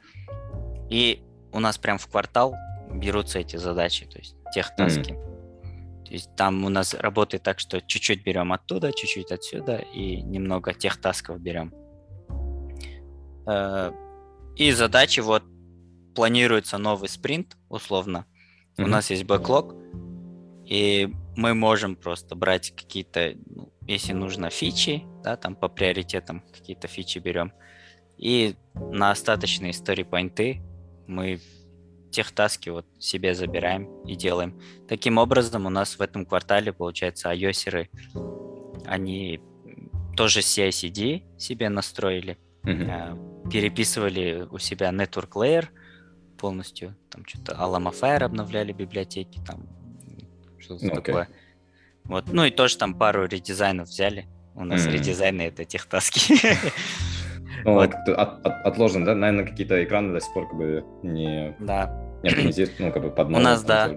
и 0.90 1.24
у 1.52 1.60
нас 1.60 1.78
прям 1.78 1.98
в 1.98 2.08
квартал 2.08 2.56
берутся 2.92 3.40
эти 3.40 3.58
задачи, 3.58 4.06
то 4.06 4.20
есть 4.20 4.36
тех 4.54 4.76
таски. 4.76 5.12
Mm-hmm. 5.12 6.06
То 6.06 6.12
есть 6.12 6.36
там 6.36 6.64
у 6.64 6.70
нас 6.70 6.94
работает 6.94 7.44
так, 7.44 7.60
что 7.60 7.82
чуть-чуть 7.82 8.24
берем 8.24 8.54
оттуда, 8.54 8.92
чуть-чуть 8.92 9.32
отсюда 9.32 9.78
и 9.78 10.22
немного 10.22 10.74
тех 10.74 10.98
тасков 10.98 11.40
берем. 11.40 11.74
Э, 13.48 13.92
и 14.56 14.72
задачи 14.72 15.22
вот 15.22 15.44
планируется 16.14 16.78
новый 16.78 17.10
спринт, 17.10 17.58
условно. 17.70 18.26
Mm-hmm. 18.78 18.84
У 18.84 18.88
нас 18.88 19.10
есть 19.10 19.24
бэклог, 19.24 19.76
и 20.66 21.12
мы 21.36 21.54
можем 21.54 21.96
просто 21.96 22.36
брать 22.36 22.76
какие-то, 22.76 23.34
ну, 23.48 23.73
если 23.88 24.14
нужно, 24.14 24.50
фичи, 24.50 25.04
да, 25.24 25.36
там 25.36 25.56
по 25.56 25.68
приоритетам 25.68 26.44
какие-то 26.52 26.88
фичи 26.88 27.20
берем. 27.20 27.52
И 28.18 28.56
на 28.76 29.12
остаточные 29.12 29.72
story 29.72 30.06
поинты 30.06 30.62
мы 31.08 31.40
тех 32.12 32.32
таски 32.32 32.70
вот 32.70 32.86
себе 33.00 33.34
забираем 33.34 33.86
и 34.06 34.16
делаем. 34.16 34.60
Таким 34.88 35.18
образом, 35.18 35.66
у 35.66 35.70
нас 35.70 35.98
в 35.98 36.02
этом 36.02 36.26
квартале, 36.26 36.72
получается, 36.72 37.32
ios 37.32 37.88
они 38.86 39.42
тоже 40.16 40.42
CI-CD 40.42 41.24
себе 41.38 41.70
настроили, 41.70 42.38
mm-hmm. 42.64 43.50
переписывали 43.50 44.48
у 44.50 44.60
себя 44.60 44.90
Network 44.90 45.32
Layer 45.32 45.68
полностью, 46.38 46.96
там 47.10 47.26
что-то 47.26 47.54
Alama 47.54 47.94
Fire 47.94 48.24
обновляли 48.24 48.74
библиотеки, 48.74 49.40
там 49.46 49.68
что-то 50.60 50.86
okay. 50.86 50.96
такое. 50.96 51.30
Вот, 52.06 52.26
ну 52.32 52.46
и 52.46 52.52
тоже 52.52 52.78
там 52.78 52.94
пару 52.96 53.26
редизайнов 53.26 53.88
взяли. 53.88 54.28
У 54.56 54.66
нас 54.66 54.86
mm-hmm. 54.86 54.92
редизайны 54.92 55.42
это 55.44 55.66
тех 55.66 55.86
таски. 55.86 56.36
Ну, 57.66 57.74
вот. 57.74 57.94
от, 57.94 58.10
от, 58.10 58.66
отложено, 58.66 59.06
да? 59.06 59.16
Наверное, 59.16 59.46
какие-то 59.50 59.82
экраны 59.84 60.12
до 60.12 60.20
сих 60.20 60.34
пор 60.34 60.50
как 60.50 60.58
бы 60.58 60.84
не, 61.02 61.56
да. 61.60 61.98
не 62.22 62.30
оптимизируют, 62.30 62.80
ну, 62.80 62.92
как 62.92 63.04
бы 63.04 63.12
под 63.12 63.28
У 63.28 63.40
нас, 63.40 63.64
да. 63.64 63.90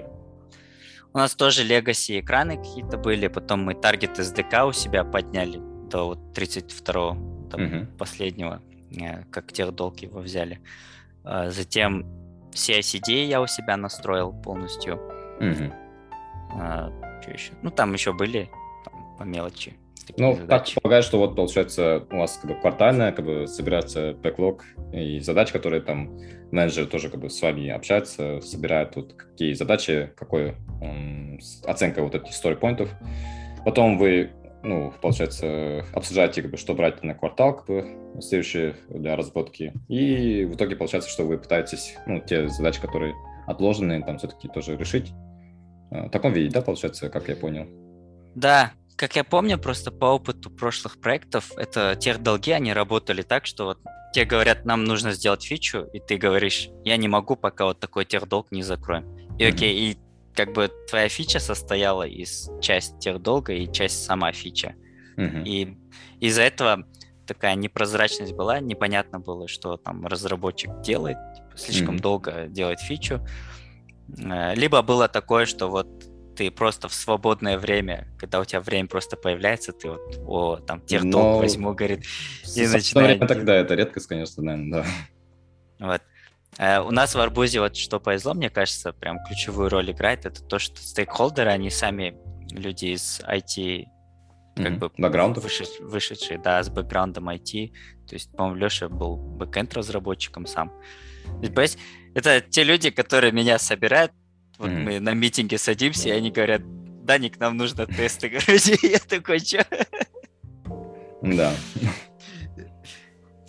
У 1.13 1.19
нас 1.19 1.35
тоже 1.35 1.67
legacy 1.67 2.21
экраны 2.21 2.59
какие-то 2.59 2.99
были, 2.99 3.27
потом 3.29 3.65
мы 3.65 3.75
таргет 3.75 4.19
SDK 4.19 4.69
у 4.69 4.73
себя 4.73 5.03
подняли 5.03 5.59
до 5.91 6.09
вот 6.09 6.19
32-го, 6.39 7.49
там, 7.51 7.61
uh-huh. 7.61 7.87
последнего, 7.97 8.61
э, 9.01 9.25
как 9.31 9.53
тех 9.53 9.73
долг 9.75 10.01
его 10.01 10.21
взяли. 10.21 10.61
А, 11.25 11.51
затем 11.51 12.05
CICD 12.53 13.25
я 13.25 13.41
у 13.41 13.47
себя 13.47 13.77
настроил 13.77 14.33
полностью. 14.33 15.01
Uh-huh. 15.41 15.73
Что 17.21 17.31
еще? 17.31 17.53
Ну, 17.63 17.71
там 17.71 17.93
еще 17.93 18.13
были 18.13 18.49
там, 18.85 19.17
по 19.19 19.23
мелочи. 19.25 19.75
Ну, 20.17 20.35
задачи. 20.35 20.75
так 20.75 20.83
полагаю, 20.83 21.03
что 21.03 21.19
вот 21.19 21.35
получается 21.35 22.07
у 22.11 22.19
вас 22.19 22.39
как 22.41 22.51
бы 22.51 22.61
квартальная, 22.61 23.13
как 23.13 23.25
бы 23.25 23.47
собирается 23.47 24.15
бэклог 24.15 24.65
и 24.93 25.19
задачи, 25.19 25.53
которые 25.53 25.83
там 25.83 26.21
менеджеры 26.53 26.87
тоже 26.87 27.11
как 27.11 27.21
бы 27.21 27.29
с 27.29 27.43
вами 27.43 27.69
общаются, 27.71 28.41
собирают 28.41 28.95
вот 28.95 29.15
какие 29.15 29.53
задачи, 29.55 30.13
какой 30.17 30.55
м, 30.81 31.41
оценка 31.65 32.03
вот 32.03 32.15
этих 32.15 32.33
story-поинтов. 32.33 32.89
Потом 33.65 33.99
вы, 33.99 34.31
ну, 34.63 34.93
получается, 35.03 35.85
обсуждаете, 35.93 36.43
как 36.43 36.53
бы, 36.53 36.57
что 36.57 36.75
брать 36.75 37.03
на 37.03 37.15
квартал, 37.15 37.57
как 37.57 37.67
бы, 37.67 38.21
следующие 38.21 38.77
для 38.89 39.17
разработки. 39.17 39.73
И 39.89 40.45
в 40.45 40.55
итоге 40.55 40.77
получается, 40.77 41.11
что 41.11 41.25
вы 41.25 41.37
пытаетесь, 41.37 41.97
ну, 42.07 42.21
те 42.21 42.49
задачи, 42.49 42.81
которые 42.81 43.15
отложены, 43.47 44.03
там 44.05 44.19
все-таки 44.19 44.49
тоже 44.49 44.77
решить. 44.77 45.13
В 45.91 46.09
таком 46.11 46.33
виде, 46.33 46.51
да, 46.51 46.63
получается, 46.63 47.09
как 47.09 47.29
я 47.29 47.37
понял? 47.37 47.67
Да, 48.35 48.73
как 48.97 49.15
я 49.17 49.25
помню, 49.25 49.59
просто 49.59 49.91
по 49.91 50.07
опыту 50.07 50.51
прошлых 50.51 51.01
проектов, 51.01 51.53
это 51.57 51.97
тех 51.97 52.23
долги, 52.23 52.53
они 52.53 52.73
работали 52.73 53.23
так, 53.23 53.47
что 53.47 53.67
вот 53.67 53.79
тебе 54.13 54.25
говорят, 54.25 54.65
нам 54.65 54.85
нужно 54.85 55.13
сделать 55.13 55.45
фичу, 55.45 55.87
и 55.93 56.01
ты 56.01 56.17
говоришь, 56.17 56.71
я 56.85 56.97
не 56.97 57.09
могу, 57.09 57.37
пока 57.37 57.67
вот 57.67 57.81
такой 57.81 58.07
техдолг 58.07 58.51
не 58.51 58.63
закроем. 58.63 59.05
И 59.39 59.45
окей, 59.45 59.93
и 59.93 59.99
как 60.35 60.53
бы 60.53 60.71
твоя 60.89 61.09
фича 61.09 61.41
состояла 61.41 62.07
из 62.07 62.51
часть 62.61 62.99
техдолга 62.99 63.53
и 63.53 63.71
часть 63.71 64.05
сама 64.05 64.33
фича. 64.33 64.75
Mm-hmm. 65.17 65.45
И 65.45 65.79
из-за 66.21 66.43
этого 66.43 66.87
такая 67.27 67.55
непрозрачность 67.55 68.33
была, 68.33 68.61
непонятно 68.61 69.19
было, 69.19 69.49
что 69.49 69.77
там 69.77 70.07
разработчик 70.07 70.81
делает, 70.81 71.19
типа, 71.35 71.57
слишком 71.57 71.97
mm-hmm. 71.97 72.01
долго 72.01 72.47
делает 72.49 72.81
фичу. 72.81 73.21
Э, 74.19 74.55
либо 74.55 74.83
было 74.83 75.09
такое, 75.09 75.47
что 75.47 75.69
вот 75.69 75.87
ты 76.37 76.51
просто 76.51 76.89
в 76.89 76.95
свободное 76.95 77.59
время, 77.59 78.07
когда 78.19 78.41
у 78.41 78.45
тебя 78.45 78.61
время 78.61 78.89
просто 78.89 79.17
появляется, 79.17 79.73
ты 79.73 79.91
вот, 79.91 80.19
о, 80.27 80.57
там, 80.57 80.81
техдолг 80.83 81.13
Но... 81.13 81.39
возьму, 81.39 81.75
говорит, 81.75 82.05
и 82.55 82.67
начинаю... 82.67 83.19
Тогда 83.27 83.55
это 83.55 83.75
редкость, 83.75 84.07
конечно, 84.07 84.43
наверное, 84.43 84.83
да. 84.83 85.87
Вот. 85.87 86.03
Uh, 86.59 86.87
у 86.87 86.91
нас 86.91 87.15
в 87.15 87.21
Арбузе 87.21 87.61
вот 87.61 87.77
что 87.77 88.01
повезло, 88.01 88.33
мне 88.33 88.49
кажется, 88.49 88.95
прям 88.95 89.19
ключевую 89.27 89.69
роль 89.69 89.91
играет, 89.91 90.25
это 90.25 90.43
то, 90.43 90.59
что 90.59 90.81
стейкхолдеры, 90.81 91.51
они 91.51 91.69
сами 91.69 92.17
люди 92.51 92.87
из 92.87 93.21
IT, 93.21 93.85
как 94.57 94.67
mm-hmm. 94.67 94.79
бы 94.79 94.91
Бэкграундов. 94.97 95.45
Вышед, 95.45 95.69
вышедшие, 95.81 96.39
да, 96.39 96.63
с 96.63 96.71
бэкграундом 96.71 97.29
IT. 97.29 97.73
То 98.09 98.15
есть, 98.15 98.33
по-моему, 98.33 98.59
Леша 98.59 98.89
был 98.89 99.17
бэкэнд 99.17 99.75
разработчиком 99.75 100.47
сам. 100.47 100.73
Это 102.15 102.41
те 102.41 102.65
люди, 102.65 102.91
которые 102.91 103.33
меня 103.33 103.59
собирают, 103.59 104.13
вот 104.59 104.71
mm-hmm. 104.71 104.83
мы 104.83 105.01
на 105.01 105.13
митинге 105.13 105.59
садимся, 105.59 106.09
и 106.09 106.13
они 106.13 106.31
говорят, 106.31 106.63
Даник, 107.05 107.39
нам 107.39 107.57
нужно 107.59 107.87
тесты, 107.87 108.31
короче. 108.31 108.79
Я 108.83 108.99
такой, 108.99 109.41
что? 109.41 109.67
Да. 111.23 111.53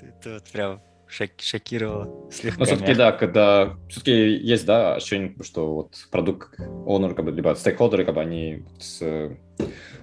Это 0.02 0.34
вот 0.34 0.50
прям 0.52 0.82
шок, 1.08 1.32
шокировало 1.40 2.32
слегка. 2.32 2.60
Но 2.60 2.66
все-таки, 2.66 2.94
да, 2.94 3.12
когда 3.12 3.78
все-таки 3.90 4.12
есть, 4.12 4.66
да, 4.66 4.96
ощущение, 4.96 5.36
что 5.44 5.74
вот 5.74 6.08
продукт 6.12 6.60
owner, 6.60 7.14
как 7.14 7.26
бы, 7.26 7.32
либо 7.32 7.54
стейкхолдеры, 7.54 8.06
как 8.06 8.16
бы 8.16 8.22
они 8.22 8.64
с 8.80 9.32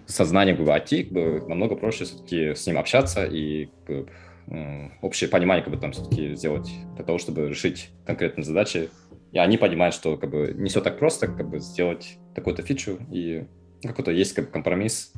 сознанием 0.06 0.56
как 0.56 0.66
бы, 0.66 0.72
IT, 0.72 1.04
как 1.04 1.12
бы, 1.12 1.48
намного 1.48 1.76
проще 1.76 2.04
все-таки 2.04 2.54
с 2.54 2.66
ним 2.66 2.78
общаться 2.78 3.24
и 3.24 3.66
как 3.86 3.96
бы, 3.96 4.90
общее 5.00 5.30
понимание 5.30 5.64
как 5.64 5.72
бы 5.72 5.80
там 5.80 5.92
все-таки 5.92 6.34
сделать 6.34 6.70
для 6.96 7.04
того, 7.04 7.16
чтобы 7.18 7.48
решить 7.48 7.88
конкретные 8.04 8.44
задачи 8.44 8.90
и 9.34 9.38
они 9.38 9.58
понимают, 9.58 9.96
что 9.96 10.16
как 10.16 10.30
бы 10.30 10.54
не 10.56 10.70
все 10.70 10.80
так 10.80 10.96
просто, 10.96 11.26
как 11.26 11.48
бы 11.50 11.58
сделать 11.58 12.18
такую-то 12.36 12.62
фичу, 12.62 13.00
и 13.10 13.44
какой-то 13.82 14.12
есть 14.12 14.32
как 14.32 14.46
бы 14.46 14.50
компромисс. 14.52 15.12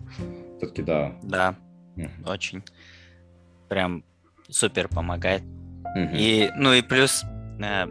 Все-таки 0.57 0.81
да. 0.81 1.19
Да, 1.23 1.55
mm-hmm. 1.97 2.31
очень. 2.31 2.63
Прям 3.69 4.05
супер 4.49 4.89
помогает. 4.89 5.43
И, 5.97 6.51
ну 6.57 6.75
и 6.75 6.83
плюс, 6.83 7.25
э, 7.61 7.87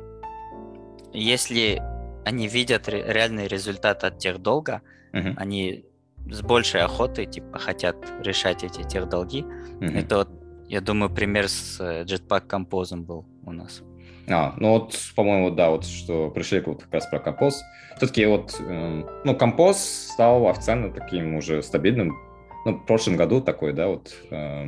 если 1.13 1.81
они 2.25 2.47
видят 2.47 2.87
ре- 2.87 3.03
реальный 3.07 3.47
результат 3.47 4.03
от 4.03 4.19
тех 4.19 4.39
долга, 4.39 4.81
mm-hmm. 5.13 5.33
они 5.37 5.85
с 6.29 6.41
большей 6.41 6.81
охотой 6.81 7.25
типа 7.25 7.59
хотят 7.59 7.95
решать 8.21 8.63
эти 8.63 8.83
тех 8.83 9.07
долги. 9.09 9.41
Mm-hmm. 9.41 9.99
Это 9.99 10.17
вот, 10.17 10.29
я 10.67 10.81
думаю, 10.81 11.09
пример 11.09 11.47
с 11.47 11.79
э, 11.79 12.03
Jetpack 12.03 12.47
Compose 12.47 12.95
был 12.97 13.25
у 13.43 13.51
нас. 13.51 13.83
А, 14.27 14.55
ну 14.57 14.71
вот, 14.71 14.97
по-моему, 15.15 15.51
да, 15.51 15.69
вот 15.69 15.85
что 15.85 16.29
пришли 16.31 16.59
вот 16.61 16.83
как 16.83 16.93
раз 16.93 17.07
про 17.07 17.19
композ. 17.19 17.61
Все-таки 17.97 18.25
вот, 18.25 18.55
э, 18.59 19.03
ну, 19.23 19.35
композ 19.35 19.77
стал 19.77 20.47
официально 20.47 20.91
таким 20.91 21.35
уже 21.35 21.61
стабильным. 21.61 22.17
Ну, 22.65 22.73
в 22.73 22.85
прошлом 22.85 23.15
году 23.15 23.41
такой, 23.41 23.73
да, 23.73 23.87
вот 23.87 24.15
э, 24.31 24.65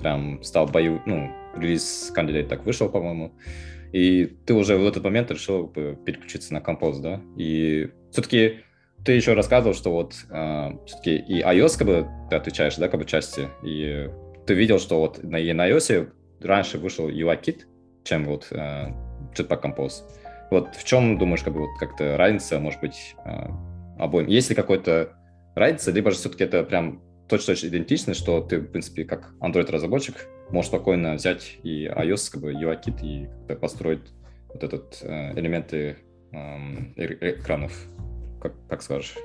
прям 0.00 0.42
стал 0.42 0.66
бою, 0.66 1.02
ну, 1.04 1.30
релиз 1.58 2.10
кандидат 2.14 2.48
так 2.48 2.64
вышел, 2.64 2.88
по-моему. 2.88 3.32
И 3.92 4.26
ты 4.44 4.54
уже 4.54 4.76
в 4.76 4.86
этот 4.86 5.04
момент 5.04 5.30
решил 5.30 5.68
переключиться 5.68 6.52
на 6.52 6.60
композ, 6.60 6.98
да? 6.98 7.20
И 7.36 7.90
все-таки 8.10 8.60
ты 9.04 9.12
еще 9.12 9.34
рассказывал, 9.34 9.74
что 9.74 9.92
вот 9.92 10.14
э, 10.28 10.70
все-таки 10.86 11.16
и 11.16 11.40
iOS 11.40 11.78
как 11.78 11.86
бы 11.86 12.06
ты 12.28 12.36
отвечаешь, 12.36 12.76
да, 12.76 12.88
как 12.88 13.00
бы 13.00 13.06
части, 13.06 13.48
и 13.62 14.10
ты 14.46 14.54
видел, 14.54 14.78
что 14.78 15.00
вот 15.00 15.22
на, 15.22 15.36
и 15.36 15.52
на 15.52 15.70
iOS 15.70 16.10
раньше 16.40 16.78
вышел 16.78 17.08
UI-кит, 17.08 17.66
чем 18.04 18.24
вот 18.24 18.48
э, 18.50 18.88
Jetpack 19.36 19.62
Compose. 19.62 20.02
Вот 20.50 20.74
в 20.74 20.84
чем, 20.84 21.18
думаешь, 21.18 21.42
как 21.42 21.54
бы 21.54 21.60
вот 21.60 21.78
как-то 21.78 22.16
разница, 22.16 22.58
может 22.58 22.80
быть, 22.80 23.14
э, 23.24 23.48
обоим? 23.98 24.26
Есть 24.26 24.50
ли 24.50 24.56
какой-то 24.56 25.12
разница, 25.54 25.90
либо 25.92 26.10
же 26.10 26.16
все-таки 26.16 26.44
это 26.44 26.62
прям 26.64 27.00
точно-точно 27.28 27.68
идентично, 27.68 28.14
что 28.14 28.40
ты, 28.40 28.58
в 28.58 28.70
принципе, 28.70 29.04
как 29.04 29.34
Android-разработчик, 29.40 30.28
можешь 30.50 30.68
спокойно 30.68 31.14
взять 31.14 31.58
и 31.62 31.86
iOS, 31.86 32.30
как 32.32 32.42
бы 32.42 32.52
UI-кит 32.52 33.02
и 33.02 33.28
как-то 33.46 33.56
построить 33.56 34.12
вот 34.48 34.62
этот 34.62 34.98
э, 35.02 35.38
элементы 35.38 35.98
эм, 36.32 36.94
э, 36.96 37.34
экранов, 37.38 37.72
как, 38.40 38.52
как 38.68 38.82
скажешь? 38.82 39.16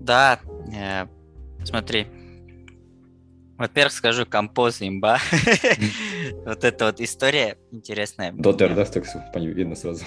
Да, 0.00 0.40
э, 0.74 1.06
смотри, 1.64 2.06
во-первых, 3.56 3.92
скажу, 3.92 4.24
Compose 4.24 4.80
имба. 4.80 5.18
вот 6.44 6.64
эта 6.64 6.86
вот 6.86 7.00
история 7.00 7.58
интересная. 7.72 8.32
Дотер, 8.32 8.74
да, 8.74 8.84
так 8.84 9.04
видно 9.34 9.74
сразу. 9.74 10.04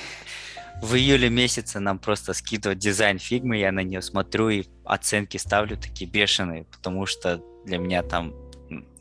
в 0.81 0.95
июле 0.95 1.29
месяце 1.29 1.79
нам 1.79 1.99
просто 1.99 2.33
скидывают 2.33 2.79
дизайн 2.79 3.19
Figma, 3.19 3.57
я 3.57 3.71
на 3.71 3.83
нее 3.83 4.01
смотрю 4.01 4.49
и 4.49 4.63
оценки 4.85 5.37
ставлю 5.37 5.77
такие 5.77 6.09
бешеные, 6.09 6.63
потому 6.63 7.05
что 7.05 7.41
для 7.65 7.77
меня 7.77 8.03
там 8.03 8.33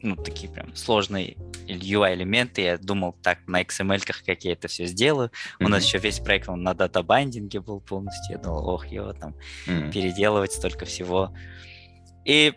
ну, 0.02 0.16
такие 0.16 0.50
прям 0.50 0.74
сложные 0.74 1.36
UI-элементы. 1.66 2.62
Я 2.62 2.78
думал 2.78 3.14
так 3.22 3.38
на 3.46 3.62
XML, 3.62 4.02
как 4.04 4.44
я 4.44 4.52
это 4.52 4.68
все 4.68 4.86
сделаю. 4.86 5.28
Mm-hmm. 5.28 5.64
У 5.64 5.68
нас 5.68 5.84
еще 5.84 5.98
весь 5.98 6.18
проект 6.18 6.48
он 6.48 6.62
на 6.62 6.74
data 6.74 7.03
binding 7.03 7.53
е 7.53 7.60
был 7.60 7.80
полностью. 7.80 8.36
Я 8.36 8.42
думал, 8.42 8.68
ох, 8.68 8.86
его 8.86 9.12
там 9.12 9.36
mm-hmm. 9.66 9.92
переделывать 9.92 10.52
столько 10.52 10.84
всего. 10.84 11.34
И 12.24 12.54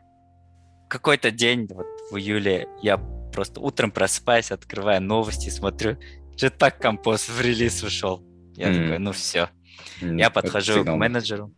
какой-то 0.89 1.31
день, 1.31 1.67
вот 1.69 1.85
в 2.11 2.17
июле, 2.17 2.67
я 2.81 2.97
просто 2.97 3.59
утром 3.59 3.91
просыпаюсь, 3.91 4.51
открываю 4.51 5.01
новости, 5.01 5.49
смотрю, 5.49 5.97
что 6.35 6.49
так 6.49 6.79
композ 6.79 7.29
в 7.29 7.41
релиз 7.41 7.83
ушел. 7.83 8.23
Я 8.55 8.69
mm-hmm. 8.69 8.83
такой, 8.83 8.99
ну 8.99 9.11
все. 9.11 9.49
Mm-hmm. 10.01 10.19
Я 10.19 10.29
подхожу 10.29 10.83
к 10.83 10.95
менеджеру. 10.95 11.53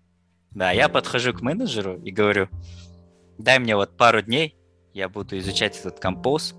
Да, 0.52 0.72
я 0.72 0.88
подхожу 0.88 1.34
к 1.34 1.42
менеджеру 1.42 2.02
и 2.02 2.12
говорю, 2.12 2.50
дай 3.38 3.60
мне 3.60 3.76
вот 3.76 3.98
пару 3.98 4.22
дней, 4.22 4.58
я 4.96 5.10
буду 5.10 5.38
изучать 5.38 5.78
этот 5.78 6.00
композ, 6.00 6.56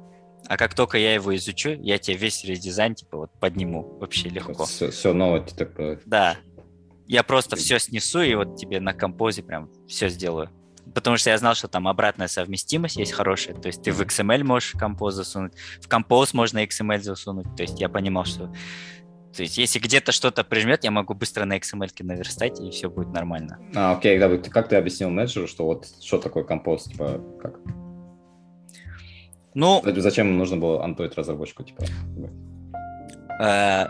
а 0.46 0.56
как 0.58 0.74
только 0.74 0.98
я 0.98 1.14
его 1.14 1.34
изучу, 1.36 1.70
я 1.70 1.98
тебе 1.98 2.18
весь 2.18 2.44
редизайн 2.44 2.94
типа 2.94 3.16
вот 3.16 3.30
подниму 3.40 3.96
вообще 3.98 4.28
легко. 4.28 4.66
Все, 4.66 4.90
все 4.90 5.14
новое 5.14 5.40
ты 5.40 5.56
такое. 5.56 5.98
Да. 6.04 6.36
Я 7.08 7.22
просто 7.22 7.56
все 7.56 7.78
снесу 7.78 8.20
и 8.20 8.34
вот 8.34 8.56
тебе 8.56 8.78
на 8.78 8.92
композе 8.92 9.42
прям 9.42 9.70
все 9.88 10.08
сделаю. 10.10 10.50
Потому 10.94 11.16
что 11.16 11.30
я 11.30 11.38
знал, 11.38 11.54
что 11.54 11.66
там 11.66 11.88
обратная 11.88 12.28
совместимость 12.28 12.96
есть 12.96 13.12
хорошая. 13.12 13.56
То 13.56 13.68
есть 13.68 13.82
ты 13.82 13.90
в 13.90 14.00
XML 14.02 14.44
можешь 14.44 14.72
композ 14.72 15.14
засунуть, 15.14 15.54
в 15.80 15.88
композ 15.88 16.34
можно 16.34 16.62
XML 16.62 17.00
засунуть. 17.00 17.46
То 17.56 17.62
есть 17.62 17.80
я 17.80 17.88
понимал, 17.88 18.26
что 18.26 18.52
то 19.34 19.42
есть, 19.42 19.58
если 19.58 19.78
где-то 19.78 20.12
что-то 20.12 20.44
прижмет, 20.44 20.84
я 20.84 20.90
могу 20.90 21.12
быстро 21.12 21.44
на 21.44 21.58
XML 21.58 21.90
наверстать, 22.00 22.58
и 22.58 22.70
все 22.70 22.88
будет 22.88 23.08
нормально. 23.08 23.58
А, 23.74 23.92
окей, 23.92 24.18
да, 24.18 24.34
как 24.38 24.68
ты 24.68 24.76
объяснил 24.76 25.10
менеджеру, 25.10 25.46
что 25.46 25.66
вот 25.66 25.86
что 26.00 26.16
такое 26.16 26.42
композ, 26.42 26.84
типа, 26.84 27.20
как? 27.42 27.60
Ну, 29.56 29.82
зачем 29.84 30.36
нужно 30.36 30.58
было 30.58 30.84
антоид 30.84 31.14
разработчику, 31.16 31.64
типа? 31.64 31.82
Э, 33.40 33.86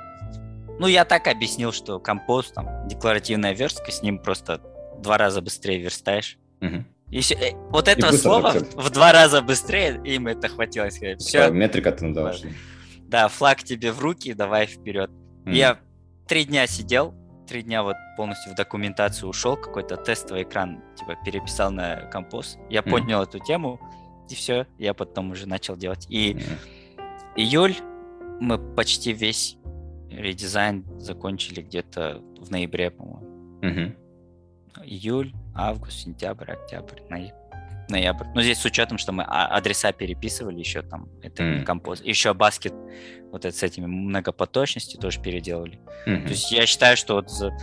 ну, 0.79 0.87
я 0.87 1.05
так 1.05 1.27
объяснил, 1.27 1.73
что 1.73 1.99
композ, 1.99 2.53
там, 2.53 2.87
декларативная 2.87 3.53
верстка, 3.53 3.91
с 3.91 4.01
ним 4.01 4.21
просто 4.21 4.61
два 5.03 5.19
раза 5.19 5.43
быстрее 5.43 5.79
верстаешь. 5.79 6.39
Угу. 6.61 7.21
Все, 7.21 7.35
э, 7.35 7.57
вот 7.71 7.89
этого 7.89 8.13
слова 8.13 8.55
в 8.75 8.91
два 8.91 9.11
раза 9.13 9.43
быстрее, 9.43 10.01
им 10.05 10.29
это 10.29 10.49
хватило 10.49 10.89
сказать. 10.91 11.21
Все. 11.21 11.51
Метрика 11.51 11.91
ты 11.91 12.05
надаваешь. 12.05 12.43
Да, 13.09 13.27
флаг 13.27 13.65
тебе 13.65 13.91
в 13.91 13.99
руки, 13.99 14.35
давай 14.35 14.67
вперед. 14.67 15.11
Mm. 15.45 15.53
Я 15.53 15.79
три 16.29 16.45
дня 16.45 16.69
сидел, 16.69 17.13
три 17.49 17.63
дня 17.63 17.83
вот 17.83 17.97
полностью 18.17 18.53
в 18.53 18.57
документацию 18.57 19.29
ушел, 19.29 19.57
какой-то 19.57 19.97
тестовый 19.97 20.45
экран 20.45 20.83
типа 20.97 21.17
переписал 21.25 21.71
на 21.71 22.09
композ. 22.13 22.57
Я 22.69 22.81
mm. 22.81 22.91
поднял 22.91 23.23
эту 23.23 23.39
тему, 23.39 23.81
и 24.33 24.35
все, 24.35 24.67
я 24.79 24.95
потом 24.95 25.31
уже 25.31 25.47
начал 25.47 25.77
делать. 25.77 26.07
И 26.09 26.33
mm. 26.33 26.43
июль 27.37 27.77
мы 28.41 28.59
почти 28.59 29.13
весь 29.13 29.57
редизайн 30.11 30.85
закончили 30.99 31.63
где-то 31.63 32.23
в 32.39 32.51
ноябре, 32.51 32.91
по-моему. 32.91 33.61
Mm-hmm. 33.63 34.85
Июль, 34.85 35.33
август, 35.55 36.01
сентябрь, 36.01 36.53
октябрь, 36.53 37.01
ноябрь. 37.09 37.35
Ноябрь. 37.89 38.27
Ну, 38.35 38.43
здесь 38.43 38.59
с 38.59 38.65
учетом, 38.65 38.99
что 38.99 39.13
мы 39.13 39.23
а, 39.23 39.47
адреса 39.47 39.93
переписывали 39.93 40.59
еще 40.59 40.83
там, 40.83 41.09
это 41.23 41.43
mm. 41.43 41.63
композ. 41.63 42.01
Еще 42.03 42.35
баскет 42.35 42.75
вот 43.31 43.45
это 43.45 43.57
с 43.57 43.63
этими 43.63 43.87
многопоточностью 43.87 45.01
тоже 45.01 45.21
переделали. 45.21 45.79
Mm-hmm. 46.07 46.23
То 46.25 46.29
есть 46.29 46.51
я 46.51 46.67
считаю, 46.67 46.97
что 46.97 47.15
вот 47.15 47.31
за 47.31 47.57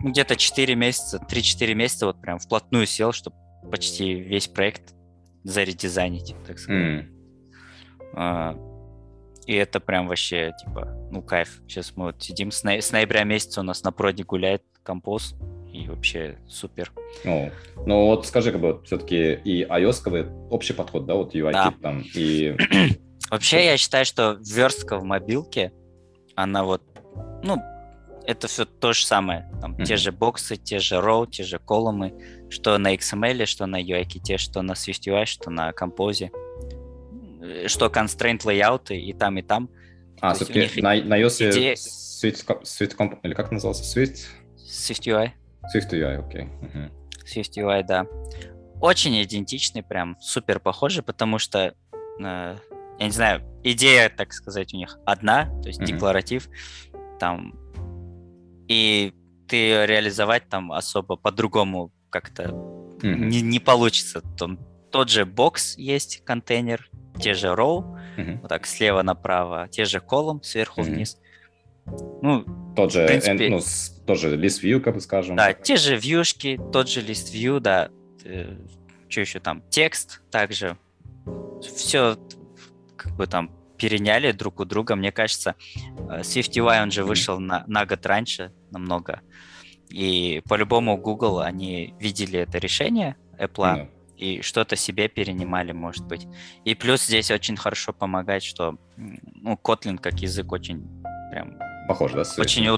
ну, 0.00 0.10
где-то 0.10 0.36
4 0.36 0.74
месяца, 0.74 1.18
3-4 1.28 1.74
месяца 1.74 2.06
вот 2.06 2.20
прям 2.20 2.38
вплотную 2.38 2.86
сел, 2.86 3.12
чтобы 3.12 3.36
почти 3.70 4.14
весь 4.14 4.48
проект 4.48 4.94
заредизайнить, 5.48 6.34
так 6.46 6.58
сказать. 6.58 6.82
Mm. 6.82 7.06
А, 8.14 8.56
и 9.46 9.54
это 9.54 9.80
прям 9.80 10.08
вообще, 10.08 10.52
типа, 10.62 10.86
ну, 11.10 11.22
кайф. 11.22 11.60
Сейчас 11.66 11.96
мы 11.96 12.06
вот 12.06 12.22
сидим, 12.22 12.50
с, 12.50 12.62
ноя- 12.64 12.80
с 12.80 12.92
ноября 12.92 13.24
месяца 13.24 13.60
у 13.60 13.64
нас 13.64 13.82
на 13.82 13.92
проде 13.92 14.24
гуляет 14.24 14.62
композ, 14.82 15.34
и 15.72 15.88
вообще 15.88 16.38
супер. 16.48 16.92
Ну, 17.24 17.50
ну 17.86 18.06
вот 18.06 18.26
скажи, 18.26 18.52
как 18.52 18.60
бы 18.60 18.82
все-таки 18.84 19.34
и 19.44 19.64
ios 19.64 20.48
общий 20.50 20.74
подход, 20.74 21.06
да, 21.06 21.14
вот 21.14 21.34
UI 21.34 21.52
да. 21.52 21.74
там, 21.82 22.04
и... 22.14 22.56
Вообще 23.30 23.66
я 23.66 23.76
считаю, 23.76 24.06
что 24.06 24.38
верстка 24.40 24.96
в 24.96 25.04
мобилке, 25.04 25.72
она 26.34 26.64
вот, 26.64 26.82
ну, 27.42 27.62
это 28.28 28.46
все 28.46 28.66
то 28.66 28.92
же 28.92 29.06
самое. 29.06 29.50
Там 29.62 29.74
mm-hmm. 29.74 29.84
те 29.86 29.96
же 29.96 30.12
боксы, 30.12 30.56
те 30.56 30.80
же 30.80 30.96
row, 30.96 31.26
те 31.26 31.44
же 31.44 31.58
колумны, 31.58 32.12
что 32.50 32.76
на 32.76 32.94
XML, 32.94 33.46
что 33.46 33.64
на 33.64 33.82
UI, 33.82 34.04
те, 34.04 34.36
что 34.36 34.60
на 34.60 34.72
SwiftUI, 34.72 35.24
что 35.24 35.48
на 35.48 35.70
Compose, 35.70 36.30
что 37.68 37.86
constraint 37.86 38.40
layout 38.44 38.94
и 38.94 39.14
там, 39.14 39.38
и 39.38 39.42
там. 39.42 39.70
А, 40.20 40.34
все-таки 40.34 40.82
на, 40.82 41.02
на 41.02 41.18
iOS 41.18 41.50
идея... 41.50 41.74
Swift, 41.74 42.44
Swift 42.64 42.96
Comp, 42.98 43.18
или 43.22 43.32
как 43.32 43.50
назывался? 43.50 43.82
Swift? 43.82 44.18
SwiftUI. 44.58 45.30
SwiftUI, 45.74 46.26
окей. 46.26 46.42
Okay. 46.42 46.50
Uh-huh. 46.60 46.90
SwiftUI, 47.24 47.82
да. 47.82 48.06
Очень 48.82 49.22
идентичный, 49.22 49.82
прям 49.82 50.18
супер 50.20 50.60
похожий, 50.60 51.02
потому 51.02 51.38
что, 51.38 51.74
э, 52.20 52.56
я 52.98 53.04
не 53.06 53.10
знаю, 53.10 53.42
идея, 53.64 54.10
так 54.10 54.34
сказать, 54.34 54.74
у 54.74 54.76
них 54.76 54.98
одна, 55.06 55.46
то 55.62 55.68
есть 55.68 55.80
uh-huh. 55.80 55.86
декларатив, 55.86 56.50
там 57.18 57.54
и 58.68 59.12
ты 59.48 59.86
реализовать 59.86 60.48
там 60.48 60.72
особо 60.72 61.16
по-другому 61.16 61.90
как-то 62.10 62.44
mm-hmm. 62.44 63.14
не, 63.16 63.40
не 63.40 63.58
получится. 63.58 64.22
Там 64.36 64.58
тот 64.90 65.10
же 65.10 65.24
бокс 65.26 65.76
есть, 65.76 66.22
контейнер, 66.24 66.90
те 67.18 67.34
же 67.34 67.48
row, 67.48 67.98
mm-hmm. 68.16 68.40
вот 68.40 68.48
так 68.48 68.66
слева 68.66 69.02
направо, 69.02 69.68
те 69.68 69.84
же 69.84 70.00
колом 70.00 70.42
сверху 70.42 70.82
mm-hmm. 70.82 70.84
вниз. 70.84 71.18
Ну, 72.22 72.44
тот 72.76 72.92
же, 72.92 73.06
принципе, 73.06 73.48
ну, 73.48 73.60
тот 74.06 74.18
же 74.18 74.36
list 74.36 74.62
view, 74.62 74.80
как 74.80 74.94
бы 74.94 75.00
скажем. 75.00 75.36
Да, 75.36 75.54
те 75.54 75.76
же 75.76 75.96
вьюшки, 75.96 76.60
тот 76.72 76.88
же 76.88 77.00
list 77.00 77.32
view, 77.32 77.60
да. 77.60 77.88
Э, 78.24 78.56
что 79.08 79.20
еще 79.22 79.40
там? 79.40 79.62
Текст 79.70 80.20
также. 80.30 80.76
Все 81.62 82.18
как 82.96 83.16
бы 83.16 83.26
там 83.26 83.50
переняли 83.78 84.32
друг 84.32 84.60
у 84.60 84.66
друга. 84.66 84.96
Мне 84.96 85.12
кажется, 85.12 85.54
э, 86.10 86.20
SwiftUI, 86.20 86.82
он 86.82 86.90
же 86.90 87.04
вышел 87.04 87.40
на, 87.40 87.64
на 87.66 87.86
год 87.86 88.04
раньше 88.04 88.52
намного. 88.70 89.20
И 89.90 90.42
по-любому 90.48 90.96
Google, 90.96 91.40
они 91.40 91.94
видели 91.98 92.40
это 92.40 92.58
решение 92.58 93.16
Apple, 93.38 93.76
mm. 93.76 93.88
и 94.16 94.42
что-то 94.42 94.76
себе 94.76 95.08
перенимали, 95.08 95.72
может 95.72 96.06
быть. 96.06 96.26
И 96.64 96.74
плюс 96.74 97.06
здесь 97.06 97.30
очень 97.30 97.56
хорошо 97.56 97.92
помогает, 97.92 98.42
что 98.42 98.76
ну, 98.96 99.54
Kotlin 99.54 99.98
как 99.98 100.20
язык 100.20 100.52
очень 100.52 100.86
прям... 101.30 101.58
Похож, 101.86 102.12
да? 102.12 102.22
Очень, 102.36 102.68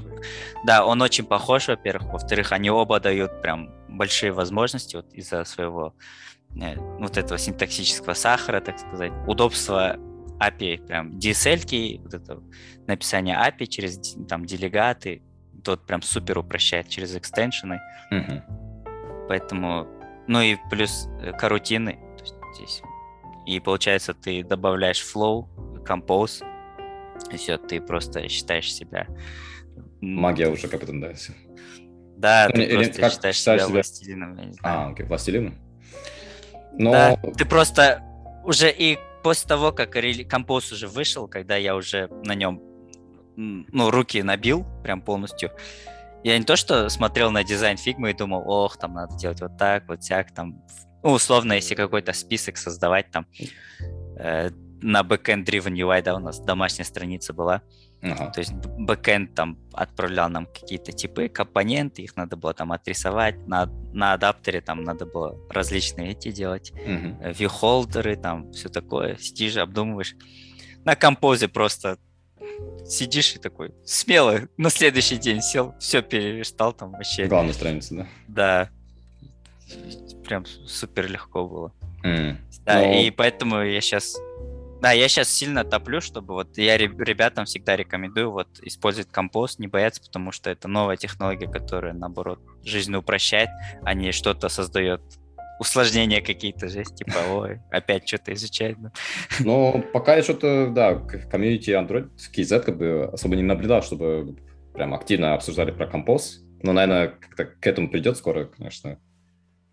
да, 0.65 0.87
он 0.87 1.03
очень 1.03 1.25
похож, 1.25 1.67
во-первых. 1.67 2.13
Во-вторых, 2.13 2.53
они 2.53 2.71
оба 2.71 3.01
дают 3.01 3.43
прям 3.43 3.71
большие 3.89 4.31
возможности 4.31 4.97
вот 4.97 5.13
из-за 5.13 5.45
своего 5.45 5.95
э, 6.61 6.77
вот 6.77 7.17
этого 7.17 7.37
синтаксического 7.37 8.15
сахара, 8.15 8.61
так 8.61 8.79
сказать, 8.79 9.13
удобства 9.27 9.97
API, 10.41 10.87
прям 10.87 11.11
DSL, 11.19 12.03
вот 12.03 12.15
это 12.15 12.41
написание 12.87 13.37
API 13.37 13.67
через 13.67 14.17
там 14.29 14.45
делегаты, 14.45 15.23
тот 15.61 15.87
прям 15.87 16.03
супер 16.03 16.39
упрощает 16.39 16.89
через 16.89 17.17
экстеншены. 17.17 17.81
Mm-hmm. 18.13 19.27
Поэтому, 19.29 19.87
ну 20.27 20.41
и 20.41 20.57
плюс 20.71 21.09
э, 21.21 21.33
карутины 21.33 21.99
здесь. 22.55 22.83
И 23.47 23.61
получается, 23.61 24.15
ты 24.15 24.45
добавляешь 24.45 25.03
flow, 25.03 25.47
compose, 25.85 26.45
и 27.31 27.37
все, 27.37 27.59
ты 27.59 27.81
просто 27.81 28.29
считаешь 28.29 28.73
себя... 28.73 29.07
Магия 30.01 30.49
уже 30.49 30.69
как 30.69 30.83
это 30.83 30.93
называется. 30.93 31.33
Да, 32.17 32.49
ну, 32.49 32.55
ты 32.55 32.65
или 32.65 32.85
просто 32.85 33.01
как 33.01 33.13
считаешь 33.13 33.41
себя, 33.41 33.59
себя 33.59 33.69
властелином. 33.69 34.53
А, 34.63 34.91
окей, 34.91 35.07
властелином? 35.07 35.55
Но... 36.73 36.93
Да, 36.93 37.17
ты 37.37 37.45
просто 37.45 38.03
уже 38.45 38.71
и 38.71 38.99
после 39.23 39.49
того, 39.49 39.73
как 39.73 39.97
композ 40.29 40.73
уже 40.73 40.89
вышел, 40.89 41.29
когда 41.29 41.57
я 41.57 41.77
уже 41.77 42.09
на 42.25 42.35
нем 42.35 42.61
ну, 43.41 43.91
руки 43.91 44.23
набил 44.23 44.67
прям 44.83 45.01
полностью, 45.01 45.51
я 46.23 46.39
не 46.39 46.45
то 46.45 46.57
что 46.57 46.89
смотрел 46.89 47.31
на 47.31 47.45
дизайн 47.45 47.77
фигмы 47.77 48.11
и 48.11 48.15
думал, 48.15 48.43
ох, 48.47 48.77
там 48.77 48.95
надо 48.95 49.17
делать 49.17 49.41
вот 49.41 49.57
так, 49.57 49.89
вот 49.89 50.03
всяк, 50.03 50.33
там, 50.33 50.63
ну, 51.03 51.13
условно, 51.13 51.55
если 51.55 51.75
какой-то 51.75 52.13
список 52.13 52.59
создавать 52.59 53.11
там 53.11 53.27
э, 54.19 54.51
на 54.83 55.01
backend 55.01 55.45
driven 55.45 55.75
UI, 55.75 56.03
да, 56.03 56.15
у 56.15 56.19
нас 56.19 56.41
домашняя 56.41 56.85
страница 56.85 57.33
была, 57.33 57.63
Ага. 58.03 58.31
То 58.31 58.41
есть 58.41 58.53
бэкэнд 58.53 59.35
там 59.35 59.59
отправлял 59.73 60.31
нам 60.31 60.47
какие-то 60.47 60.93
типы, 60.93 61.29
компоненты, 61.29 62.03
их 62.03 62.17
надо 62.17 62.37
было 62.37 62.55
там 62.55 62.73
отрисовать, 62.73 63.47
на, 63.47 63.67
на 63.93 64.15
адаптере 64.15 64.63
там 64.63 64.83
надо 64.85 65.05
было 65.05 65.37
различные 65.51 66.13
эти 66.13 66.31
делать, 66.31 66.73
угу. 66.73 67.31
вьюхолдеры, 67.31 68.17
там 68.17 68.53
все 68.53 68.69
такое, 68.71 69.17
сидишь, 69.17 69.57
обдумываешь. 69.57 70.15
На 70.85 70.97
композе 70.97 71.49
просто 71.49 71.99
сидишь 72.87 73.35
и 73.35 73.39
такой 73.39 73.73
смело 73.85 74.41
на 74.57 74.71
следующий 74.71 75.17
день 75.17 75.43
сел, 75.43 75.75
все 75.79 76.03
перелистал 76.03 76.73
там 76.73 76.93
вообще. 76.93 77.27
Главная 77.27 77.55
страница, 77.55 77.95
да? 77.95 78.07
Да. 78.29 78.71
Прям 80.25 80.47
супер 80.47 81.09
легко 81.09 81.47
было. 81.47 81.73
Mm. 82.05 82.37
Да, 82.65 82.81
Но... 82.81 82.93
и 83.01 83.11
поэтому 83.11 83.63
я 83.63 83.81
сейчас 83.81 84.17
да, 84.81 84.93
я 84.93 85.09
сейчас 85.09 85.29
сильно 85.29 85.63
топлю, 85.63 86.01
чтобы 86.01 86.33
вот 86.33 86.57
я 86.57 86.79
ребятам 86.79 87.45
всегда 87.45 87.77
рекомендую 87.77 88.31
вот 88.31 88.49
использовать 88.63 89.11
компост, 89.11 89.59
не 89.59 89.67
бояться, 89.67 90.01
потому 90.01 90.33
что 90.33 90.49
это 90.49 90.69
новая 90.69 90.97
технология, 90.97 91.47
которая, 91.47 91.93
наоборот, 91.93 92.41
жизнь 92.65 92.95
упрощает, 92.95 93.51
а 93.83 93.93
не 93.93 94.13
что-то 94.13 94.49
создает 94.49 95.03
усложнения 95.61 96.23
какие-то 96.23 96.69
же, 96.69 96.83
типа, 96.85 97.19
ой, 97.31 97.61
опять 97.71 98.09
что-то 98.09 98.33
изучать. 98.33 98.77
Да. 98.81 98.93
Ну, 99.41 99.85
пока 99.93 100.17
я 100.17 100.23
что-то, 100.23 100.71
да, 100.75 100.95
комьюнити 100.95 101.71
Android 101.71 102.09
KZ 102.35 102.61
как 102.61 102.79
бы 102.79 103.11
особо 103.13 103.37
не 103.37 103.43
наблюдал, 103.43 103.83
чтобы 103.83 104.37
прям 104.75 104.95
активно 104.95 105.35
обсуждали 105.35 105.71
про 105.71 105.87
компост. 105.87 106.43
Но, 106.63 106.73
наверное, 106.73 107.09
как-то 107.09 107.45
к 107.45 107.67
этому 107.67 107.91
придет 107.91 108.17
скоро, 108.17 108.47
конечно. 108.47 108.99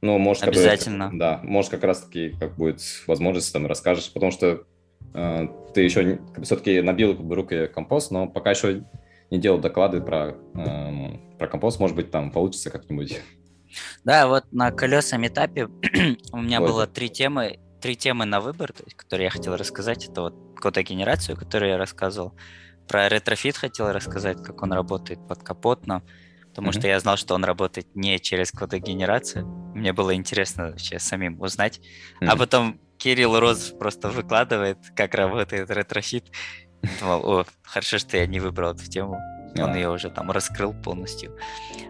Ну, 0.02 0.18
может, 0.18 0.44
Обязательно. 0.44 1.10
Как 1.10 1.18
да, 1.18 1.40
может, 1.44 1.72
как 1.72 1.84
раз-таки, 1.84 2.36
как 2.40 2.56
будет 2.56 2.82
возможность, 3.08 3.52
там, 3.52 3.66
расскажешь, 3.66 4.12
потому 4.14 4.32
что 4.32 4.64
э, 5.14 5.48
ты 5.74 5.82
еще 5.82 6.18
как 6.18 6.40
бы, 6.40 6.44
все-таки 6.44 6.82
набил 6.82 7.16
как 7.16 7.26
бы, 7.26 7.36
руки 7.36 7.68
Compose, 7.68 8.12
но 8.12 8.28
пока 8.28 8.52
еще 8.52 8.84
не 9.32 9.40
делал 9.40 9.60
доклады 9.60 10.02
про, 10.02 10.36
э, 10.56 11.38
про 11.40 11.48
Compose, 11.48 11.80
может 11.80 11.96
быть, 11.96 12.12
там 12.12 12.32
получится 12.32 12.70
как-нибудь. 12.70 13.22
Да, 14.04 14.28
вот 14.28 14.46
на 14.52 14.72
колесном 14.72 15.28
этапе 15.28 15.66
у 16.32 16.38
меня 16.38 16.60
вот. 16.60 16.70
было 16.70 16.88
три 16.88 17.10
темы, 17.10 17.60
три 17.82 17.96
темы 17.96 18.26
на 18.26 18.42
выбор, 18.42 18.74
которые 18.96 19.26
я 19.26 19.30
хотел 19.30 19.56
рассказать. 19.56 20.08
Это 20.08 20.22
вот 20.22 20.36
кодогенерацию, 20.56 21.38
которую 21.38 21.72
я 21.72 21.78
рассказывал. 21.78 22.34
Про 22.88 23.10
Retrofit 23.10 23.58
хотел 23.58 23.92
рассказать, 23.92 24.42
как 24.42 24.62
он 24.64 24.72
работает 24.72 25.20
подкапотно, 25.28 26.04
потому 26.50 26.70
mm-hmm. 26.70 26.80
что 26.80 26.88
я 26.88 27.00
знал, 27.00 27.18
что 27.18 27.36
он 27.36 27.44
работает 27.44 27.88
не 27.96 28.20
через 28.20 28.52
кодогенерацию. 28.52 29.46
Мне 29.76 29.94
было 29.94 30.16
интересно 30.16 30.68
вообще 30.68 31.00
самим 31.00 31.40
узнать. 31.42 31.80
Mm-hmm. 32.22 32.28
А 32.28 32.36
потом 32.38 32.80
Кирилл 32.98 33.40
Розов 33.40 33.74
просто 33.78 34.10
выкладывает, 34.10 34.78
как 34.96 35.14
работает 35.14 35.70
Retrofit. 35.70 36.26
Думал, 37.00 37.26
о, 37.26 37.46
хорошо, 37.64 37.98
что 37.98 38.18
я 38.18 38.26
не 38.26 38.40
выбрал 38.40 38.72
эту 38.72 38.86
тему. 38.86 39.20
Он 39.64 39.76
ее 39.76 39.90
уже 39.90 40.10
там 40.10 40.32
раскрыл 40.32 40.74
полностью. 40.74 41.38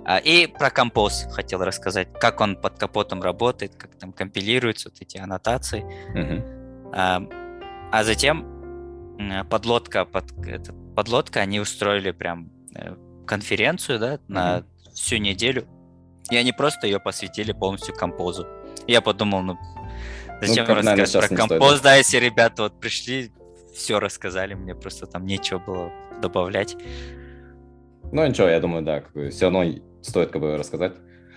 А, 0.05 0.17
и 0.17 0.47
про 0.47 0.69
Compose 0.69 1.25
хотел 1.31 1.63
рассказать, 1.63 2.07
как 2.19 2.41
он 2.41 2.55
под 2.55 2.79
капотом 2.79 3.21
работает, 3.21 3.75
как 3.75 3.95
там 3.95 4.13
компилируются 4.13 4.89
вот 4.89 5.01
эти 5.01 5.17
аннотации. 5.17 5.83
Uh-huh. 6.13 7.29
А, 7.91 8.03
затем 8.03 8.57
подлодка, 9.49 10.05
под, 10.05 10.25
это, 10.45 10.73
подлодка, 10.95 11.39
они 11.39 11.59
устроили 11.59 12.11
прям 12.11 12.51
э, 12.75 12.95
конференцию, 13.25 13.99
да, 13.99 14.19
на 14.27 14.59
uh-huh. 14.59 14.93
всю 14.93 15.17
неделю. 15.17 15.67
И 16.29 16.35
они 16.35 16.51
просто 16.51 16.87
ее 16.87 16.99
посвятили 16.99 17.51
полностью 17.51 17.95
композу. 17.95 18.45
Я 18.85 19.01
подумал, 19.01 19.41
ну, 19.41 19.57
зачем 20.41 20.65
ну, 20.67 20.75
рассказать 20.75 21.29
про 21.29 21.35
композ, 21.35 21.67
стоит, 21.69 21.83
да, 21.83 21.95
если 21.95 22.17
ребята 22.17 22.63
вот 22.63 22.79
пришли, 22.79 23.31
все 23.75 23.99
рассказали, 23.99 24.53
мне 24.53 24.75
просто 24.75 25.05
там 25.05 25.25
нечего 25.25 25.59
было 25.59 25.91
добавлять. 26.21 26.75
Ну, 28.11 28.25
ничего, 28.25 28.47
я 28.47 28.59
думаю, 28.59 28.83
да, 28.83 29.01
как 29.01 29.13
бы, 29.13 29.29
все 29.29 29.49
равно 29.49 29.65
стоит 30.01 30.31
как 30.31 30.41
бы 30.41 30.57
рассказать. 30.57 30.93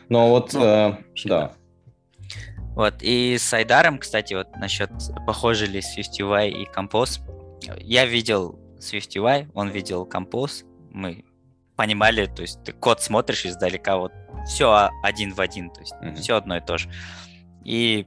Но 0.09 0.29
вот, 0.29 0.53
ну, 0.55 0.65
э, 0.65 0.97
да. 1.25 1.53
Вот, 2.75 2.95
и 3.01 3.37
с 3.39 3.53
Айдаром, 3.53 3.99
кстати, 3.99 4.35
вот 4.35 4.49
насчет 4.57 4.91
похожи 5.27 5.67
ли 5.67 5.81
SwiftUI 5.81 6.51
и 6.51 6.67
Compose. 6.67 7.21
Я 7.79 8.07
видел 8.07 8.59
SwiftUI, 8.79 9.51
он 9.55 9.69
видел 9.71 10.09
Compose, 10.09 10.65
мы 10.91 11.25
понимали, 11.77 12.27
то 12.27 12.43
есть 12.43 12.63
ты 12.63 12.73
код 12.73 13.03
смотришь 13.03 13.47
издалека, 13.47 13.97
вот 13.97 14.13
все 14.47 14.91
один 15.03 15.35
в 15.35 15.41
один, 15.41 15.71
то 15.71 15.81
есть 15.81 15.95
mm-hmm. 15.95 16.15
все 16.17 16.37
одно 16.37 16.57
и 16.57 16.61
то 16.61 16.79
же. 16.79 16.91
И 17.65 18.07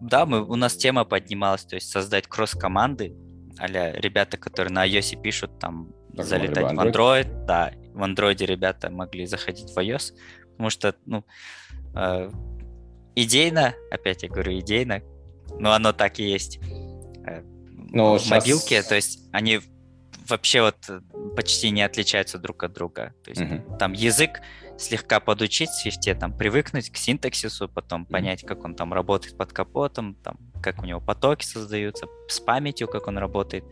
да, 0.00 0.26
мы, 0.26 0.44
у 0.44 0.56
нас 0.56 0.76
тема 0.76 1.04
поднималась, 1.04 1.64
то 1.64 1.74
есть 1.74 1.90
создать 1.90 2.26
кросс-команды, 2.26 3.14
а 3.58 3.66
ребята, 3.66 4.36
которые 4.36 4.72
на 4.72 4.86
iOS 4.86 5.20
пишут, 5.20 5.58
там 5.58 5.92
так 6.16 6.26
залетать 6.26 6.72
в 6.72 6.80
Android. 6.80 7.44
Да, 7.46 7.72
в 7.92 8.02
Android 8.02 8.44
ребята 8.44 8.90
могли 8.90 9.26
заходить 9.26 9.70
в 9.70 9.78
iOS, 9.78 10.14
потому 10.52 10.70
что, 10.70 10.94
ну, 11.06 11.24
э, 11.94 12.30
идейно, 13.14 13.74
опять 13.90 14.22
я 14.22 14.28
говорю, 14.28 14.58
идейно, 14.58 15.02
но 15.58 15.72
оно 15.72 15.92
так 15.92 16.18
и 16.18 16.24
есть. 16.24 16.58
Э, 17.26 17.42
но 17.90 18.14
в 18.14 18.20
сейчас... 18.20 18.30
мобилке, 18.30 18.82
то 18.82 18.94
есть 18.94 19.20
они 19.32 19.60
вообще 20.28 20.62
вот 20.62 20.76
почти 21.36 21.70
не 21.70 21.82
отличаются 21.82 22.38
друг 22.38 22.62
от 22.62 22.72
друга. 22.72 23.14
То 23.22 23.30
есть 23.30 23.42
uh-huh. 23.42 23.76
там 23.78 23.92
язык 23.92 24.40
слегка 24.78 25.20
подучить 25.20 25.70
в 25.70 25.86
Swift, 25.86 26.18
там 26.18 26.36
привыкнуть 26.36 26.90
к 26.90 26.96
синтаксису, 26.96 27.68
потом 27.68 28.06
понять, 28.06 28.44
как 28.44 28.64
он 28.64 28.74
там 28.74 28.92
работает 28.92 29.36
под 29.36 29.52
капотом, 29.52 30.14
там, 30.16 30.38
как 30.62 30.82
у 30.82 30.86
него 30.86 31.00
потоки 31.00 31.44
создаются, 31.44 32.06
с 32.28 32.40
памятью, 32.40 32.88
как 32.88 33.06
он 33.06 33.18
работает 33.18 33.64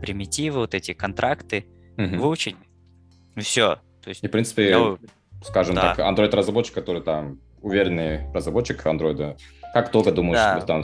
примитивы, 0.00 0.60
вот 0.60 0.74
эти 0.74 0.92
контракты 0.92 1.66
угу. 1.96 2.16
выучить. 2.16 2.56
И 3.36 3.40
все. 3.40 3.76
То 4.02 4.10
есть, 4.10 4.22
и, 4.22 4.28
в 4.28 4.30
принципе, 4.30 4.70
я... 4.70 4.96
скажем 5.42 5.74
да. 5.74 5.94
так, 5.94 6.06
Android-разработчик, 6.06 6.74
который 6.74 7.02
там 7.02 7.40
уверенный 7.60 8.30
разработчик 8.32 8.84
Android, 8.86 9.38
как 9.72 9.90
долго 9.90 10.12
думаешь, 10.12 10.38
да. 10.38 10.60
там 10.60 10.82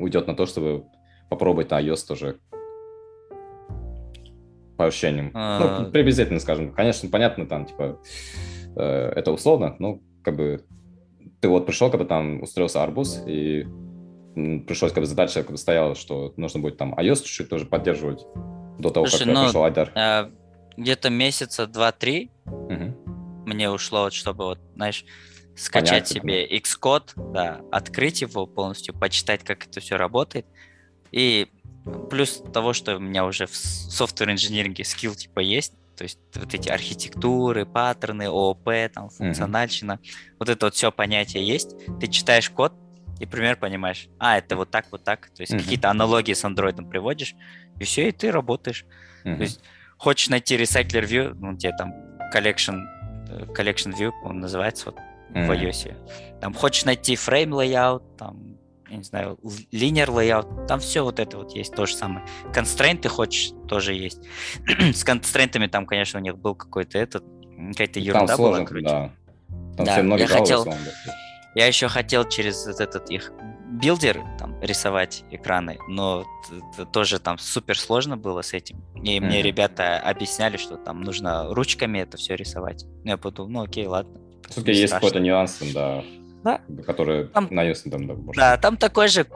уйдет 0.00 0.26
на 0.26 0.34
то, 0.34 0.46
чтобы 0.46 0.84
попробовать 1.28 1.70
на 1.70 1.80
iOS 1.80 2.06
тоже 2.06 2.38
по 4.76 4.86
ощущениям? 4.86 5.30
А... 5.34 5.80
Ну, 5.82 5.90
приблизительно, 5.90 6.40
скажем. 6.40 6.72
Конечно, 6.72 7.08
понятно, 7.08 7.46
там, 7.46 7.66
типа, 7.66 8.00
э, 8.76 9.12
это 9.16 9.32
условно, 9.32 9.76
но 9.78 10.00
как 10.22 10.36
бы 10.36 10.64
ты 11.40 11.48
вот 11.48 11.66
пришел, 11.66 11.90
когда 11.90 12.04
там 12.04 12.42
устроился 12.42 12.82
арбуз, 12.82 13.22
и 13.26 13.66
пришлось, 14.66 14.92
как 14.92 15.02
бы 15.02 15.06
задача 15.06 15.42
как 15.42 15.52
бы 15.52 15.58
стояла, 15.58 15.94
что 15.94 16.32
нужно 16.36 16.60
будет 16.60 16.76
там 16.76 16.94
iOS 16.94 17.22
чуть-чуть 17.22 17.48
тоже 17.48 17.66
поддерживать 17.66 18.24
до 18.78 18.90
того, 18.90 19.06
Слушай, 19.06 19.26
как 19.26 19.34
ну, 19.34 19.44
пришел 19.44 19.64
Айдар. 19.64 19.92
Э, 19.94 20.30
где-то 20.76 21.10
месяца 21.10 21.66
два-три 21.66 22.30
угу. 22.46 23.46
мне 23.46 23.70
ушло, 23.70 24.04
вот, 24.04 24.12
чтобы 24.12 24.44
вот, 24.44 24.58
знаешь, 24.74 25.04
скачать 25.56 26.08
Понять, 26.08 26.08
себе 26.08 26.48
да. 26.48 26.56
Xcode, 26.56 27.32
да, 27.32 27.60
открыть 27.70 28.22
его 28.22 28.46
полностью, 28.46 28.94
почитать, 28.94 29.44
как 29.44 29.66
это 29.66 29.80
все 29.80 29.96
работает. 29.96 30.46
И 31.12 31.48
плюс 32.08 32.42
того, 32.52 32.72
что 32.72 32.96
у 32.96 33.00
меня 33.00 33.24
уже 33.24 33.46
в 33.46 33.54
софтвер 33.54 34.30
инжиниринге 34.30 34.84
скилл 34.84 35.14
типа 35.14 35.40
есть, 35.40 35.74
то 35.96 36.04
есть 36.04 36.18
вот 36.34 36.54
эти 36.54 36.70
архитектуры, 36.70 37.66
паттерны, 37.66 38.24
ООП, 38.24 38.70
там, 38.92 39.10
функциональщина, 39.10 39.92
mm 40.02 40.36
вот 40.38 40.48
это 40.48 40.66
вот 40.66 40.74
все 40.74 40.90
понятие 40.90 41.46
есть. 41.46 41.76
Ты 42.00 42.06
читаешь 42.06 42.48
код, 42.48 42.72
и 43.20 43.26
пример 43.26 43.56
понимаешь, 43.56 44.08
а, 44.18 44.38
это 44.38 44.56
вот 44.56 44.70
так, 44.70 44.86
вот 44.90 45.04
так. 45.04 45.28
То 45.36 45.42
есть 45.42 45.52
mm-hmm. 45.52 45.58
какие-то 45.58 45.90
аналогии 45.90 46.32
с 46.32 46.42
андроидом 46.44 46.88
приводишь, 46.88 47.36
и 47.78 47.84
все, 47.84 48.08
и 48.08 48.12
ты 48.12 48.32
работаешь. 48.32 48.86
Mm-hmm. 49.24 49.36
То 49.36 49.42
есть 49.42 49.60
хочешь 49.98 50.30
найти 50.30 50.56
recycler 50.56 51.06
view, 51.06 51.36
ну, 51.38 51.56
тебе 51.56 51.72
там 51.76 51.92
collection, 52.34 52.80
э, 53.28 53.44
collection 53.54 53.94
view, 53.94 54.10
он 54.24 54.40
называется 54.40 54.86
вот 54.86 54.96
mm-hmm. 55.34 55.46
в 55.46 55.50
iOS. 55.50 56.40
Там 56.40 56.54
хочешь 56.54 56.86
найти 56.86 57.14
frame 57.14 57.50
layout, 57.50 58.02
там, 58.16 58.56
я 58.88 58.96
не 58.96 59.04
знаю, 59.04 59.38
linear 59.70 60.08
layout, 60.08 60.66
там 60.66 60.80
все 60.80 61.02
вот 61.04 61.20
это 61.20 61.36
вот 61.36 61.54
есть 61.54 61.74
то 61.74 61.84
же 61.84 61.94
самое. 61.94 62.24
Констрейнты 62.54 63.10
хочешь, 63.10 63.52
тоже 63.68 63.92
есть. 63.92 64.22
С 64.94 65.04
констрейнтами 65.04 65.66
там, 65.66 65.84
конечно, 65.84 66.18
у 66.18 66.22
них 66.22 66.38
был 66.38 66.54
какой-то 66.54 66.96
этот, 66.96 67.22
какая-то 67.72 68.00
ерунда 68.00 68.38
была, 68.38 68.64
короче. 68.64 68.86
Да. 68.86 69.10
Там 69.76 69.86
да, 69.86 70.16
все 70.16 70.16
я 70.16 70.26
хотел, 70.26 70.64
я 71.54 71.66
еще 71.66 71.88
хотел 71.88 72.24
через 72.28 72.66
этот 72.66 73.10
их 73.10 73.32
builder 73.70 74.20
там 74.38 74.60
рисовать 74.60 75.24
экраны, 75.30 75.78
но 75.88 76.24
тоже 76.92 77.18
там 77.18 77.38
супер 77.38 77.78
сложно 77.78 78.16
было 78.16 78.42
с 78.42 78.52
этим. 78.52 78.84
И 78.96 79.18
mm-hmm. 79.18 79.20
мне 79.20 79.42
ребята 79.42 79.98
объясняли, 79.98 80.56
что 80.56 80.76
там 80.76 81.00
нужно 81.02 81.52
ручками 81.54 81.98
это 81.98 82.16
все 82.16 82.36
рисовать. 82.36 82.84
Я 83.04 83.16
подумал, 83.16 83.50
ну 83.50 83.62
окей, 83.62 83.86
ладно. 83.86 84.20
Все-таки 84.48 84.78
есть 84.78 84.92
какой-то 84.92 85.20
нюанс, 85.20 85.58
да, 85.72 86.02
да. 86.42 86.60
который 86.84 87.28
там, 87.28 87.48
на 87.50 87.68
iOS 87.68 87.90
там, 87.90 88.06
да, 88.06 88.14
может. 88.14 88.36
Да, 88.36 88.56
там 88.56 88.76
такой 88.76 89.08
же 89.08 89.26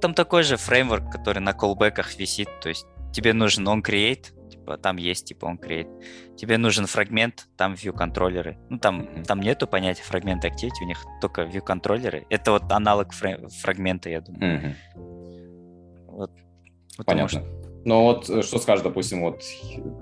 там 0.00 0.14
такой 0.14 0.42
же 0.42 0.56
фреймворк, 0.56 1.10
который 1.10 1.38
на 1.38 1.52
callback 1.52 1.99
ах 1.99 2.16
висит, 2.16 2.48
то 2.60 2.68
есть 2.68 2.86
тебе 3.12 3.32
нужен 3.32 3.66
on 3.68 3.82
create, 3.82 4.32
типа, 4.64 4.78
там 4.78 4.96
есть 4.96 5.26
типа 5.26 5.46
on 5.46 5.56
create. 5.56 5.88
Тебе 6.36 6.58
нужен 6.58 6.86
фрагмент, 6.86 7.46
там 7.56 7.74
view 7.74 7.92
контроллеры. 7.92 8.56
Ну, 8.70 8.78
там, 8.78 9.02
mm-hmm. 9.02 9.24
там 9.24 9.40
нету 9.40 9.66
понятия 9.66 10.02
фрагмент 10.02 10.44
activity, 10.44 10.82
у 10.82 10.86
них 10.86 11.04
только 11.20 11.42
view 11.42 11.60
контроллеры. 11.60 12.26
Это 12.30 12.52
вот 12.52 12.70
аналог 12.70 13.12
фрей- 13.12 13.46
фрагмента, 13.60 14.08
я 14.10 14.20
думаю. 14.20 14.42
Mm-hmm. 14.42 14.74
Вот. 16.08 16.30
Понятно. 17.06 17.40
Что... 17.40 17.64
Ну 17.84 18.02
вот 18.02 18.30
э, 18.30 18.42
что 18.42 18.58
скажешь, 18.58 18.82
допустим, 18.82 19.20
вот 19.20 19.42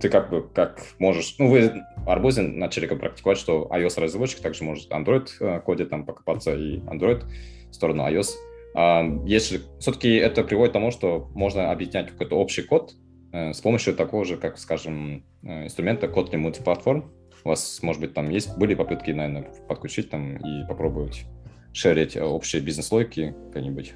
ты 0.01 0.09
как 0.09 0.31
бы 0.31 0.49
как 0.49 0.81
можешь, 1.01 1.35
ну 1.39 1.51
вы 1.51 1.83
Арбузе 2.07 2.43
начали 2.43 2.87
как 2.87 3.01
практиковать, 3.01 3.39
что 3.39 3.69
iOS 3.73 4.01
разработчик 4.01 4.41
также 4.41 4.63
может 4.63 4.91
Android 4.93 5.29
э, 5.41 5.61
коде 5.61 5.87
там 5.87 6.05
покопаться 6.07 6.55
и 6.55 6.79
Android 6.81 7.25
в 7.71 7.75
сторону 7.75 8.07
iOS. 8.09 8.29
А 8.75 9.03
если 9.27 9.63
все-таки 9.81 10.15
это 10.15 10.45
приводит 10.45 10.71
к 10.71 10.75
тому, 10.75 10.93
что 10.93 11.31
можно 11.35 11.73
объединять 11.73 12.11
какой-то 12.11 12.37
общий 12.37 12.63
код, 12.63 12.95
с 13.33 13.61
помощью 13.61 13.95
такого 13.95 14.25
же, 14.25 14.37
как, 14.37 14.59
скажем, 14.59 15.25
инструмента 15.43 16.07
Kotlin 16.07 16.39
мультиплатформ, 16.39 17.11
у 17.45 17.49
вас, 17.49 17.83
может 17.83 18.01
быть, 18.01 18.15
там 18.15 18.31
есть, 18.31 18.57
были 18.57 18.75
попытки, 18.75 19.11
наверное, 19.11 19.51
подключить 19.69 20.11
там 20.11 20.37
и 20.37 20.67
попробовать 20.67 21.25
шерить 21.73 22.17
общие 22.17 22.63
бизнес-логики 22.63 23.35
какие-нибудь? 23.49 23.95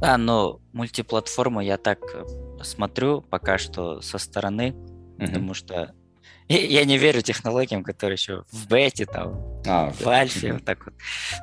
Да, 0.00 0.16
но 0.16 0.60
мультиплатформу 0.72 1.60
я 1.60 1.76
так 1.76 2.00
смотрю 2.62 3.20
пока 3.22 3.58
что 3.58 4.00
со 4.00 4.18
стороны, 4.18 4.74
uh-huh. 5.18 5.26
потому 5.26 5.54
что 5.54 5.94
я 6.48 6.84
не 6.84 6.98
верю 6.98 7.22
технологиям, 7.22 7.84
которые 7.84 8.14
еще 8.14 8.44
в 8.50 8.68
бете, 8.68 9.06
там, 9.06 9.60
а, 9.66 9.90
в 9.90 10.06
альфе, 10.06 10.48
uh-huh. 10.48 10.52
вот 10.54 10.64
так 10.64 10.86
вот. 10.86 10.94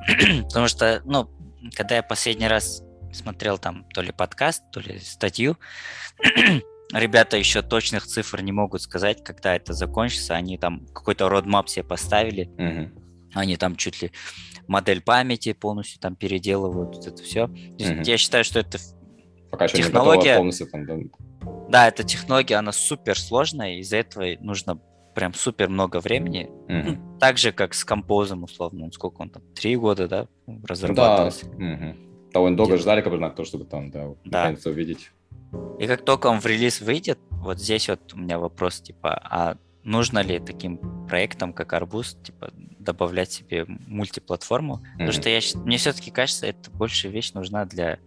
потому 0.44 0.68
что, 0.68 1.02
ну, 1.04 1.30
когда 1.74 1.96
я 1.96 2.02
последний 2.02 2.48
раз 2.48 2.82
смотрел 3.12 3.58
там 3.58 3.84
то 3.94 4.02
ли 4.02 4.12
подкаст, 4.12 4.62
то 4.72 4.80
ли 4.80 4.98
статью, 4.98 5.56
ребята 6.92 7.36
еще 7.36 7.62
точных 7.62 8.06
цифр 8.06 8.40
не 8.40 8.52
могут 8.52 8.82
сказать, 8.82 9.22
когда 9.24 9.56
это 9.56 9.72
закончится. 9.72 10.34
Они 10.34 10.58
там 10.58 10.86
какой-то 10.86 11.28
родмап 11.28 11.68
себе 11.68 11.84
поставили. 11.84 12.50
Uh-huh. 12.56 12.90
Они 13.34 13.56
там 13.56 13.76
чуть 13.76 14.02
ли 14.02 14.12
модель 14.66 15.02
памяти 15.02 15.52
полностью 15.52 16.00
там 16.00 16.16
переделывают, 16.16 16.96
вот 16.96 17.06
это 17.06 17.22
все. 17.22 17.44
Uh-huh. 17.44 18.04
Я 18.04 18.18
считаю, 18.18 18.44
что 18.44 18.60
это 18.60 18.78
Пока 19.50 19.68
технология... 19.68 20.36
полностью 20.36 20.66
там, 20.68 20.86
да. 20.86 20.96
да, 21.68 21.88
эта 21.88 22.04
технология, 22.04 22.56
она 22.56 22.72
супер 22.72 23.18
сложная, 23.18 23.78
из-за 23.78 23.98
этого 23.98 24.24
нужно 24.40 24.80
прям 25.14 25.34
супер 25.34 25.68
много 25.68 26.00
времени. 26.00 26.48
Ну, 26.68 27.18
так 27.18 27.38
же, 27.38 27.50
как 27.50 27.74
с 27.74 27.84
композом, 27.84 28.44
условно. 28.44 28.90
Сколько 28.92 29.22
он 29.22 29.30
там? 29.30 29.42
Три 29.54 29.76
года, 29.76 30.06
да, 30.06 30.28
разрабатывался? 30.64 31.46
Да. 31.46 31.64
Uh-huh. 31.64 32.07
Довольно 32.32 32.56
долго 32.56 32.76
ждали, 32.76 33.00
как 33.00 33.12
бы, 33.12 33.18
на 33.18 33.30
то, 33.30 33.44
чтобы 33.44 33.64
там, 33.64 33.90
да, 33.90 34.08
да. 34.24 34.40
наконец 34.42 34.66
увидеть. 34.66 35.10
И 35.78 35.86
как 35.86 36.04
только 36.04 36.26
он 36.26 36.40
в 36.40 36.46
релиз 36.46 36.80
выйдет, 36.80 37.18
вот 37.30 37.58
здесь 37.58 37.88
вот 37.88 38.12
у 38.12 38.18
меня 38.18 38.38
вопрос, 38.38 38.80
типа, 38.80 39.20
а 39.24 39.56
нужно 39.82 40.20
ли 40.20 40.38
таким 40.38 40.78
проектам, 41.08 41.52
как 41.52 41.72
Арбуз, 41.72 42.16
типа, 42.22 42.50
добавлять 42.78 43.32
себе 43.32 43.64
мультиплатформу? 43.66 44.76
Mm-hmm. 44.76 44.92
Потому 44.92 45.12
что 45.12 45.30
я, 45.30 45.40
мне 45.64 45.78
все-таки 45.78 46.10
кажется, 46.10 46.46
это 46.46 46.70
больше 46.70 47.08
вещь 47.08 47.32
нужна 47.32 47.64
для 47.64 47.98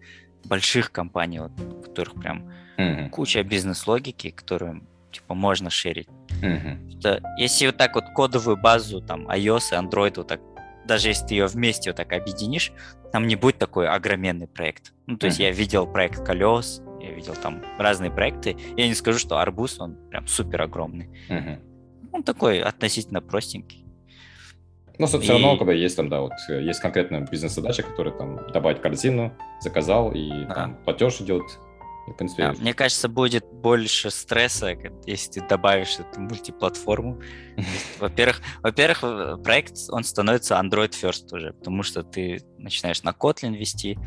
больших 0.46 0.92
компаний, 0.92 1.40
вот, 1.40 1.52
у 1.60 1.82
которых 1.82 2.14
прям 2.16 2.52
mm-hmm. 2.78 3.10
куча 3.10 3.44
бизнес-логики, 3.44 4.30
которую 4.30 4.84
типа 5.12 5.34
можно 5.34 5.70
шерить. 5.70 6.08
Mm-hmm. 6.42 7.00
Что, 7.00 7.22
если 7.38 7.66
вот 7.68 7.78
так 7.78 7.96
вот 7.96 8.06
кодовую 8.16 8.58
базу 8.58 9.02
там 9.02 9.28
iOS 9.28 9.72
и 9.72 9.76
Android 9.76 10.14
вот 10.18 10.28
так 10.28 10.40
даже 10.86 11.10
если 11.10 11.28
ты 11.28 11.34
ее 11.36 11.48
вместе 11.48 11.90
вот 11.90 11.98
так 11.98 12.12
объединишь, 12.14 12.72
там 13.12 13.28
не 13.28 13.36
будет 13.36 13.58
такой 13.58 13.88
огроменный 13.88 14.48
проект. 14.48 14.94
Ну, 15.08 15.18
то 15.18 15.26
mm-hmm. 15.26 15.30
есть 15.30 15.40
я 15.40 15.52
видел 15.52 15.88
проект 15.88 16.26
колес, 16.26 16.82
я 17.02 17.12
видел 17.12 17.34
там 17.36 17.62
разные 17.78 18.12
проекты. 18.12 18.56
Я 18.78 18.88
не 18.88 18.94
скажу, 18.94 19.20
что 19.20 19.40
арбуз, 19.40 19.80
он 19.80 19.98
прям 20.10 20.28
супер 20.28 20.62
огромный. 20.62 21.10
Он 22.12 22.24
такой 22.24 22.62
относительно 22.62 23.22
простенький. 23.22 23.86
Ну, 24.98 25.08
все 25.08 25.20
и... 25.20 25.28
равно, 25.30 25.58
как 25.58 25.66
бы, 25.66 25.74
есть 25.74 25.96
там, 25.96 26.10
да, 26.10 26.22
вот, 26.22 26.34
есть 26.48 26.80
конкретная 26.80 27.22
бизнес-задача, 27.22 27.84
которая 27.84 28.14
там 28.14 28.52
добавить 28.52 28.82
корзину, 28.82 29.34
заказал, 29.60 30.12
и 30.12 30.30
а. 30.50 30.54
там 30.54 30.78
платеж 30.84 31.22
идет. 31.22 31.44
В 32.12 32.18
принципе... 32.18 32.44
а, 32.44 32.54
мне 32.54 32.74
кажется, 32.74 33.10
будет 33.10 33.46
больше 33.46 34.12
стресса, 34.12 34.76
если 35.06 35.40
ты 35.40 35.48
добавишь 35.48 36.00
эту 36.00 36.20
мультиплатформу. 36.20 37.22
Во-первых, 38.00 38.42
во-первых, 38.62 39.44
проект, 39.44 39.78
он 39.90 40.04
становится 40.04 40.56
Android 40.56 40.92
first 40.92 41.34
уже, 41.36 41.54
потому 41.54 41.84
что 41.84 42.04
ты 42.04 42.42
начинаешь 42.58 43.04
на 43.04 43.12
Kotlin 43.12 43.56
вести, 43.56 43.98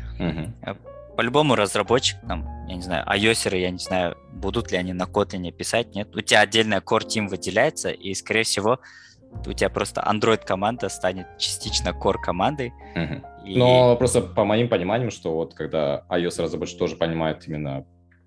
по-любому 1.15 1.55
разработчик, 1.55 2.17
там, 2.27 2.45
я 2.67 2.75
не 2.75 2.81
знаю, 2.81 3.05
iOS, 3.07 3.57
я 3.57 3.71
не 3.71 3.77
знаю, 3.77 4.17
будут 4.33 4.71
ли 4.71 4.77
они 4.77 4.93
на 4.93 5.03
Kotlin 5.03 5.49
писать, 5.51 5.95
нет. 5.95 6.15
У 6.15 6.21
тебя 6.21 6.41
отдельная 6.41 6.81
core 6.81 7.05
team 7.07 7.27
выделяется, 7.27 7.89
и, 7.89 8.13
скорее 8.13 8.43
всего, 8.43 8.79
у 9.45 9.53
тебя 9.53 9.69
просто 9.69 10.01
Android 10.01 10.45
команда 10.45 10.89
станет 10.89 11.27
частично 11.37 11.89
core 11.89 12.17
командой. 12.21 12.73
Угу. 12.95 13.47
И... 13.47 13.57
Но 13.57 13.95
просто 13.95 14.21
по 14.21 14.43
моим 14.45 14.69
пониманиям, 14.69 15.11
что 15.11 15.33
вот 15.35 15.53
когда 15.53 16.05
iOS 16.09 16.41
разработчик 16.41 16.79
тоже 16.79 16.95
понимает 16.95 17.47
именно 17.47 17.85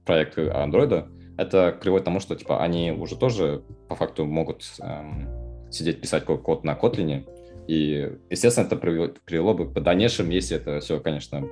проект 0.09 0.39
Android, 0.39 1.07
это 1.37 1.77
приводит 1.81 2.03
к 2.03 2.07
тому, 2.07 2.19
что 2.19 2.35
типа 2.35 2.63
они 2.65 2.93
уже 2.93 3.15
тоже 3.15 3.63
по 3.89 3.95
факту 3.95 4.25
могут 4.25 4.65
эм, 4.81 5.29
сидеть 5.71 6.01
писать 6.01 6.25
код 6.25 6.65
на 6.65 6.73
Kotlin, 6.73 7.29
и, 7.69 8.17
естественно, 8.31 8.65
это 8.65 8.77
привело 8.77 9.53
бы 9.53 9.71
к 9.71 9.81
дальнейшем, 9.81 10.31
если 10.31 10.57
это 10.57 10.81
все, 10.81 10.99
конечно, 10.99 11.47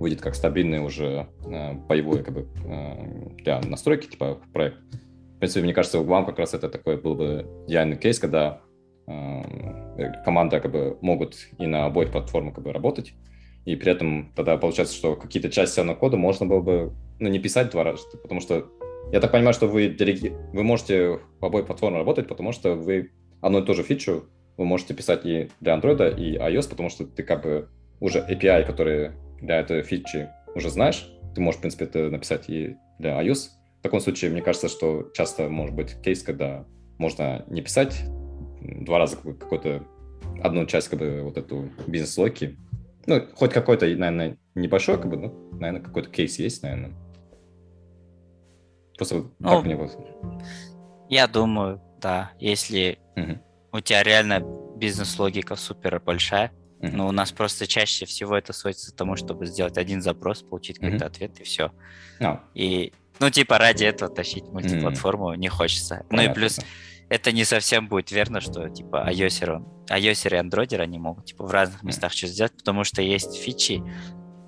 выйдет 0.00 0.20
как 0.20 0.34
стабильный 0.34 0.84
уже 0.84 1.28
э, 1.46 1.72
боевой 1.74 2.24
как 2.24 2.34
бы, 2.34 2.48
э, 2.66 3.34
для 3.36 3.60
настройки 3.60 4.08
типа 4.08 4.40
проект. 4.52 4.78
В 5.36 5.38
принципе, 5.38 5.62
мне 5.62 5.72
кажется, 5.72 6.00
вам 6.00 6.26
как 6.26 6.40
раз 6.40 6.52
это 6.52 6.68
такой 6.68 6.96
был 6.96 7.14
бы 7.14 7.46
идеальный 7.68 7.96
кейс, 7.96 8.18
когда 8.18 8.60
э, 9.06 10.12
команда 10.24 10.58
как 10.58 10.72
бы 10.72 10.98
могут 11.00 11.36
и 11.58 11.66
на 11.68 11.86
обоих 11.86 12.10
платформах 12.10 12.56
как 12.56 12.64
бы 12.64 12.72
работать, 12.72 13.14
и 13.64 13.76
при 13.76 13.92
этом 13.92 14.32
тогда 14.34 14.56
получается, 14.56 14.94
что 14.94 15.16
какие-то 15.16 15.50
части 15.50 15.80
все 15.80 15.94
кода 15.94 16.16
можно 16.16 16.46
было 16.46 16.60
бы 16.60 16.92
ну, 17.18 17.28
не 17.28 17.38
писать 17.38 17.70
два 17.70 17.84
раза, 17.84 18.06
потому 18.22 18.40
что 18.40 18.66
я 19.12 19.20
так 19.20 19.32
понимаю, 19.32 19.54
что 19.54 19.66
вы, 19.66 19.88
делеги... 19.88 20.32
вы 20.52 20.62
можете 20.62 21.20
в 21.40 21.44
обоих 21.44 21.66
платформах 21.66 21.98
работать, 21.98 22.28
потому 22.28 22.52
что 22.52 22.74
вы 22.74 23.10
одну 23.40 23.60
и 23.62 23.66
ту 23.66 23.74
же 23.74 23.82
фичу 23.82 24.24
вы 24.56 24.66
можете 24.66 24.92
писать 24.92 25.24
и 25.24 25.48
для 25.60 25.74
Android, 25.74 26.18
и 26.18 26.36
iOS, 26.36 26.68
потому 26.68 26.90
что 26.90 27.06
ты 27.06 27.22
как 27.22 27.42
бы 27.42 27.68
уже 27.98 28.18
API, 28.18 28.64
которые 28.64 29.14
для 29.40 29.58
этой 29.58 29.82
фичи 29.82 30.28
уже 30.54 30.68
знаешь, 30.68 31.10
ты 31.34 31.40
можешь, 31.40 31.58
в 31.58 31.60
принципе, 31.62 31.86
это 31.86 32.10
написать 32.10 32.48
и 32.48 32.76
для 32.98 33.20
iOS. 33.22 33.48
В 33.78 33.82
таком 33.82 34.00
случае, 34.00 34.30
мне 34.30 34.42
кажется, 34.42 34.68
что 34.68 35.10
часто 35.14 35.48
может 35.48 35.74
быть 35.74 35.96
кейс, 36.02 36.22
когда 36.22 36.66
можно 36.98 37.44
не 37.48 37.62
писать 37.62 38.02
два 38.60 38.98
раза 38.98 39.16
какую-то 39.16 39.82
одну 40.42 40.66
часть 40.66 40.88
как 40.88 40.98
бы 40.98 41.22
вот 41.22 41.38
эту 41.38 41.70
бизнес-логики. 41.86 42.58
Ну, 43.06 43.26
хоть 43.34 43.52
какой-то, 43.52 43.86
наверное, 43.86 44.38
небольшой, 44.54 44.96
как 44.96 45.08
бы, 45.08 45.16
ну, 45.16 45.50
наверное, 45.52 45.82
какой-то 45.82 46.10
кейс 46.10 46.38
есть, 46.38 46.62
наверное. 46.62 46.92
Просто 48.96 49.30
ну, 49.38 49.48
так 49.48 49.64
мне 49.64 49.76
вот. 49.76 49.96
Я 51.08 51.26
думаю, 51.26 51.80
да, 52.00 52.32
если 52.38 52.98
угу. 53.16 53.38
у 53.72 53.80
тебя 53.80 54.02
реально 54.02 54.40
бизнес-логика 54.76 55.56
супер 55.56 56.00
большая, 56.00 56.52
Mm-hmm. 56.80 56.92
Но 56.92 57.08
у 57.08 57.12
нас 57.12 57.30
просто 57.30 57.66
чаще 57.66 58.06
всего 58.06 58.36
это 58.36 58.52
сводится 58.52 58.90
к 58.90 58.96
тому, 58.96 59.14
чтобы 59.14 59.44
сделать 59.46 59.76
один 59.76 60.00
запрос, 60.00 60.42
получить 60.42 60.78
какой-то 60.78 61.06
ответ 61.06 61.38
и 61.38 61.44
все. 61.44 61.72
No. 62.20 62.40
И, 62.54 62.94
ну, 63.18 63.28
типа, 63.28 63.58
ради 63.58 63.84
этого 63.84 64.10
тащить 64.10 64.44
мультиплатформу 64.44 65.32
mm-hmm. 65.32 65.38
не 65.38 65.48
хочется. 65.48 66.06
Понятно. 66.08 66.16
Ну 66.16 66.22
и 66.22 66.34
плюс 66.34 66.60
это 67.10 67.32
не 67.32 67.44
совсем 67.44 67.88
будет 67.88 68.12
верно, 68.12 68.40
что 68.40 68.68
типа 68.70 69.04
iOS, 69.10 69.62
iOS 69.88 70.28
и 70.28 70.40
Android 70.40 70.76
они 70.76 70.98
могут 70.98 71.26
типа 71.26 71.44
в 71.44 71.50
разных 71.50 71.82
местах 71.82 72.12
mm-hmm. 72.12 72.16
что 72.16 72.26
сделать, 72.28 72.56
потому 72.56 72.84
что 72.84 73.02
есть 73.02 73.36
фичи, 73.36 73.82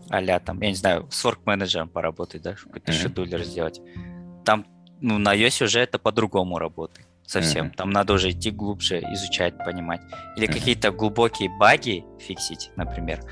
а 0.09 0.39
там, 0.39 0.61
я 0.61 0.69
не 0.69 0.77
знаю, 0.77 1.09
с 1.11 1.25
work 1.25 1.41
менеджером 1.45 1.89
поработать, 1.89 2.43
да, 2.43 2.55
какой-то 2.55 2.93
mm-hmm. 2.93 3.03
шедулер 3.03 3.43
сделать. 3.43 3.81
Там, 4.45 4.67
ну, 5.01 5.19
на 5.19 5.37
iOS 5.37 5.65
уже 5.65 5.81
это 5.81 5.99
по-другому 5.99 6.59
работает 6.59 7.09
совсем. 7.27 7.67
Mm-hmm. 7.67 7.77
Там 7.77 7.91
надо 7.91 8.13
уже 8.13 8.31
идти 8.31 8.51
глубже, 8.51 9.01
изучать, 9.13 9.59
понимать. 9.59 10.01
Или 10.37 10.47
mm-hmm. 10.47 10.53
какие-то 10.53 10.93
глубокие 10.93 11.51
баги 11.59 12.05
фиксить, 12.21 12.71
например. 12.77 13.25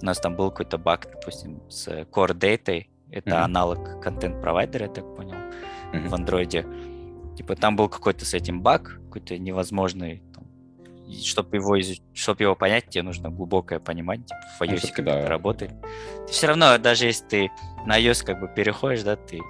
У 0.00 0.04
нас 0.04 0.18
там 0.18 0.34
был 0.34 0.50
какой-то 0.50 0.78
баг, 0.78 1.08
допустим, 1.12 1.62
с 1.68 1.86
Core 1.86 2.34
Data. 2.34 2.84
Это 3.10 3.30
mm-hmm. 3.30 3.44
аналог 3.44 4.02
контент-провайдера, 4.02 4.86
я 4.86 4.92
так 4.92 5.16
понял, 5.16 5.36
mm-hmm. 5.36 6.08
в 6.08 6.14
андроиде. 6.14 6.66
Типа 7.36 7.56
там 7.56 7.76
был 7.76 7.88
какой-то 7.88 8.24
с 8.24 8.34
этим 8.34 8.62
баг, 8.62 9.00
какой-то 9.06 9.38
невозможный. 9.38 10.22
чтобы 11.24 11.56
его, 11.56 11.76
чтобы 12.14 12.42
его 12.42 12.54
понять, 12.54 12.88
тебе 12.88 13.02
нужно 13.02 13.30
глубокое 13.30 13.78
понимание, 13.78 14.26
типа 14.26 14.40
в 14.58 14.62
iOS 14.62 14.80
ну, 14.88 14.94
как 14.94 15.04
да. 15.04 15.20
это 15.20 15.28
работает. 15.28 15.72
Ты 16.26 16.32
все 16.32 16.46
равно, 16.46 16.78
даже 16.78 17.06
если 17.06 17.26
ты 17.26 17.50
на 17.86 18.00
iOS 18.00 18.24
как 18.24 18.40
бы 18.40 18.48
переходишь, 18.48 19.02
да, 19.02 19.16
ты 19.16 19.40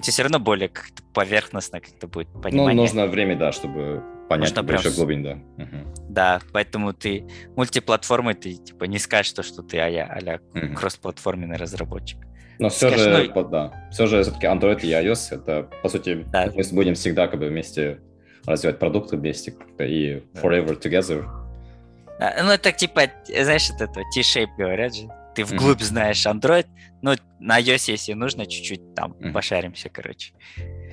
тебе 0.00 0.12
все 0.12 0.22
равно 0.22 0.38
более 0.38 0.68
как-то 0.68 1.02
поверхностно 1.12 1.80
как-то 1.80 2.08
будет 2.08 2.28
ну, 2.34 2.40
понимание. 2.40 2.74
Ну, 2.74 2.82
нужно 2.82 3.06
время, 3.06 3.36
да, 3.36 3.52
чтобы 3.52 4.02
понять 4.28 4.50
Нужно 4.50 4.62
больше 4.62 4.84
прям... 4.84 4.94
глубин, 4.94 5.22
да. 5.22 5.32
Угу. 5.62 5.94
Да, 6.08 6.40
поэтому 6.52 6.92
ты 6.94 7.28
мультиплатформы, 7.56 8.34
ты 8.34 8.54
типа 8.54 8.84
не 8.84 8.98
скажешь 8.98 9.32
то, 9.32 9.42
что 9.42 9.62
ты 9.62 9.78
а-я, 9.78 10.06
а-ля 10.06 10.40
угу. 10.54 10.74
кроссплатформенный 10.74 11.56
разработчик. 11.56 12.18
Но 12.62 12.68
все 12.68 12.96
же, 12.96 13.30
ну... 13.34 13.44
да, 13.48 13.72
все 13.90 14.06
же 14.06 14.22
все-таки 14.22 14.46
Android 14.46 14.80
и 14.82 14.90
iOS, 14.90 15.34
это, 15.34 15.68
по 15.82 15.88
сути, 15.88 16.24
да. 16.30 16.48
мы 16.54 16.62
будем 16.72 16.94
всегда 16.94 17.26
как 17.26 17.40
бы 17.40 17.48
вместе 17.48 17.98
развивать 18.46 18.78
продукты 18.78 19.16
вместе 19.16 19.54
и 19.80 20.22
forever 20.34 20.80
together. 20.80 21.24
Да, 22.20 22.34
ну, 22.42 22.52
это 22.52 22.70
типа, 22.70 23.02
знаешь, 23.26 23.68
это 23.70 23.88
T-shape 24.14 24.56
говорят 24.56 24.94
же 24.94 25.08
ты 25.34 25.44
вглубь 25.44 25.80
mm-hmm. 25.80 25.84
знаешь 25.84 26.26
Android, 26.26 26.66
но 27.00 27.16
на 27.40 27.60
iOS, 27.60 27.90
если 27.90 28.12
нужно, 28.12 28.46
чуть-чуть 28.46 28.94
там 28.94 29.12
mm-hmm. 29.12 29.32
пошаримся, 29.32 29.88
короче. 29.88 30.32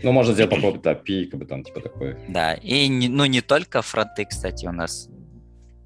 Ну, 0.02 0.12
можно 0.12 0.34
сделать 0.34 0.50
попробовать 0.50 0.86
API, 0.86 1.26
как 1.26 1.40
бы 1.40 1.46
там, 1.46 1.64
типа 1.64 1.82
такое. 1.82 2.18
Да, 2.30 2.54
и 2.54 2.88
не, 2.88 3.10
ну 3.10 3.26
не 3.26 3.42
только 3.42 3.82
фронты, 3.82 4.26
кстати, 4.26 4.66
у 4.66 4.72
нас 4.72 5.10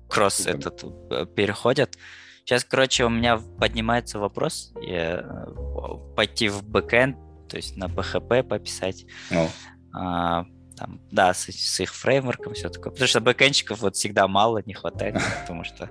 кросс 0.08 0.46
mm-hmm. 0.46 0.60
этот 0.60 0.84
э, 1.12 1.26
переходят. 1.36 1.98
Сейчас, 2.46 2.66
короче, 2.66 3.06
у 3.06 3.10
меня 3.10 3.40
поднимается 3.60 4.20
вопрос 4.20 4.74
я, 4.82 5.24
э, 5.24 6.16
пойти 6.16 6.50
в 6.50 6.64
бэкэнд, 6.64 7.18
то 7.48 7.58
есть 7.58 7.78
на 7.78 7.86
PHP 7.86 8.44
пописать. 8.44 9.06
Ну, 9.32 9.48
А, 9.94 10.46
там, 10.76 11.00
да, 11.12 11.34
с, 11.34 11.46
с 11.46 11.80
их 11.80 11.94
фреймворком, 11.94 12.54
все 12.54 12.70
такое. 12.70 12.92
Потому 12.92 13.08
что 13.08 13.22
бэкэнщиков 13.22 13.80
вот 13.82 13.96
всегда 13.96 14.28
мало, 14.28 14.62
не 14.66 14.74
хватает, 14.74 15.16
потому 15.42 15.64
что 15.64 15.90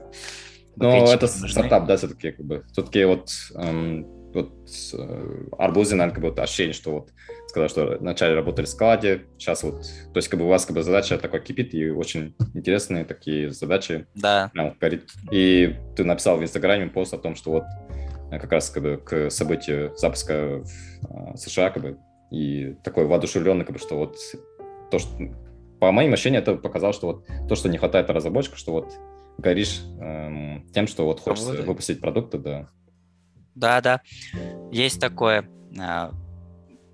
бэкэнщики 0.77 1.15
это 1.15 1.27
нужны. 1.27 1.49
стартап, 1.49 1.87
да, 1.87 1.97
все-таки, 1.97 2.33
как 2.33 2.45
бы. 2.45 2.65
Все-таки 2.73 3.05
вот, 3.05 3.31
эм, 3.55 4.07
вот 4.35 4.53
э, 4.95 5.45
Арбузе, 5.59 5.95
наверное, 5.95 6.15
как 6.15 6.23
бы 6.23 6.29
вот 6.31 6.39
ощущение, 6.39 6.75
что 6.75 6.93
вот 6.93 7.11
сказал, 7.53 7.69
что 7.69 7.99
вначале 8.01 8.35
работали 8.35 8.65
в 8.65 8.69
складе, 8.69 9.27
сейчас 9.37 9.63
вот, 9.63 9.83
то 9.83 10.17
есть 10.17 10.29
как 10.29 10.41
бы 10.41 10.47
у 10.47 10.49
вас 10.49 10.65
как 10.65 10.75
бы 10.75 10.83
задача 10.83 11.19
такой 11.19 11.41
кипит, 11.41 11.75
и 11.75 11.91
очень 11.91 12.35
интересные 12.55 13.05
такие 13.05 13.51
задачи 13.51 14.07
Да, 14.15 14.51
прям 14.55 14.75
горит. 14.81 15.11
И 15.31 15.77
ты 15.95 16.05
написал 16.05 16.39
в 16.39 16.43
Инстаграме 16.43 16.87
пост 16.87 17.13
о 17.13 17.19
том, 17.19 17.37
что 17.37 17.51
вот 17.51 17.65
э, 18.31 18.39
как 18.39 18.51
раз 18.53 18.71
как 18.71 18.83
бы 18.83 18.97
к 18.97 19.31
событию 19.31 19.95
запуска 19.99 20.63
в 20.63 21.35
э, 21.35 21.37
США, 21.37 21.69
как 21.69 21.83
бы, 21.83 21.99
и 22.31 22.75
такой 22.83 23.05
воодушевленный, 23.05 23.67
как 23.67 23.75
бы, 23.75 23.79
что 23.79 23.99
вот 23.99 24.17
то, 24.91 24.99
что 24.99 25.11
по 25.79 25.93
моим 25.93 26.15
ощущениям, 26.15 26.43
это 26.43 26.55
показало, 26.55 26.95
что 26.95 27.07
вот 27.09 27.27
то, 27.49 27.55
что 27.55 27.69
не 27.69 27.77
хватает 27.77 28.09
разработчику, 28.09 28.57
что 28.57 28.73
вот 28.73 28.95
горишь 29.37 29.83
эм, 30.01 30.67
тем, 30.73 30.87
что 30.87 31.05
вот 31.05 31.21
хочется 31.21 31.49
Работает. 31.49 31.69
выпустить 31.69 32.01
продукты, 32.01 32.39
да. 32.39 32.69
да, 33.55 33.81
да, 33.83 34.01
есть 34.71 35.01
такое. 35.01 35.47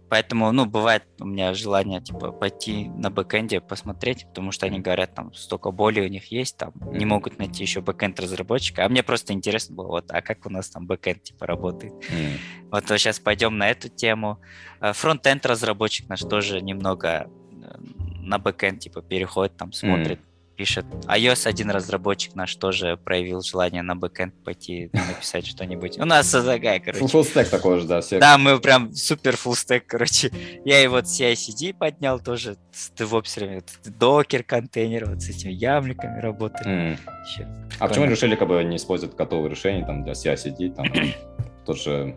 Поэтому, 0.09 0.51
ну, 0.53 0.67
бывает 0.67 1.05
у 1.21 1.27
меня 1.27 1.53
желание, 1.55 2.01
типа, 2.01 2.33
пойти 2.33 2.89
на 2.89 3.11
бэкэнде 3.11 3.61
посмотреть, 3.61 4.27
потому 4.27 4.53
что 4.53 4.67
они 4.67 4.81
говорят, 4.81 5.15
там, 5.15 5.35
столько 5.35 5.71
боли 5.71 6.01
у 6.01 6.09
них 6.09 6.33
есть, 6.33 6.57
там, 6.57 6.73
не 6.93 7.05
могут 7.05 7.39
найти 7.39 7.63
еще 7.63 7.81
бэкэнд 7.81 8.19
разработчика. 8.21 8.85
А 8.85 8.89
мне 8.89 9.03
просто 9.03 9.33
интересно 9.33 9.77
было, 9.77 9.89
вот, 9.89 10.11
а 10.11 10.23
как 10.23 10.47
у 10.47 10.51
нас 10.51 10.71
там 10.71 10.87
бэкэнд, 10.87 11.23
типа, 11.23 11.47
работает. 11.47 11.93
М. 12.11 12.39
Вот 12.71 12.85
сейчас 12.89 13.19
пойдем 13.21 13.59
на 13.59 13.69
эту 13.71 13.89
тему. 13.89 14.41
Э, 14.81 14.93
Фронтенд 14.93 15.45
разработчик 15.47 16.09
наш 16.09 16.21
тоже 16.21 16.61
немного 16.61 17.09
э, 17.09 17.79
на 18.21 18.39
бэкэнд 18.39 18.81
типа 18.81 19.03
переходит, 19.03 19.57
там 19.57 19.73
смотрит, 19.73 20.21
пишет. 20.59 20.85
iOS 21.07 21.47
один 21.47 21.71
разработчик 21.71 22.35
наш 22.35 22.55
тоже 22.57 22.97
проявил 22.97 23.43
желание 23.43 23.83
на 23.83 23.95
бэкэнд 23.95 24.35
пойти 24.45 24.91
написать 24.93 25.47
что-нибудь. 25.47 25.99
У 25.99 26.05
нас 26.05 26.29
такая, 26.31 26.81
короче. 26.81 27.05
Stack 27.05 27.49
такой 27.49 27.81
же, 27.81 27.87
да, 27.87 28.01
все. 28.01 28.19
Да, 28.19 28.37
мы 28.39 28.59
прям 28.59 28.93
супер 28.93 29.35
stack, 29.35 29.85
короче. 29.87 30.33
Я 30.65 30.83
и 30.83 30.89
вот 30.89 31.05
CI-CD 31.05 31.75
поднял 31.75 32.19
тоже 32.19 32.57
с 32.73 32.91
девопсерами, 32.91 33.63
Docker 33.87 34.43
контейнер, 34.43 35.09
вот 35.09 35.23
с 35.23 35.31
этими 35.31 35.53
yaml 35.53 35.83
иками 35.83 36.21
работали. 36.21 36.99
Вообще 37.07 37.47
А 37.79 37.87
почему 37.87 38.07
решили 38.07 38.35
как 38.35 38.49
бы 38.49 38.63
не 38.65 38.77
использовать 38.77 39.15
готовые 39.15 39.51
решения 39.51 39.87
там 39.87 40.03
для 40.03 40.15
CI-CD, 40.15 40.75
там 40.75 40.87
тоже 41.65 42.17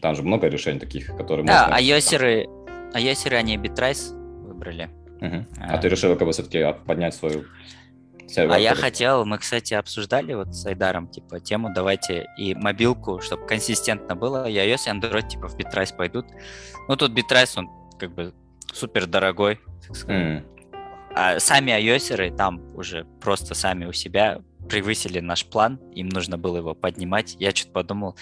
там 0.00 0.14
же 0.14 0.22
много 0.22 0.46
решений 0.46 0.78
таких, 0.78 1.16
которые 1.16 1.44
Да, 1.44 1.68
можно... 1.68 1.82
iOS-еры, 1.82 2.46
iOS-еры, 2.94 3.36
они 3.36 3.56
Bittrise 3.56 4.14
выбрали. 4.46 4.88
Мгм. 5.20 5.46
А 5.60 5.74
А. 5.74 5.78
ты 5.78 5.88
решил 5.88 6.16
как 6.16 6.26
бы 6.26 6.32
все-таки 6.32 6.64
поднять 6.86 7.14
свою 7.14 7.44
сервер? 8.28 8.52
А 8.52 8.58
я 8.58 8.74
хотел, 8.74 9.24
мы, 9.24 9.38
кстати, 9.38 9.74
обсуждали 9.74 10.34
вот 10.34 10.54
с 10.54 10.64
Айдаром, 10.66 11.08
типа, 11.08 11.40
тему, 11.40 11.70
давайте 11.74 12.28
и 12.36 12.54
мобилку, 12.54 13.20
чтобы 13.20 13.46
консистентно 13.46 14.14
было, 14.14 14.48
и 14.48 14.54
iOS, 14.54 14.86
и 14.86 14.90
Android, 14.90 15.28
типа, 15.28 15.48
в 15.48 15.56
Bittrise 15.56 15.96
пойдут. 15.96 16.26
Ну, 16.88 16.96
тут 16.96 17.12
Bittrise, 17.12 17.52
он, 17.56 17.68
как 17.98 18.14
бы, 18.14 18.32
супер 18.72 19.06
дорогой, 19.06 19.60
так 19.86 19.96
сказать. 19.96 20.22
М. 20.22 20.44
А 21.14 21.40
сами 21.40 21.72
ios 21.72 22.36
там 22.36 22.60
уже 22.76 23.04
просто 23.20 23.54
сами 23.54 23.86
у 23.86 23.92
себя 23.92 24.40
превысили 24.68 25.20
наш 25.20 25.44
план, 25.46 25.80
им 25.94 26.08
нужно 26.10 26.38
было 26.38 26.58
его 26.58 26.74
поднимать. 26.74 27.34
Я 27.40 27.50
что-то 27.50 27.72
подумал, 27.72 28.16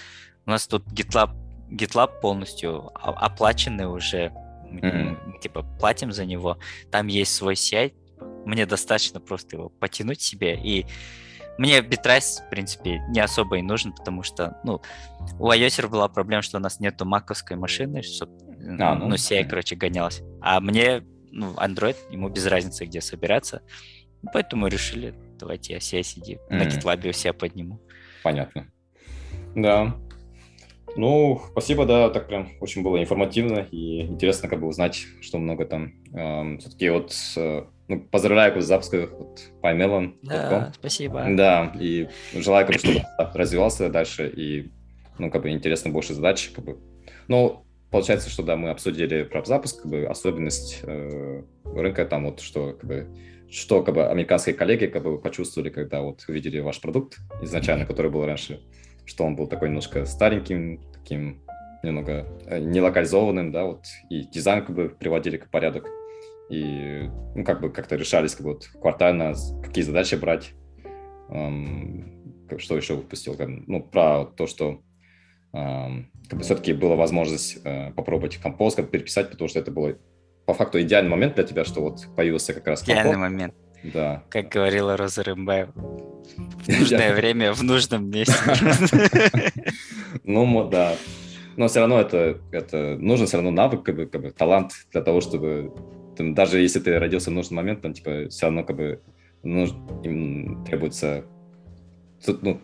у 0.46 0.50
нас 0.50 0.66
тут 0.66 0.84
GitLab, 0.92 1.30
GitLab 1.70 2.20
полностью 2.20 2.90
оплаченный 2.94 3.86
уже, 3.86 4.32
мы, 4.70 4.80
Мгм. 4.80 5.18
мы, 5.26 5.38
типа 5.40 5.62
платим 5.78 6.12
за 6.12 6.24
него, 6.24 6.58
там 6.90 7.06
есть 7.06 7.34
свой 7.34 7.54
CI, 7.54 7.92
мне 8.44 8.66
достаточно 8.66 9.20
просто 9.20 9.56
его 9.56 9.68
потянуть 9.68 10.20
себе, 10.20 10.54
и 10.54 10.86
мне 11.58 11.80
Bittrise, 11.80 12.44
в 12.46 12.50
принципе, 12.50 13.00
не 13.08 13.20
особо 13.20 13.58
и 13.58 13.62
нужен, 13.62 13.92
потому 13.92 14.22
что, 14.22 14.60
ну, 14.62 14.80
у 15.38 15.50
iOS 15.50 15.88
была 15.88 16.08
проблема, 16.08 16.42
что 16.42 16.58
у 16.58 16.60
нас 16.60 16.80
нету 16.80 17.04
маковской 17.06 17.56
машины, 17.56 18.02
чтобы, 18.02 18.32
А, 18.78 18.94
ну, 18.94 19.08
ну, 19.08 19.16
понятно. 19.16 19.48
короче, 19.48 19.74
гонялась. 19.74 20.22
А 20.40 20.60
мне, 20.60 21.02
ну, 21.30 21.54
Android, 21.54 21.96
ему 22.10 22.28
без 22.28 22.46
разницы, 22.46 22.84
где 22.84 23.00
собираться. 23.00 23.62
Ну, 24.22 24.30
Поэтому 24.32 24.66
решили, 24.66 25.14
давайте 25.38 25.74
я 25.74 25.78
CI-CD 25.78 26.38
на 26.50 26.64
Мгм. 26.64 26.68
GitLab 26.68 27.08
у 27.08 27.12
себя 27.12 27.32
подниму. 27.32 27.80
Понятно. 28.22 28.70
Да. 29.54 29.96
Ну, 30.96 31.42
спасибо, 31.50 31.84
да, 31.84 32.08
так 32.08 32.26
прям 32.26 32.48
очень 32.60 32.82
было 32.82 33.00
информативно 33.00 33.66
и 33.70 34.02
интересно 34.02 34.48
как 34.48 34.60
бы 34.60 34.66
узнать, 34.66 35.04
что 35.20 35.38
много 35.38 35.66
там. 35.66 35.92
все-таки 36.58 36.88
вот, 36.88 37.14
э, 37.36 37.64
ну, 37.88 38.00
поздравляю 38.00 38.54
бы, 38.54 38.62
с 38.62 38.66
запуском 38.66 39.08
вот, 39.10 39.40
PyMelon.com. 39.62 40.18
Да, 40.22 40.72
спасибо. 40.74 41.26
Да, 41.30 41.72
и 41.78 42.08
желаю, 42.34 42.66
как 42.66 42.76
бы, 42.76 42.78
чтобы 42.80 43.04
развивался 43.34 43.88
дальше 43.90 44.32
и, 44.34 44.70
ну, 45.18 45.30
как 45.30 45.42
бы 45.42 45.50
интересно 45.50 45.90
больше 45.90 46.14
задач, 46.14 46.50
как 46.54 46.64
бы. 46.64 46.78
Ну, 47.28 47.64
получается, 47.90 48.30
что 48.30 48.42
да, 48.42 48.56
мы 48.56 48.70
обсудили 48.70 49.22
про 49.22 49.44
запуск, 49.44 49.82
как 49.82 49.90
бы 49.90 50.06
особенность 50.06 50.80
э, 50.82 51.42
рынка, 51.64 52.06
там 52.06 52.24
вот 52.24 52.40
что, 52.40 52.72
как 52.72 52.84
бы, 52.84 53.06
что 53.50 53.82
как 53.82 53.94
бы 53.94 54.06
американские 54.06 54.54
коллеги 54.54 54.86
как 54.86 55.02
бы 55.02 55.18
почувствовали, 55.18 55.70
когда 55.70 56.00
вот 56.00 56.24
увидели 56.28 56.60
ваш 56.60 56.80
продукт 56.80 57.18
изначально, 57.42 57.86
который 57.86 58.10
был 58.10 58.24
раньше, 58.24 58.60
что 59.06 59.24
он 59.24 59.36
был 59.36 59.46
такой 59.46 59.68
немножко 59.68 60.04
стареньким, 60.04 60.82
таким 60.92 61.42
немного 61.82 62.26
э, 62.46 62.58
нелокализованным, 62.58 63.52
да, 63.52 63.64
вот 63.64 63.84
и 64.10 64.22
дизайн 64.22 64.64
как 64.64 64.74
бы 64.74 64.88
приводили 64.88 65.38
к 65.38 65.48
порядок, 65.50 65.88
и 66.50 67.08
ну 67.34 67.44
как 67.44 67.60
бы 67.60 67.70
как-то 67.70 67.96
решались 67.96 68.34
как 68.34 68.44
бы 68.44 68.52
вот 68.52 68.68
квартально 68.80 69.34
какие 69.62 69.84
задачи 69.84 70.16
брать, 70.16 70.52
Эм, 71.28 72.48
что 72.58 72.76
еще 72.76 72.94
выпустил, 72.94 73.34
как, 73.34 73.48
ну 73.48 73.82
про 73.82 74.24
то, 74.24 74.46
что 74.46 74.80
эм, 75.52 76.10
как 76.28 76.38
бы 76.38 76.44
все-таки 76.44 76.72
была 76.72 76.94
возможность 76.94 77.58
э, 77.64 77.90
попробовать 77.92 78.36
композ, 78.36 78.76
как 78.76 78.86
бы 78.86 78.90
переписать, 78.92 79.30
потому 79.30 79.48
что 79.48 79.58
это 79.58 79.70
было 79.72 79.96
по 80.46 80.54
факту 80.54 80.80
идеальный 80.80 81.10
момент 81.10 81.34
для 81.34 81.44
тебя, 81.44 81.64
что 81.64 81.80
вот 81.80 82.06
появился 82.14 82.54
как 82.54 82.68
раз 82.68 82.84
Идеальный 82.84 83.14
композ. 83.14 83.30
момент. 83.30 83.54
Да. 83.92 84.24
Как 84.30 84.48
говорила 84.48 84.96
Роза 84.96 85.22
Рымбаева. 85.22 85.72
В 85.72 86.68
нужное 86.80 87.14
время, 87.14 87.52
в 87.52 87.62
нужном 87.62 88.10
месте. 88.10 88.34
Ну, 90.24 90.68
да. 90.68 90.96
Но 91.56 91.68
все 91.68 91.80
равно 91.80 92.00
это, 92.00 92.38
это 92.52 92.96
нужен 92.98 93.26
все 93.26 93.36
равно 93.36 93.50
навык, 93.50 93.82
как 93.82 93.96
бы, 93.96 94.06
как 94.06 94.22
бы 94.22 94.30
талант 94.30 94.72
для 94.92 95.02
того, 95.02 95.20
чтобы 95.20 95.72
там, 96.16 96.34
даже 96.34 96.58
если 96.58 96.80
ты 96.80 96.98
родился 96.98 97.30
в 97.30 97.34
нужный 97.34 97.56
момент, 97.56 97.82
там, 97.82 97.92
типа, 97.92 98.28
все 98.28 98.46
равно 98.46 98.64
как 98.64 98.76
бы 98.76 99.02
нуж- 99.42 99.74
им 100.02 100.64
требуется 100.64 101.24
ну, 102.26 102.60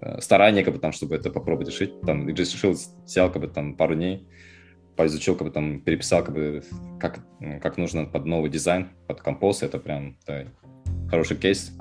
э, 0.00 0.20
старание, 0.20 0.64
как 0.64 0.74
бы, 0.74 0.80
там, 0.80 0.92
чтобы 0.92 1.16
это 1.16 1.30
попробовать 1.30 1.68
решить. 1.68 2.00
Там, 2.02 2.28
решил, 2.28 2.76
взял, 3.04 3.32
как 3.32 3.42
бы, 3.42 3.48
там, 3.48 3.74
пару 3.74 3.94
дней, 3.94 4.26
поизучил, 4.96 5.34
как 5.34 5.48
бы, 5.48 5.52
там, 5.52 5.80
переписал, 5.80 6.22
как 6.24 6.34
бы, 6.34 6.62
как, 6.98 7.20
как 7.62 7.78
нужно 7.78 8.04
под 8.04 8.26
новый 8.26 8.50
дизайн, 8.50 8.90
под 9.06 9.20
композ, 9.22 9.62
это 9.62 9.78
прям, 9.78 10.16
да, 10.26 10.44
хороший 11.10 11.36
кейс. 11.36 11.72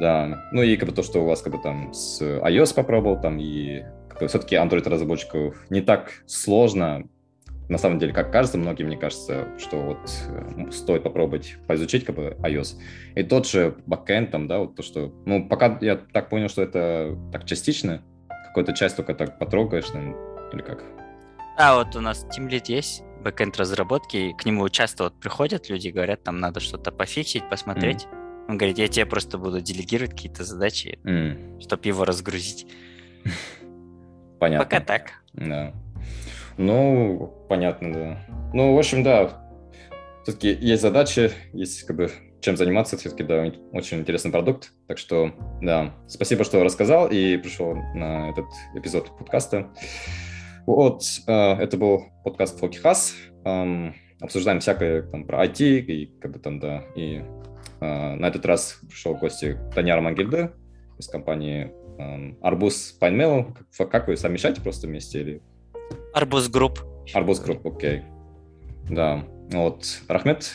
Да, 0.00 0.44
ну 0.52 0.62
и 0.62 0.76
как 0.76 0.88
бы 0.88 0.94
то, 0.94 1.02
что 1.02 1.22
у 1.22 1.26
вас 1.26 1.42
как 1.42 1.52
бы 1.52 1.62
там 1.62 1.92
с 1.92 2.20
iOS 2.20 2.74
попробовал, 2.74 3.20
там 3.20 3.38
и 3.38 3.84
как 4.08 4.20
бы, 4.20 4.28
все-таки 4.28 4.56
Android 4.56 4.88
разработчиков 4.88 5.54
не 5.70 5.82
так 5.82 6.10
сложно, 6.26 7.04
на 7.68 7.78
самом 7.78 7.98
деле, 7.98 8.12
как 8.12 8.30
кажется, 8.30 8.58
многим, 8.58 8.88
мне 8.88 8.96
кажется, 8.96 9.48
что 9.58 9.80
вот 9.80 10.10
э, 10.28 10.70
стоит 10.70 11.02
попробовать 11.02 11.56
поизучить 11.66 12.04
как 12.04 12.16
бы 12.16 12.36
iOS. 12.42 12.76
И 13.14 13.22
тот 13.22 13.46
же 13.46 13.76
backend 13.86 14.26
там, 14.26 14.48
да, 14.48 14.58
вот 14.58 14.76
то, 14.76 14.82
что, 14.82 15.12
ну, 15.24 15.48
пока 15.48 15.78
я 15.80 15.96
так 15.96 16.28
понял, 16.28 16.48
что 16.48 16.62
это 16.62 17.16
так 17.32 17.46
частично, 17.46 18.02
какую-то 18.48 18.72
часть 18.72 18.96
только 18.96 19.14
так 19.14 19.38
потрогаешь, 19.38 19.92
наверное, 19.92 20.16
или 20.52 20.62
как? 20.62 20.82
А 21.56 21.76
вот 21.76 21.94
у 21.96 22.00
нас 22.00 22.26
Team 22.26 22.48
Lead 22.48 22.64
есть, 22.66 23.02
бэкэнд 23.22 23.56
разработки, 23.56 24.16
и 24.16 24.32
к 24.34 24.44
нему 24.44 24.68
часто 24.68 25.04
вот 25.04 25.18
приходят 25.18 25.70
люди, 25.70 25.88
говорят, 25.88 26.22
там 26.22 26.40
надо 26.40 26.60
что-то 26.60 26.92
пофиксить, 26.92 27.48
посмотреть. 27.48 28.06
Он 28.48 28.58
говорит, 28.58 28.78
я 28.78 28.88
тебе 28.88 29.06
просто 29.06 29.38
буду 29.38 29.60
делегировать 29.60 30.12
какие-то 30.12 30.44
задачи, 30.44 30.98
М, 31.04 31.60
чтобы 31.60 31.82
его 31.86 32.04
разгрузить. 32.04 32.66
понятно. 34.38 34.64
Пока 34.64 34.80
так. 34.80 35.12
Да. 35.32 35.72
Ну, 36.58 37.46
понятно, 37.48 37.92
да. 37.92 38.26
Ну, 38.52 38.74
в 38.74 38.78
общем, 38.78 39.02
да. 39.02 39.40
Все-таки 40.22 40.52
есть 40.52 40.82
задачи, 40.82 41.32
есть 41.52 41.82
как 41.84 41.96
бы 41.96 42.10
чем 42.40 42.56
заниматься. 42.56 42.96
Все-таки, 42.98 43.22
да, 43.22 43.50
очень 43.72 43.98
интересный 44.00 44.30
продукт. 44.30 44.72
Так 44.86 44.98
что, 44.98 45.32
да, 45.62 45.94
спасибо, 46.06 46.44
что 46.44 46.62
рассказал 46.62 47.08
и 47.08 47.36
пришел 47.38 47.74
на 47.94 48.30
этот 48.30 48.46
эпизод 48.74 49.16
подкаста. 49.18 49.70
Вот, 50.66 51.02
э, 51.26 51.32
это 51.32 51.76
был 51.76 52.04
подкаст 52.22 52.58
Фокихас. 52.60 53.14
Эм, 53.44 53.94
обсуждаем 54.20 54.60
всякое 54.60 55.02
там 55.02 55.26
про 55.26 55.44
IT 55.46 55.80
и 55.80 56.06
как 56.20 56.32
бы 56.32 56.38
там, 56.38 56.58
да, 56.60 56.84
и 56.94 57.22
на 57.84 58.28
этот 58.28 58.46
раз 58.46 58.80
пришел 58.88 59.14
в 59.14 59.20
гости 59.20 59.58
Таняр 59.74 60.00
Мангельде 60.00 60.52
из 60.98 61.08
компании 61.08 61.72
эм, 61.98 62.38
Арбуз 62.40 62.92
Пайнмейл. 63.00 63.56
Как, 63.90 64.08
вы 64.08 64.16
совмещаете 64.16 64.60
просто 64.60 64.86
вместе 64.86 65.20
или 65.20 65.42
Арбуз 66.12 66.48
Групп. 66.48 66.80
Арбуз 67.12 67.40
круп, 67.40 67.66
окей. 67.66 68.02
Да, 68.88 69.24
вот, 69.50 69.84
Рахмет, 70.08 70.52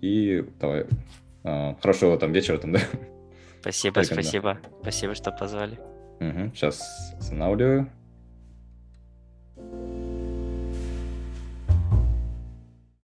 и 0.00 0.44
давай, 0.60 0.86
а, 1.44 1.76
хорошего 1.80 2.18
там 2.18 2.32
вечера 2.32 2.58
там, 2.58 2.72
да? 2.72 2.80
Спасибо, 3.60 4.00
спасибо, 4.02 4.58
спасибо, 4.80 5.14
что 5.14 5.30
позвали. 5.30 5.78
Угу, 6.20 6.54
сейчас 6.54 7.14
останавливаю. 7.18 7.90